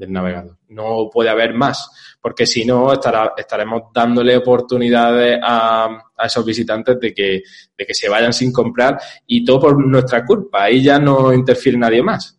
del 0.00 0.12
navegador. 0.12 0.56
No 0.68 1.08
puede 1.12 1.28
haber 1.28 1.54
más, 1.54 2.16
porque 2.20 2.46
si 2.46 2.64
no 2.64 2.92
estaremos 2.92 3.82
dándole 3.94 4.36
oportunidades 4.36 5.38
a, 5.42 6.04
esos 6.24 6.44
visitantes 6.44 6.98
de 6.98 7.14
que, 7.14 7.42
de 7.76 7.86
que 7.86 7.94
se 7.94 8.08
vayan 8.08 8.32
sin 8.32 8.52
comprar 8.52 8.98
y 9.26 9.44
todo 9.44 9.60
por 9.60 9.86
nuestra 9.86 10.24
culpa. 10.24 10.64
Ahí 10.64 10.82
ya 10.82 10.98
no 10.98 11.32
interfiere 11.32 11.78
nadie 11.78 12.02
más. 12.02 12.38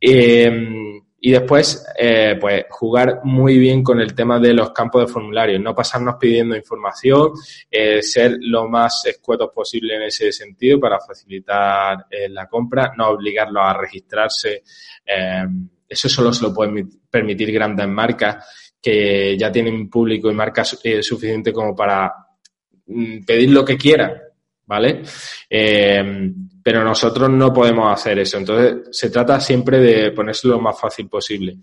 Em, 0.00 1.00
y 1.26 1.30
después, 1.30 1.86
eh, 1.98 2.36
pues 2.38 2.66
jugar 2.68 3.20
muy 3.24 3.56
bien 3.56 3.82
con 3.82 3.98
el 3.98 4.14
tema 4.14 4.38
de 4.38 4.52
los 4.52 4.72
campos 4.72 5.06
de 5.06 5.12
formulario, 5.12 5.58
no 5.58 5.74
pasarnos 5.74 6.16
pidiendo 6.20 6.54
información, 6.54 7.32
eh, 7.70 8.02
ser 8.02 8.36
lo 8.40 8.68
más 8.68 9.06
escuetos 9.06 9.48
posible 9.54 9.96
en 9.96 10.02
ese 10.02 10.30
sentido 10.32 10.78
para 10.78 11.00
facilitar 11.00 12.04
eh, 12.10 12.28
la 12.28 12.46
compra, 12.46 12.92
no 12.94 13.08
obligarlos 13.08 13.62
a 13.64 13.72
registrarse 13.72 14.62
em, 15.06 15.70
eso 15.94 16.08
solo 16.08 16.32
se 16.32 16.42
lo 16.42 16.52
pueden 16.52 16.90
permitir 17.10 17.52
grandes 17.52 17.88
marcas 17.88 18.44
que 18.82 19.36
ya 19.38 19.50
tienen 19.50 19.88
público 19.88 20.30
y 20.30 20.34
marca 20.34 20.62
eh, 20.82 21.02
suficiente 21.02 21.52
como 21.52 21.74
para 21.74 22.12
mm, 22.86 23.24
pedir 23.24 23.50
lo 23.50 23.64
que 23.64 23.78
quieran, 23.78 24.12
¿vale? 24.66 25.02
Eh, 25.48 26.30
pero 26.62 26.84
nosotros 26.84 27.30
no 27.30 27.52
podemos 27.52 27.92
hacer 27.92 28.18
eso. 28.18 28.38
Entonces, 28.38 28.88
se 28.90 29.10
trata 29.10 29.40
siempre 29.40 29.78
de 29.78 30.10
ponérselo 30.10 30.54
lo 30.54 30.60
más 30.60 30.78
fácil 30.78 31.08
posible. 31.08 31.56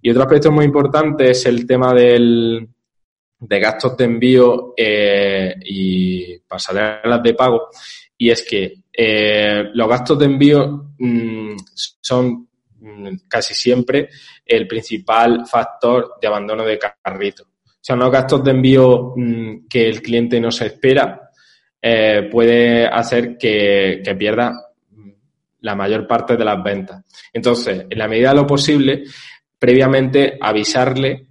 Y 0.00 0.10
otro 0.10 0.22
aspecto 0.22 0.50
muy 0.50 0.64
importante 0.64 1.30
es 1.30 1.44
el 1.46 1.66
tema 1.66 1.92
del, 1.92 2.66
de 3.38 3.60
gastos 3.60 3.96
de 3.96 4.04
envío 4.04 4.74
eh, 4.76 5.54
y 5.64 6.38
pasarelas 6.38 7.22
de 7.22 7.34
pago. 7.34 7.68
Y 8.16 8.30
es 8.30 8.46
que 8.48 8.74
los 9.74 9.88
gastos 9.88 10.18
de 10.18 10.24
envío 10.26 10.94
mm, 10.98 11.56
son 11.74 12.48
casi 13.28 13.54
siempre 13.54 14.08
el 14.44 14.66
principal 14.66 15.46
factor 15.46 16.14
de 16.20 16.28
abandono 16.28 16.64
de 16.64 16.78
carrito. 16.78 17.44
O 17.44 17.84
sea, 17.84 17.96
unos 17.96 18.12
gastos 18.12 18.44
de 18.44 18.50
envío 18.52 19.12
mm, 19.16 19.66
que 19.68 19.88
el 19.88 20.00
cliente 20.00 20.40
no 20.40 20.50
se 20.50 20.66
espera 20.66 21.30
eh, 21.80 22.28
puede 22.30 22.86
hacer 22.86 23.36
que, 23.36 24.02
pierda 24.16 24.52
mm, 24.90 25.10
la 25.60 25.74
mayor 25.74 26.06
parte 26.06 26.36
de 26.36 26.44
las 26.44 26.62
ventas. 26.62 27.04
Entonces, 27.32 27.86
en 27.90 27.98
la 27.98 28.06
medida 28.06 28.30
de 28.30 28.36
lo 28.36 28.46
posible, 28.46 29.02
previamente 29.58 30.38
avisarle, 30.40 31.26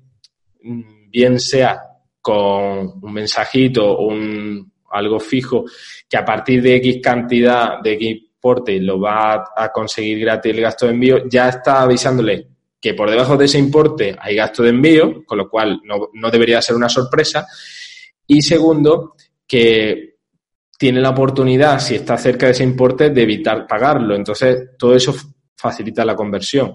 bien 0.61 1.39
sea 1.39 1.81
con 2.21 2.99
un 3.01 3.13
mensajito 3.13 3.85
o 3.85 4.07
un, 4.07 4.71
algo 4.91 5.19
fijo, 5.19 5.65
que 6.07 6.17
a 6.17 6.25
partir 6.25 6.61
de 6.61 6.75
X 6.75 6.99
cantidad, 7.01 7.81
de 7.81 7.93
X 7.93 8.23
y 8.67 8.79
lo 8.79 8.99
va 8.99 9.51
a 9.55 9.71
conseguir 9.71 10.19
gratis 10.19 10.53
el 10.53 10.61
gasto 10.61 10.85
de 10.85 10.93
envío, 10.93 11.29
ya 11.29 11.49
está 11.49 11.81
avisándole 11.81 12.47
que 12.81 12.95
por 12.95 13.09
debajo 13.09 13.37
de 13.37 13.45
ese 13.45 13.59
importe 13.59 14.15
hay 14.19 14.35
gasto 14.35 14.63
de 14.63 14.69
envío, 14.69 15.23
con 15.25 15.37
lo 15.37 15.47
cual 15.47 15.79
no, 15.83 16.31
debería 16.31 16.61
ser 16.61 16.75
una 16.75 16.89
sorpresa. 16.89 17.45
Y 18.25 18.41
segundo, 18.41 19.15
que 19.47 20.15
tiene 20.79 20.99
la 20.99 21.11
oportunidad, 21.11 21.79
si 21.79 21.95
está 21.95 22.17
cerca 22.17 22.47
de 22.47 22.53
ese 22.53 22.63
importe, 22.63 23.11
de 23.11 23.21
evitar 23.21 23.67
pagarlo. 23.67 24.15
Entonces, 24.15 24.69
todo 24.79 24.95
eso 24.95 25.13
facilita 25.55 26.03
la 26.03 26.15
conversión. 26.15 26.73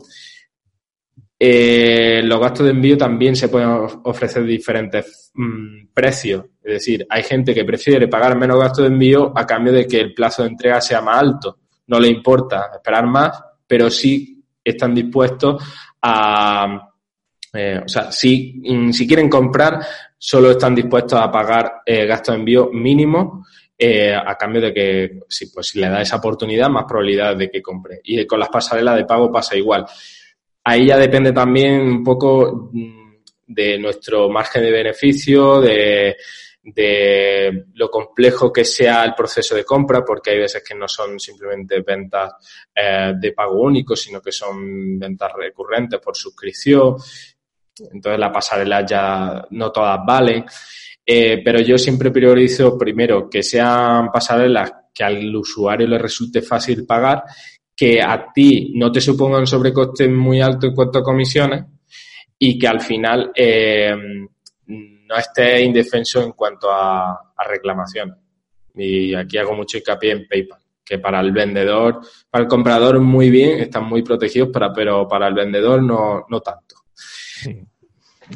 Eh, 1.38 2.22
los 2.24 2.40
gastos 2.40 2.64
de 2.64 2.72
envío 2.72 2.96
también 2.96 3.36
se 3.36 3.48
pueden 3.48 3.68
ofrecer 4.04 4.44
diferentes 4.44 5.30
mm, 5.34 5.88
precios. 5.92 6.44
Es 6.62 6.74
decir, 6.74 7.06
hay 7.08 7.22
gente 7.22 7.54
que 7.54 7.64
prefiere 7.64 8.08
pagar 8.08 8.36
menos 8.38 8.58
gastos 8.58 8.84
de 8.84 8.94
envío 8.94 9.32
a 9.36 9.46
cambio 9.46 9.72
de 9.72 9.86
que 9.86 10.00
el 10.00 10.14
plazo 10.14 10.42
de 10.42 10.48
entrega 10.48 10.80
sea 10.80 11.00
más 11.00 11.18
alto. 11.20 11.58
No 11.88 12.00
le 12.00 12.08
importa 12.08 12.70
esperar 12.74 13.06
más, 13.06 13.38
pero 13.66 13.90
sí 13.90 14.42
están 14.64 14.94
dispuestos 14.94 15.62
a, 16.02 16.90
eh, 17.52 17.80
o 17.84 17.88
sea, 17.88 18.10
si, 18.10 18.62
si 18.92 19.06
quieren 19.06 19.28
comprar, 19.28 19.80
solo 20.18 20.50
están 20.50 20.74
dispuestos 20.74 21.18
a 21.20 21.30
pagar 21.30 21.82
eh, 21.84 22.06
gastos 22.06 22.34
de 22.34 22.38
envío 22.40 22.70
mínimos 22.72 23.46
eh, 23.78 24.14
a 24.14 24.34
cambio 24.36 24.60
de 24.60 24.72
que, 24.72 25.20
si, 25.28 25.46
pues, 25.46 25.68
si 25.68 25.78
le 25.78 25.88
da 25.88 26.00
esa 26.00 26.16
oportunidad, 26.16 26.68
más 26.68 26.84
probabilidad 26.84 27.36
de 27.36 27.50
que 27.50 27.62
compre. 27.62 28.00
Y 28.04 28.26
con 28.26 28.40
las 28.40 28.48
pasarelas 28.48 28.96
de 28.96 29.04
pago 29.04 29.30
pasa 29.30 29.56
igual. 29.56 29.86
Ahí 30.68 30.86
ya 30.86 30.98
depende 30.98 31.32
también 31.32 31.80
un 31.80 32.02
poco 32.02 32.70
mm, 32.72 33.14
de 33.46 33.78
nuestro 33.78 34.28
margen 34.28 34.64
de 34.64 34.72
beneficio, 34.72 35.60
de, 35.60 36.16
lo 37.74 37.88
complejo 37.88 38.52
que 38.52 38.64
sea 38.64 39.04
el 39.04 39.14
proceso 39.14 39.54
de 39.54 39.62
compra, 39.62 40.04
porque 40.04 40.32
hay 40.32 40.38
veces 40.38 40.64
que 40.66 40.74
no 40.74 40.88
son 40.88 41.20
simplemente 41.20 41.82
ventas 41.82 42.32
eh, 42.74 43.12
de 43.16 43.30
pago 43.30 43.62
único, 43.62 43.94
sino 43.94 44.20
que 44.20 44.32
son 44.32 44.98
ventas 44.98 45.30
recurrentes 45.36 46.00
por 46.00 46.16
suscripción. 46.16 46.96
Entonces 47.92 48.18
la 48.18 48.32
pasarela 48.32 48.84
ya 48.84 49.46
no 49.50 49.70
todas 49.70 50.00
valen. 50.04 50.44
Eh, 51.06 51.40
pero 51.44 51.60
yo 51.60 51.78
siempre 51.78 52.10
priorizo 52.10 52.76
primero 52.76 53.30
que 53.30 53.44
sean 53.44 54.10
pasarelas 54.10 54.72
que 54.92 55.04
al 55.04 55.36
usuario 55.36 55.86
le 55.86 55.98
resulte 55.98 56.42
fácil 56.42 56.84
pagar, 56.84 57.22
que 57.76 58.00
a 58.00 58.32
ti 58.32 58.72
no 58.74 58.90
te 58.90 59.00
suponga 59.00 59.38
un 59.38 59.46
sobrecoste 59.46 60.08
muy 60.08 60.40
alto 60.40 60.66
en 60.66 60.74
cuanto 60.74 60.98
a 60.98 61.02
comisiones 61.02 61.64
y 62.38 62.58
que 62.58 62.66
al 62.66 62.80
final 62.80 63.30
eh, 63.34 63.94
no 64.66 65.16
estés 65.16 65.62
indefenso 65.62 66.22
en 66.22 66.32
cuanto 66.32 66.70
a, 66.70 67.10
a 67.36 67.48
reclamaciones. 67.48 68.16
Y 68.74 69.14
aquí 69.14 69.38
hago 69.38 69.54
mucho 69.54 69.78
hincapié 69.78 70.12
en 70.12 70.26
PayPal 70.26 70.60
que 70.86 71.00
para 71.00 71.20
el 71.20 71.32
vendedor, 71.32 72.00
para 72.30 72.44
el 72.44 72.48
comprador 72.48 73.00
muy 73.00 73.28
bien, 73.28 73.58
están 73.58 73.84
muy 73.84 74.02
protegidos, 74.02 74.50
para, 74.50 74.72
pero 74.72 75.08
para 75.08 75.26
el 75.26 75.34
vendedor 75.34 75.82
no, 75.82 76.24
no 76.28 76.40
tanto. 76.40 76.76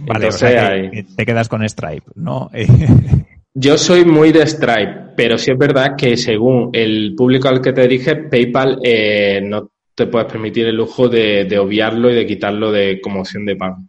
Vale, 0.03 0.26
o 0.26 0.32
sea 0.32 0.91
que 0.91 1.05
te 1.05 1.24
quedas 1.24 1.49
con 1.49 1.66
Stripe, 1.68 2.11
¿no? 2.16 2.51
Yo 3.62 3.76
soy 3.76 4.06
muy 4.06 4.32
de 4.32 4.46
Stripe, 4.46 5.12
pero 5.14 5.36
sí 5.36 5.50
es 5.50 5.58
verdad 5.58 5.94
que 5.94 6.16
según 6.16 6.70
el 6.72 7.14
público 7.14 7.46
al 7.46 7.61
que 7.61 7.74
te 7.74 7.82
diriges, 7.82 8.16
PayPal 8.30 8.80
eh, 8.82 9.42
no 9.44 9.72
te 9.94 10.06
puedes 10.06 10.32
permitir 10.32 10.66
el 10.68 10.76
lujo 10.76 11.11
de, 11.11 11.44
de, 11.44 11.58
obviarlo 11.58 12.11
y 12.11 12.14
de 12.14 12.26
quitarlo 12.26 12.72
de 12.72 12.98
como 13.02 13.20
opción 13.20 13.44
de 13.44 13.56
pago. 13.56 13.84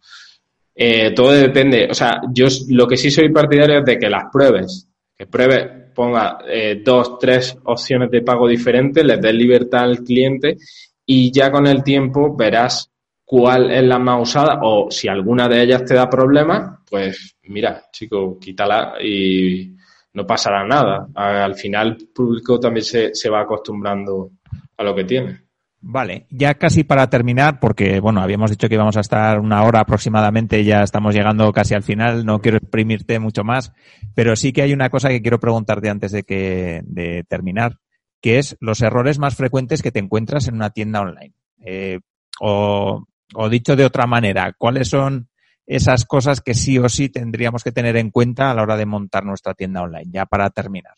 Eh, 0.74 1.12
todo 1.12 1.32
depende, 1.32 1.88
o 1.90 1.94
sea, 1.94 2.20
yo 2.34 2.48
lo 2.68 2.86
que 2.86 2.98
sí 2.98 3.10
soy 3.10 3.30
partidario 3.30 3.78
es 3.78 3.84
de 3.86 3.98
que 3.98 4.10
las 4.10 4.24
pruebes, 4.30 4.90
que 5.16 5.26
pruebes 5.26 5.66
ponga 5.94 6.40
eh, 6.46 6.82
dos, 6.84 7.18
tres 7.18 7.56
opciones 7.64 8.10
de 8.10 8.20
pago 8.20 8.46
diferentes, 8.46 9.02
les 9.02 9.22
des 9.22 9.34
libertad 9.34 9.84
al 9.84 10.00
cliente 10.04 10.58
y 11.06 11.32
ya 11.32 11.50
con 11.50 11.66
el 11.66 11.82
tiempo 11.82 12.36
verás 12.36 12.91
cuál 13.32 13.70
es 13.70 13.82
la 13.82 13.98
más 13.98 14.20
usada 14.20 14.58
o 14.60 14.90
si 14.90 15.08
alguna 15.08 15.48
de 15.48 15.62
ellas 15.62 15.86
te 15.86 15.94
da 15.94 16.10
problemas, 16.10 16.80
pues 16.90 17.38
mira, 17.44 17.82
chico, 17.90 18.38
quítala 18.38 18.96
y 19.02 19.74
no 20.12 20.26
pasará 20.26 20.66
nada. 20.66 21.08
Al 21.14 21.54
final 21.54 21.96
el 21.98 22.08
público 22.08 22.60
también 22.60 22.84
se, 22.84 23.14
se 23.14 23.30
va 23.30 23.40
acostumbrando 23.40 24.32
a 24.76 24.84
lo 24.84 24.94
que 24.94 25.04
tiene. 25.04 25.44
Vale, 25.80 26.26
ya 26.28 26.56
casi 26.56 26.84
para 26.84 27.08
terminar, 27.08 27.58
porque 27.58 28.00
bueno, 28.00 28.20
habíamos 28.20 28.50
dicho 28.50 28.68
que 28.68 28.74
íbamos 28.74 28.98
a 28.98 29.00
estar 29.00 29.40
una 29.40 29.62
hora 29.62 29.80
aproximadamente, 29.80 30.62
ya 30.62 30.82
estamos 30.82 31.14
llegando 31.14 31.50
casi 31.52 31.72
al 31.72 31.82
final, 31.82 32.26
no 32.26 32.38
quiero 32.38 32.58
exprimirte 32.58 33.18
mucho 33.18 33.44
más, 33.44 33.72
pero 34.14 34.36
sí 34.36 34.52
que 34.52 34.60
hay 34.60 34.74
una 34.74 34.90
cosa 34.90 35.08
que 35.08 35.22
quiero 35.22 35.40
preguntarte 35.40 35.88
antes 35.88 36.12
de 36.12 36.22
que 36.24 36.82
de 36.84 37.24
terminar, 37.26 37.78
que 38.20 38.38
es 38.38 38.58
los 38.60 38.82
errores 38.82 39.18
más 39.18 39.36
frecuentes 39.36 39.80
que 39.80 39.90
te 39.90 40.00
encuentras 40.00 40.48
en 40.48 40.56
una 40.56 40.68
tienda 40.68 41.00
online. 41.00 41.32
Eh, 41.64 42.00
o, 42.38 43.06
o 43.34 43.48
dicho 43.48 43.76
de 43.76 43.84
otra 43.84 44.06
manera, 44.06 44.54
¿cuáles 44.56 44.88
son 44.88 45.28
esas 45.66 46.04
cosas 46.04 46.40
que 46.40 46.54
sí 46.54 46.78
o 46.78 46.88
sí 46.88 47.08
tendríamos 47.08 47.62
que 47.62 47.72
tener 47.72 47.96
en 47.96 48.10
cuenta 48.10 48.50
a 48.50 48.54
la 48.54 48.62
hora 48.62 48.76
de 48.76 48.86
montar 48.86 49.24
nuestra 49.24 49.54
tienda 49.54 49.82
online? 49.82 50.10
Ya 50.12 50.26
para 50.26 50.50
terminar. 50.50 50.94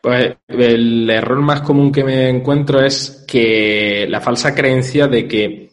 Pues 0.00 0.36
el 0.48 1.08
error 1.10 1.40
más 1.40 1.62
común 1.62 1.90
que 1.90 2.04
me 2.04 2.28
encuentro 2.28 2.80
es 2.80 3.24
que 3.26 4.06
la 4.08 4.20
falsa 4.20 4.54
creencia 4.54 5.08
de 5.08 5.26
que 5.26 5.70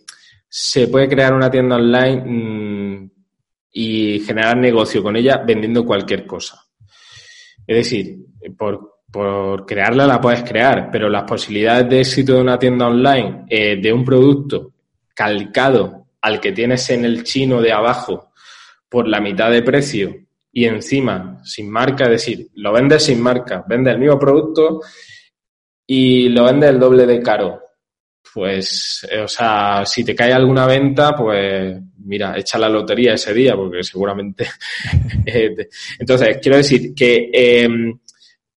se 0.49 0.87
puede 0.87 1.07
crear 1.07 1.33
una 1.33 1.51
tienda 1.51 1.75
online 1.75 2.23
mmm, 2.25 3.09
y 3.71 4.19
generar 4.19 4.57
negocio 4.57 5.03
con 5.03 5.15
ella 5.15 5.43
vendiendo 5.45 5.85
cualquier 5.85 6.25
cosa. 6.25 6.63
Es 7.65 7.77
decir, 7.77 8.17
por, 8.57 9.01
por, 9.11 9.65
crearla 9.65 10.05
la 10.05 10.21
puedes 10.21 10.43
crear, 10.43 10.89
pero 10.91 11.09
las 11.09 11.23
posibilidades 11.23 11.89
de 11.89 11.99
éxito 12.01 12.35
de 12.35 12.41
una 12.41 12.59
tienda 12.59 12.87
online 12.87 13.45
eh, 13.49 13.79
de 13.81 13.93
un 13.93 14.03
producto 14.03 14.72
calcado 15.13 16.07
al 16.21 16.39
que 16.39 16.51
tienes 16.51 16.89
en 16.89 17.05
el 17.05 17.23
chino 17.23 17.61
de 17.61 17.71
abajo 17.71 18.31
por 18.89 19.07
la 19.07 19.19
mitad 19.19 19.51
de 19.51 19.61
precio 19.61 20.15
y 20.51 20.65
encima 20.65 21.41
sin 21.43 21.69
marca, 21.69 22.05
es 22.05 22.11
decir, 22.11 22.47
lo 22.55 22.71
vendes 22.71 23.03
sin 23.03 23.21
marca, 23.21 23.63
vendes 23.67 23.93
el 23.93 23.99
mismo 23.99 24.19
producto 24.19 24.81
y 25.85 26.29
lo 26.29 26.45
vendes 26.45 26.69
el 26.69 26.79
doble 26.79 27.05
de 27.05 27.21
caro. 27.21 27.59
Pues, 28.33 29.07
eh, 29.11 29.19
o 29.19 29.27
sea, 29.27 29.83
si 29.85 30.03
te 30.03 30.15
cae 30.15 30.33
alguna 30.33 30.65
venta, 30.65 31.15
pues 31.15 31.75
mira, 32.05 32.37
echa 32.37 32.57
la 32.57 32.69
lotería 32.69 33.13
ese 33.13 33.33
día, 33.33 33.55
porque 33.55 33.83
seguramente. 33.83 34.47
Eh, 35.25 35.55
entonces, 35.99 36.37
quiero 36.41 36.57
decir 36.57 36.93
que 36.93 37.29
eh, 37.33 37.69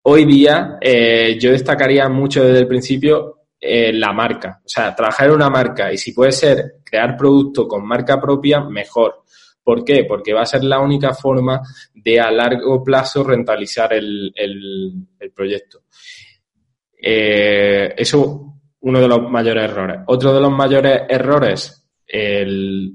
hoy 0.02 0.24
día 0.24 0.78
eh, 0.80 1.38
yo 1.38 1.52
destacaría 1.52 2.08
mucho 2.08 2.44
desde 2.44 2.58
el 2.58 2.66
principio 2.66 3.35
eh, 3.66 3.92
la 3.92 4.12
marca. 4.12 4.60
O 4.64 4.68
sea, 4.68 4.94
trabajar 4.94 5.28
en 5.28 5.34
una 5.34 5.50
marca 5.50 5.92
y 5.92 5.98
si 5.98 6.12
puede 6.12 6.32
ser 6.32 6.76
crear 6.84 7.16
producto 7.16 7.66
con 7.66 7.86
marca 7.86 8.20
propia, 8.20 8.60
mejor. 8.60 9.22
¿Por 9.62 9.84
qué? 9.84 10.04
Porque 10.04 10.32
va 10.32 10.42
a 10.42 10.46
ser 10.46 10.62
la 10.62 10.78
única 10.78 11.12
forma 11.12 11.60
de 11.92 12.20
a 12.20 12.30
largo 12.30 12.84
plazo 12.84 13.24
rentabilizar 13.24 13.92
el, 13.94 14.32
el, 14.36 15.32
proyecto. 15.34 15.80
Eh, 17.02 17.92
eso 17.96 18.54
uno 18.80 19.00
de 19.00 19.08
los 19.08 19.28
mayores 19.28 19.64
errores. 19.64 20.00
Otro 20.06 20.32
de 20.32 20.40
los 20.40 20.52
mayores 20.52 21.02
errores, 21.08 21.88
el 22.06 22.92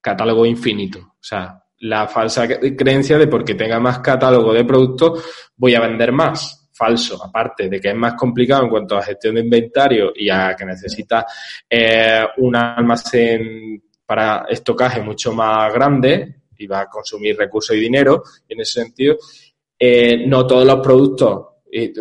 catálogo 0.00 0.44
infinito. 0.44 0.98
O 0.98 1.22
sea, 1.22 1.62
la 1.80 2.08
falsa 2.08 2.48
creencia 2.48 3.16
de 3.18 3.28
porque 3.28 3.54
tenga 3.54 3.78
más 3.78 4.00
catálogo 4.00 4.52
de 4.52 4.64
productos 4.64 5.24
voy 5.56 5.76
a 5.76 5.80
vender 5.80 6.10
más. 6.12 6.57
Falso, 6.78 7.20
aparte 7.22 7.68
de 7.68 7.80
que 7.80 7.88
es 7.88 7.96
más 7.96 8.14
complicado 8.14 8.62
en 8.62 8.70
cuanto 8.70 8.96
a 8.96 9.02
gestión 9.02 9.34
de 9.34 9.40
inventario 9.40 10.12
y 10.14 10.30
a 10.30 10.54
que 10.56 10.64
necesita 10.64 11.26
eh, 11.68 12.24
un 12.36 12.54
almacén 12.54 13.82
para 14.06 14.46
estocaje 14.48 15.02
mucho 15.02 15.32
más 15.32 15.74
grande 15.74 16.42
y 16.56 16.66
va 16.68 16.82
a 16.82 16.88
consumir 16.88 17.36
recursos 17.36 17.74
y 17.74 17.80
dinero. 17.80 18.22
En 18.48 18.60
ese 18.60 18.84
sentido, 18.84 19.16
eh, 19.76 20.24
no 20.26 20.46
todos 20.46 20.64
los 20.64 20.78
productos, 20.80 21.46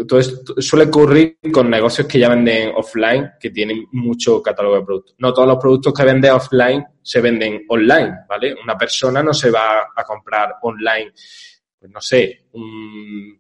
todo 0.08 0.20
esto 0.20 0.62
suele 0.62 0.86
ocurrir 0.86 1.40
con 1.52 1.70
negocios 1.70 2.08
que 2.08 2.20
ya 2.20 2.30
venden 2.30 2.72
offline, 2.76 3.32
que 3.40 3.50
tienen 3.50 3.86
mucho 3.92 4.42
catálogo 4.42 4.76
de 4.76 4.86
productos. 4.86 5.16
No 5.18 5.34
todos 5.34 5.48
los 5.48 5.58
productos 5.58 5.94
que 5.94 6.06
venden 6.06 6.32
offline 6.32 6.86
se 7.02 7.20
venden 7.20 7.66
online, 7.68 8.20
¿vale? 8.30 8.56
Una 8.64 8.78
persona 8.78 9.22
no 9.22 9.34
se 9.34 9.50
va 9.52 9.88
a 9.96 10.04
comprar 10.04 10.56
online, 10.62 11.12
pues 11.80 11.92
no 11.92 12.00
sé, 12.00 12.46
un, 12.54 13.37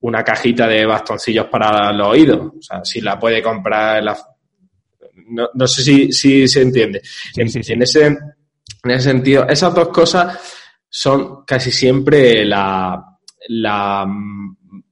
una 0.00 0.22
cajita 0.24 0.66
de 0.66 0.86
bastoncillos 0.86 1.46
para 1.46 1.92
los 1.92 2.08
oídos. 2.08 2.52
O 2.58 2.62
sea, 2.62 2.84
si 2.84 3.00
la 3.00 3.18
puede 3.18 3.42
comprar 3.42 4.02
la 4.02 4.16
no, 5.30 5.48
no 5.54 5.66
sé 5.66 5.82
si, 5.82 6.12
si, 6.12 6.48
se 6.48 6.62
entiende. 6.62 7.00
Sí, 7.02 7.40
en, 7.40 7.48
sí, 7.48 7.62
sí. 7.62 7.72
En, 7.72 7.82
ese, 7.82 8.06
en 8.06 8.90
ese 8.90 9.00
sentido, 9.00 9.46
esas 9.48 9.74
dos 9.74 9.88
cosas 9.88 10.38
son 10.88 11.44
casi 11.44 11.70
siempre 11.70 12.44
la, 12.44 13.00
la, 13.48 14.06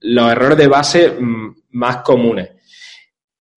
los 0.00 0.32
errores 0.32 0.58
de 0.58 0.68
base 0.68 1.16
más 1.70 1.96
comunes. 1.98 2.50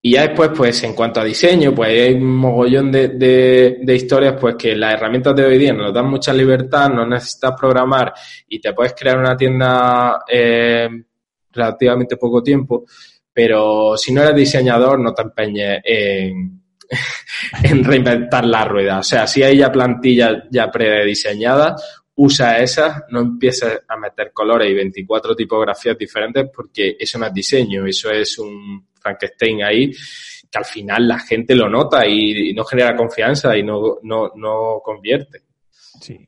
Y 0.03 0.13
ya 0.13 0.23
después, 0.23 0.49
pues, 0.55 0.83
en 0.83 0.95
cuanto 0.95 1.21
a 1.21 1.23
diseño, 1.23 1.75
pues 1.75 1.89
hay 1.89 2.15
un 2.15 2.35
mogollón 2.35 2.91
de, 2.91 3.09
de, 3.09 3.77
de, 3.83 3.95
historias, 3.95 4.35
pues, 4.39 4.55
que 4.55 4.75
las 4.75 4.95
herramientas 4.95 5.35
de 5.35 5.45
hoy 5.45 5.59
día 5.59 5.73
nos 5.73 5.93
dan 5.93 6.09
mucha 6.09 6.33
libertad, 6.33 6.89
no 6.89 7.05
necesitas 7.05 7.53
programar 7.59 8.11
y 8.47 8.59
te 8.59 8.73
puedes 8.73 8.95
crear 8.97 9.19
una 9.19 9.37
tienda 9.37 10.23
eh, 10.27 10.89
relativamente 11.51 12.17
poco 12.17 12.41
tiempo, 12.41 12.85
pero 13.33 13.95
si 13.97 14.13
no 14.13 14.21
eres 14.21 14.35
diseñador, 14.35 14.99
no 14.99 15.13
te 15.13 15.21
empeñes 15.21 15.81
en, 15.83 16.61
en 17.63 17.83
reinventar 17.83 18.45
la 18.45 18.65
rueda. 18.65 18.99
O 18.99 19.03
sea, 19.03 19.27
si 19.27 19.43
hay 19.43 19.57
ya 19.57 19.71
plantillas 19.71 20.43
ya 20.49 20.69
prediseñadas, 20.69 22.01
usa 22.15 22.59
esas, 22.59 23.03
no 23.09 23.21
empieces 23.21 23.81
a 23.87 23.97
meter 23.97 24.31
colores 24.33 24.69
y 24.69 24.73
24 24.73 25.35
tipografías 25.35 25.97
diferentes 25.97 26.49
porque 26.53 26.95
eso 26.99 27.17
no 27.17 27.27
es 27.27 27.33
diseño, 27.33 27.85
eso 27.85 28.11
es 28.11 28.37
un 28.37 28.87
Frankenstein 28.99 29.63
ahí 29.63 29.91
que 30.51 30.57
al 30.57 30.65
final 30.65 31.07
la 31.07 31.19
gente 31.19 31.55
lo 31.55 31.69
nota 31.69 32.05
y, 32.05 32.53
no 32.53 32.65
genera 32.65 32.95
confianza 32.95 33.57
y 33.57 33.63
no, 33.63 33.99
no, 34.03 34.31
no 34.35 34.81
convierte. 34.83 35.43
Sí. 35.69 36.27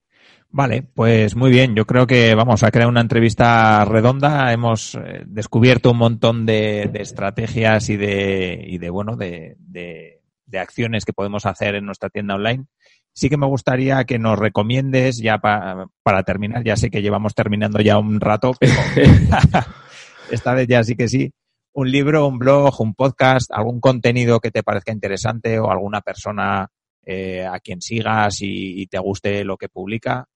Vale, 0.56 0.84
pues 0.84 1.36
muy 1.36 1.50
bien. 1.50 1.74
Yo 1.74 1.88
creo 1.88 2.06
que 2.06 2.36
vamos 2.36 2.62
a 2.62 2.70
crear 2.70 2.88
una 2.88 3.02
entrevista 3.02 3.84
redonda. 3.86 4.54
Hemos 4.54 4.94
eh, 4.94 5.24
descubierto 5.26 5.90
un 5.90 5.98
montón 5.98 6.46
de, 6.46 6.92
de 6.94 7.02
estrategias 7.02 7.90
y 7.90 7.98
de, 7.98 8.64
y 8.64 8.78
de 8.78 8.92
bueno, 8.92 9.16
de, 9.16 9.56
de, 9.58 10.22
de, 10.46 10.60
acciones 10.60 11.06
que 11.06 11.14
podemos 11.14 11.48
hacer 11.48 11.74
en 11.74 11.88
nuestra 11.88 12.12
tienda 12.12 12.36
online. 12.36 12.68
Sí 13.14 13.30
que 13.30 13.38
me 13.38 13.48
gustaría 13.48 14.04
que 14.04 14.20
nos 14.20 14.38
recomiendes 14.38 15.18
ya 15.18 15.40
pa, 15.40 15.88
para 16.04 16.22
terminar. 16.22 16.64
Ya 16.64 16.78
sé 16.78 16.92
que 16.92 17.02
llevamos 17.02 17.34
terminando 17.34 17.82
ya 17.82 17.98
un 17.98 18.22
rato, 18.22 18.52
pero 18.60 18.74
esta 20.30 20.54
vez 20.54 20.68
ya 20.68 20.84
sí 20.84 20.96
que 20.96 21.08
sí. 21.08 21.32
Un 21.74 21.90
libro, 21.90 22.28
un 22.28 22.38
blog, 22.38 22.80
un 22.80 22.94
podcast, 22.94 23.50
algún 23.52 23.80
contenido 23.80 24.40
que 24.40 24.52
te 24.52 24.62
parezca 24.62 24.92
interesante 24.92 25.58
o 25.58 25.72
alguna 25.72 26.02
persona 26.02 26.70
eh, 27.04 27.44
a 27.44 27.60
quien 27.60 27.82
sigas 27.82 28.40
y, 28.44 28.84
y 28.84 28.86
te 28.86 29.00
guste 29.00 29.44
lo 29.44 29.58
que 29.58 29.68
publica. 29.68 30.28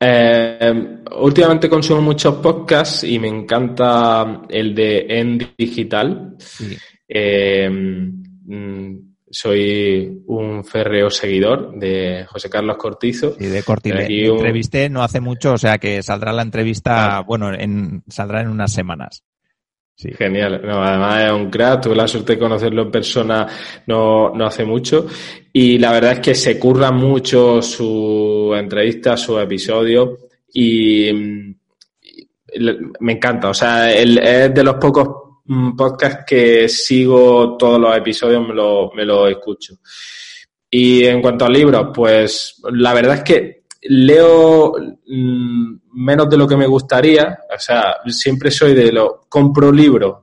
Eh, 0.00 0.98
últimamente 1.18 1.68
consumo 1.68 2.02
muchos 2.02 2.34
podcasts 2.36 3.04
y 3.04 3.18
me 3.18 3.28
encanta 3.28 4.42
el 4.48 4.74
de 4.74 5.06
En 5.08 5.54
Digital. 5.56 6.34
Sí. 6.38 6.76
Eh, 7.08 7.70
soy 9.34 10.22
un 10.26 10.64
férreo 10.64 11.10
seguidor 11.10 11.76
de 11.76 12.24
José 12.28 12.48
Carlos 12.48 12.76
Cortizo. 12.76 13.34
Y 13.38 13.46
de 13.46 13.62
Cortizo. 13.62 13.96
Un... 13.96 14.38
entrevisté 14.38 14.88
no 14.88 15.02
hace 15.02 15.20
mucho, 15.20 15.54
o 15.54 15.58
sea 15.58 15.78
que 15.78 16.02
saldrá 16.02 16.32
la 16.32 16.42
entrevista, 16.42 17.18
ah. 17.18 17.20
bueno, 17.22 17.52
en, 17.52 18.04
saldrá 18.08 18.42
en 18.42 18.48
unas 18.48 18.72
semanas. 18.72 19.24
Genial. 19.96 20.60
No, 20.64 20.82
además 20.82 21.24
es 21.24 21.32
un 21.32 21.50
crack. 21.50 21.82
Tuve 21.82 21.96
la 21.96 22.08
suerte 22.08 22.34
de 22.34 22.38
conocerlo 22.38 22.82
en 22.82 22.90
persona 22.90 23.46
no, 23.86 24.30
no 24.30 24.46
hace 24.46 24.64
mucho. 24.64 25.06
Y 25.52 25.78
la 25.78 25.92
verdad 25.92 26.12
es 26.12 26.20
que 26.20 26.34
se 26.34 26.58
curra 26.58 26.90
mucho 26.90 27.62
su 27.62 28.52
entrevista, 28.56 29.16
su 29.16 29.38
episodio. 29.38 30.18
Y, 30.52 31.10
me 33.00 33.12
encanta. 33.12 33.50
O 33.50 33.54
sea, 33.54 33.92
es 33.92 34.54
de 34.54 34.64
los 34.64 34.76
pocos 34.76 35.08
mm, 35.44 35.76
podcasts 35.76 36.24
que 36.26 36.68
sigo 36.68 37.56
todos 37.56 37.80
los 37.80 37.96
episodios, 37.96 38.46
me 38.46 38.54
lo, 38.54 38.90
me 38.92 39.04
lo 39.04 39.28
escucho. 39.28 39.74
Y 40.70 41.04
en 41.04 41.22
cuanto 41.22 41.44
a 41.44 41.50
libros, 41.50 41.90
pues 41.94 42.60
la 42.72 42.92
verdad 42.94 43.16
es 43.16 43.22
que 43.22 43.64
leo 43.82 44.74
mm, 45.06 45.76
menos 45.94 46.28
de 46.28 46.36
lo 46.36 46.46
que 46.46 46.56
me 46.56 46.66
gustaría, 46.66 47.38
o 47.54 47.58
sea, 47.58 47.96
siempre 48.06 48.50
soy 48.50 48.74
de 48.74 48.92
lo 48.92 49.22
compro 49.28 49.70
libros 49.70 50.16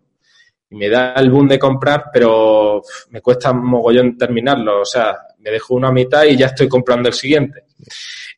y 0.69 0.75
me 0.75 0.89
da 0.89 1.13
el 1.13 1.29
boom 1.29 1.47
de 1.47 1.59
comprar, 1.59 2.05
pero 2.11 2.81
me 3.09 3.21
cuesta 3.21 3.51
un 3.51 3.65
mogollón 3.65 4.17
terminarlo, 4.17 4.81
o 4.81 4.85
sea, 4.85 5.17
me 5.39 5.51
dejo 5.51 5.75
uno 5.75 5.87
a 5.87 5.91
mitad 5.91 6.23
y 6.23 6.37
ya 6.37 6.47
estoy 6.47 6.67
comprando 6.67 7.09
el 7.09 7.15
siguiente. 7.15 7.65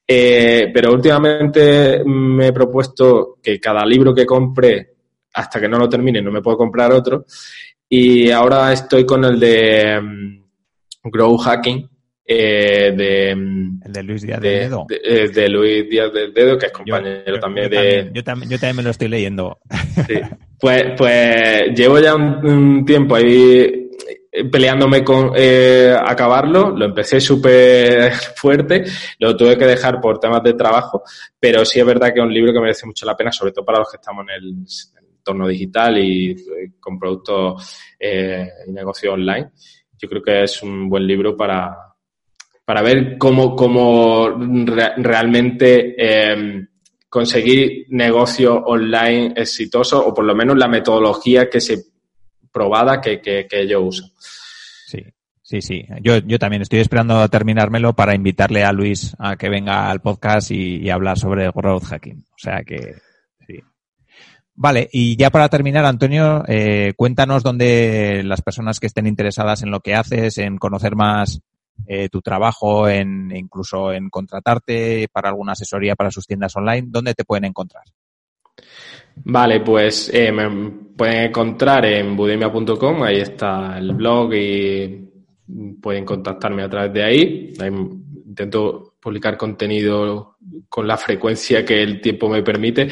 Eh, 0.06 0.70
pero 0.74 0.92
últimamente 0.92 2.04
me 2.04 2.48
he 2.48 2.54
propuesto 2.54 3.38
que 3.42 3.60
cada 3.60 3.86
libro 3.86 4.14
que 4.14 4.26
compre, 4.26 4.96
hasta 5.34 5.60
que 5.60 5.70
no 5.70 5.78
lo 5.78 5.88
termine, 5.88 6.22
no 6.22 6.32
me 6.32 6.42
puedo 6.42 6.58
comprar 6.58 6.92
otro. 6.92 7.26
Y 7.88 8.32
ahora 8.32 8.74
estoy 8.74 9.06
con 9.06 9.24
el 9.26 9.40
de 9.40 10.02
mm, 10.02 11.10
Grow 11.10 11.38
Hacking, 11.38 11.90
eh, 12.26 12.94
de, 12.96 13.32
el 13.32 13.92
de 13.92 14.04
Luis 14.04 14.22
Díaz 14.22 14.40
de, 14.40 14.50
Dedo. 14.50 14.86
Eh, 14.90 15.30
de, 15.30 15.50
Luis 15.50 15.90
Díaz 15.90 16.14
del 16.14 16.34
Dedo, 16.34 16.58
que 16.58 16.68
es 16.68 16.72
compañero 16.72 17.40
también 17.40 17.70
de. 17.70 18.12
yo, 18.14 18.24
también, 18.24 18.50
yo 18.50 18.58
también 18.58 18.78
me 18.78 18.84
lo 18.84 18.90
estoy 18.92 19.08
leyendo. 19.08 19.60
Sí. 20.08 20.16
Pues, 20.64 20.94
pues 20.98 21.76
llevo 21.76 22.00
ya 22.00 22.16
un, 22.16 22.86
tiempo 22.86 23.16
ahí 23.16 23.90
peleándome 24.50 25.04
con 25.04 25.34
eh, 25.36 25.94
acabarlo. 25.94 26.70
Lo 26.70 26.86
empecé 26.86 27.20
súper 27.20 28.14
fuerte, 28.14 28.86
lo 29.20 29.36
tuve 29.36 29.58
que 29.58 29.66
dejar 29.66 30.00
por 30.00 30.20
temas 30.20 30.42
de 30.42 30.54
trabajo, 30.54 31.04
pero 31.38 31.66
sí 31.66 31.82
es 31.82 31.86
verdad 31.86 32.14
que 32.14 32.22
es 32.22 32.26
un 32.26 32.34
libro 32.34 32.54
que 32.54 32.62
merece 32.62 32.86
mucho 32.86 33.06
la 33.06 33.18
pena, 33.18 33.30
sobre 33.30 33.52
todo 33.52 33.66
para 33.66 33.80
los 33.80 33.92
que 33.92 33.98
estamos 33.98 34.24
en 34.24 34.42
el 34.42 34.66
entorno 35.18 35.50
digital 35.50 35.98
y 35.98 36.32
eh, 36.32 36.72
con 36.80 36.98
productos 36.98 37.78
eh, 38.00 38.48
y 38.66 38.72
negocio 38.72 39.12
online. 39.12 39.52
Yo 39.98 40.08
creo 40.08 40.22
que 40.22 40.44
es 40.44 40.64
un 40.64 40.90
buen 40.90 41.06
libro 41.06 41.36
para, 41.36 41.93
para 42.66 42.82
ver 42.82 43.18
cómo, 43.18 43.56
cómo 43.56 44.30
realmente 44.98 45.96
eh, 45.98 46.66
conseguir 47.10 47.86
negocio 47.90 48.56
online 48.56 49.34
exitoso 49.36 50.06
o 50.06 50.14
por 50.14 50.26
lo 50.26 50.34
menos 50.34 50.58
la 50.58 50.68
metodología 50.68 51.50
que 51.50 51.62
se 51.62 51.84
probada 52.52 53.02
que, 53.02 53.20
que, 53.22 53.68
yo 53.68 53.82
uso. 53.82 54.06
Sí, 54.86 55.04
sí, 55.42 55.62
sí. 55.62 55.86
Yo, 56.02 56.20
yo 56.20 56.40
también 56.40 56.62
estoy 56.62 56.80
esperando 56.80 57.28
terminármelo 57.28 57.94
para 57.94 58.16
invitarle 58.16 58.64
a 58.64 58.72
Luis 58.72 59.16
a 59.20 59.36
que 59.36 59.50
venga 59.50 59.90
al 59.90 60.02
podcast 60.02 60.52
y, 60.52 60.90
hablar 60.90 61.18
sobre 61.18 61.50
growth 61.50 61.86
hacking. 61.86 62.26
O 62.32 62.38
sea 62.38 62.64
que. 62.64 62.96
Vale, 64.56 64.88
y 64.92 65.16
ya 65.18 65.32
para 65.32 65.50
terminar, 65.50 65.84
Antonio, 65.84 66.44
eh, 66.48 66.94
cuéntanos 66.96 67.42
dónde 67.42 68.22
las 68.24 68.44
personas 68.44 68.80
que 68.80 68.86
estén 68.86 69.08
interesadas 69.08 69.64
en 69.64 69.72
lo 69.72 69.80
que 69.80 69.96
haces, 69.96 70.38
en 70.38 70.58
conocer 70.58 70.96
más 70.96 71.42
eh, 71.86 72.10
tu 72.10 72.22
trabajo, 72.22 72.88
en 72.88 73.32
incluso 73.36 73.92
en 73.92 74.10
contratarte 74.10 75.08
para 75.12 75.30
alguna 75.30 75.54
asesoría 75.54 75.96
para 75.96 76.12
sus 76.12 76.26
tiendas 76.26 76.56
online, 76.56 76.88
¿dónde 76.88 77.14
te 77.14 77.26
pueden 77.26 77.46
encontrar? 77.46 77.84
Vale, 79.16 79.60
pues 79.60 80.10
eh, 80.14 80.32
me 80.32 80.72
pueden 80.96 81.26
encontrar 81.26 81.86
en 81.86 82.16
budemia.com, 82.16 83.04
ahí 83.04 83.20
está 83.20 83.78
el 83.78 83.94
blog 83.94 84.34
y 84.34 85.10
pueden 85.82 86.06
contactarme 86.06 86.64
a 86.64 86.70
través 86.70 86.94
de 86.94 87.04
ahí. 87.04 87.54
intento 88.26 88.96
publicar 89.00 89.38
contenido 89.38 90.38
con 90.70 90.88
la 90.88 90.98
frecuencia 90.98 91.66
que 91.66 91.84
el 91.84 92.02
tiempo 92.02 92.30
me 92.30 92.42
permite. 92.42 92.88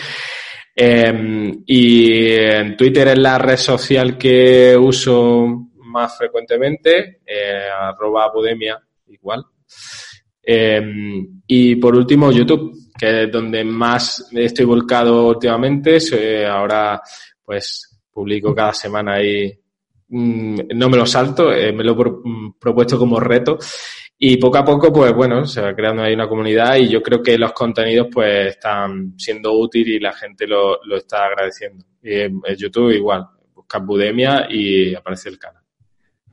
Em, 0.76 1.64
y 1.66 2.30
en 2.32 2.78
Twitter 2.78 3.10
es 3.10 3.18
la 3.18 3.38
red 3.38 3.58
social 3.58 4.18
que 4.18 4.78
uso 4.78 5.71
más 5.92 6.18
frecuentemente, 6.18 7.22
eh, 7.26 7.68
arroba 7.70 8.32
Budemia, 8.34 8.82
igual. 9.08 9.46
Em, 10.44 11.42
y 11.46 11.76
por 11.76 11.96
último, 11.96 12.32
YouTube, 12.32 12.74
que 12.98 13.24
es 13.24 13.32
donde 13.32 13.64
más 13.64 14.30
estoy 14.32 14.66
volcado 14.66 15.28
últimamente. 15.28 16.00
ahora, 16.48 17.02
pues, 17.44 17.92
publico 18.12 18.54
cada 18.54 18.74
semana 18.74 19.22
y 19.24 19.52
mm, 20.10 20.60
no 20.76 20.90
me 20.90 20.98
lo 20.98 21.06
salto, 21.06 21.52
eh, 21.54 21.72
me 21.72 21.84
lo 21.84 21.94
he 21.94 22.10
mm, 22.30 22.54
propuesto 22.60 22.98
como 22.98 23.20
reto. 23.20 23.58
Y 24.24 24.38
poco 24.38 24.58
a 24.60 24.64
poco, 24.64 24.94
pues 24.94 25.14
bueno, 25.16 25.46
se 25.46 25.62
va 25.62 25.74
creando 25.74 26.04
ahí 26.04 26.14
una 26.14 26.30
comunidad 26.30 26.76
y 26.76 26.90
yo 26.90 27.02
creo 27.02 27.24
que 27.24 27.40
los 27.40 27.54
contenidos 27.54 28.08
pues 28.14 28.50
están 28.50 29.16
siendo 29.18 29.52
útiles 29.54 29.96
y 29.96 30.00
la 30.00 30.14
gente 30.14 30.46
lo, 30.46 30.80
lo 30.84 30.98
está 30.98 31.26
agradeciendo. 31.26 31.84
Y 32.04 32.20
en 32.20 32.42
YouTube 32.56 32.92
igual, 32.92 33.26
busca 33.56 33.80
Budemia 33.80 34.48
y 34.48 34.94
aparece 34.94 35.30
el 35.30 35.40
canal. 35.40 35.61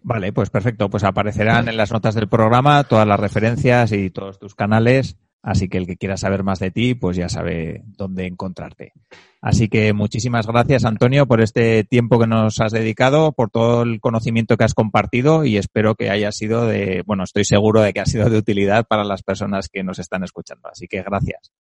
Vale, 0.03 0.33
pues 0.33 0.51
perfecto. 0.51 0.89
Pues 0.89 1.05
aparecerán 1.05 1.69
en 1.69 1.77
las 1.77 1.93
notas 1.93 2.15
del 2.15 2.29
programa 2.29 2.85
todas 2.85 3.07
las 3.07 3.21
referencias 3.21 3.93
y 3.93 4.11
todos 4.11 4.39
tus 4.39 4.55
canales. 4.55 5.17
Así 5.43 5.69
que 5.69 5.79
el 5.79 5.87
que 5.87 5.97
quiera 5.97 6.17
saber 6.17 6.43
más 6.43 6.59
de 6.59 6.71
ti, 6.71 6.95
pues 6.95 7.17
ya 7.17 7.29
sabe 7.29 7.83
dónde 7.87 8.27
encontrarte. 8.27 8.93
Así 9.41 9.69
que 9.69 9.93
muchísimas 9.93 10.47
gracias, 10.49 10.85
Antonio, 10.85 11.27
por 11.27 11.41
este 11.41 11.85
tiempo 11.85 12.19
que 12.19 12.27
nos 12.27 12.61
has 12.61 12.73
dedicado, 12.73 13.33
por 13.33 13.49
todo 13.51 13.83
el 13.83 14.01
conocimiento 14.01 14.57
que 14.57 14.65
has 14.65 14.75
compartido 14.75 15.45
y 15.45 15.57
espero 15.57 15.95
que 15.95 16.11
haya 16.11 16.33
sido 16.33 16.67
de, 16.67 17.03
bueno, 17.07 17.23
estoy 17.23 17.45
seguro 17.45 17.81
de 17.81 17.93
que 17.93 18.01
ha 18.01 18.07
sido 18.07 18.29
de 18.29 18.39
utilidad 18.39 18.87
para 18.89 19.05
las 19.05 19.23
personas 19.23 19.69
que 19.69 19.85
nos 19.85 20.01
están 20.01 20.25
escuchando. 20.25 20.69
Así 20.69 20.89
que 20.89 21.03
gracias. 21.03 21.53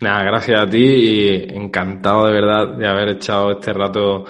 Nada, 0.00 0.22
gracias 0.22 0.60
a 0.60 0.68
ti 0.68 0.84
y 0.84 1.56
encantado 1.56 2.26
de 2.26 2.32
verdad 2.32 2.76
de 2.76 2.86
haber 2.86 3.08
echado 3.08 3.52
este 3.52 3.72
rato 3.72 4.26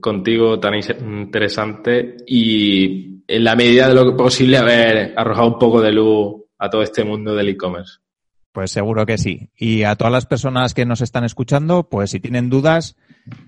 contigo 0.00 0.58
tan 0.60 0.74
interesante 0.74 2.16
y 2.26 3.22
en 3.26 3.44
la 3.44 3.56
medida 3.56 3.88
de 3.88 3.94
lo 3.94 4.16
posible 4.16 4.58
haber 4.58 5.14
arrojado 5.16 5.48
un 5.48 5.58
poco 5.58 5.80
de 5.80 5.92
luz 5.92 6.44
a 6.58 6.70
todo 6.70 6.82
este 6.82 7.04
mundo 7.04 7.34
del 7.34 7.48
e-commerce. 7.48 7.98
Pues 8.52 8.70
seguro 8.70 9.04
que 9.04 9.18
sí. 9.18 9.50
Y 9.56 9.82
a 9.82 9.96
todas 9.96 10.12
las 10.12 10.26
personas 10.26 10.74
que 10.74 10.86
nos 10.86 11.00
están 11.00 11.24
escuchando, 11.24 11.88
pues 11.88 12.10
si 12.10 12.20
tienen 12.20 12.50
dudas 12.50 12.96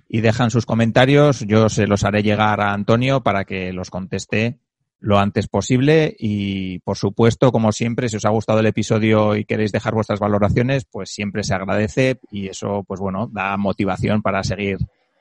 y 0.09 0.21
dejan 0.21 0.51
sus 0.51 0.67
comentarios, 0.67 1.41
yo 1.47 1.69
se 1.69 1.87
los 1.87 2.05
haré 2.05 2.23
llegar 2.23 2.61
a 2.61 2.73
Antonio 2.73 3.23
para 3.23 3.45
que 3.45 3.73
los 3.73 3.91
conteste 3.91 4.59
lo 4.99 5.19
antes 5.19 5.47
posible 5.47 6.17
y 6.19 6.79
por 6.81 6.97
supuesto, 6.97 7.53
como 7.53 7.71
siempre, 7.71 8.09
si 8.09 8.17
os 8.17 8.25
ha 8.25 8.31
gustado 8.31 8.61
el 8.61 8.67
episodio 8.67 9.37
y 9.37 9.45
queréis 9.45 9.71
dejar 9.71 9.95
vuestras 9.95 10.19
valoraciones, 10.19 10.85
pues 10.85 11.11
siempre 11.11 11.45
se 11.45 11.55
agradece 11.55 12.19
y 12.31 12.49
eso, 12.49 12.83
pues 12.89 12.99
bueno, 12.99 13.29
da 13.31 13.57
motivación 13.57 14.23
para 14.23 14.43
seguir 14.43 14.79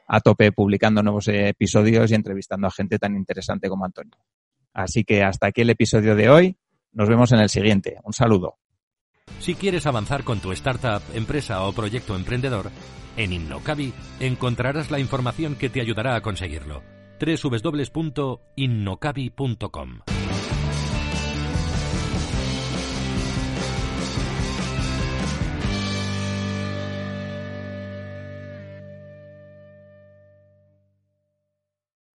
a 0.07 0.19
tope 0.19 0.51
publicando 0.51 1.01
nuevos 1.01 1.27
episodios 1.27 2.11
y 2.11 2.15
entrevistando 2.15 2.67
a 2.67 2.71
gente 2.71 2.99
tan 2.99 3.15
interesante 3.15 3.69
como 3.69 3.85
Antonio. 3.85 4.17
Así 4.73 5.03
que 5.03 5.23
hasta 5.23 5.47
aquí 5.47 5.61
el 5.61 5.69
episodio 5.69 6.15
de 6.15 6.29
hoy. 6.29 6.57
Nos 6.91 7.09
vemos 7.09 7.31
en 7.33 7.39
el 7.39 7.49
siguiente. 7.49 7.97
Un 8.03 8.13
saludo. 8.13 8.57
Si 9.39 9.55
quieres 9.55 9.85
avanzar 9.85 10.23
con 10.23 10.39
tu 10.39 10.51
startup, 10.53 11.01
empresa 11.13 11.63
o 11.63 11.73
proyecto 11.73 12.15
emprendedor, 12.15 12.71
en 13.17 13.33
Innocabi 13.33 13.93
encontrarás 14.19 14.91
la 14.91 14.99
información 14.99 15.55
que 15.55 15.69
te 15.69 15.81
ayudará 15.81 16.15
a 16.15 16.21
conseguirlo. 16.21 16.83
www.innocabi.com 17.19 20.14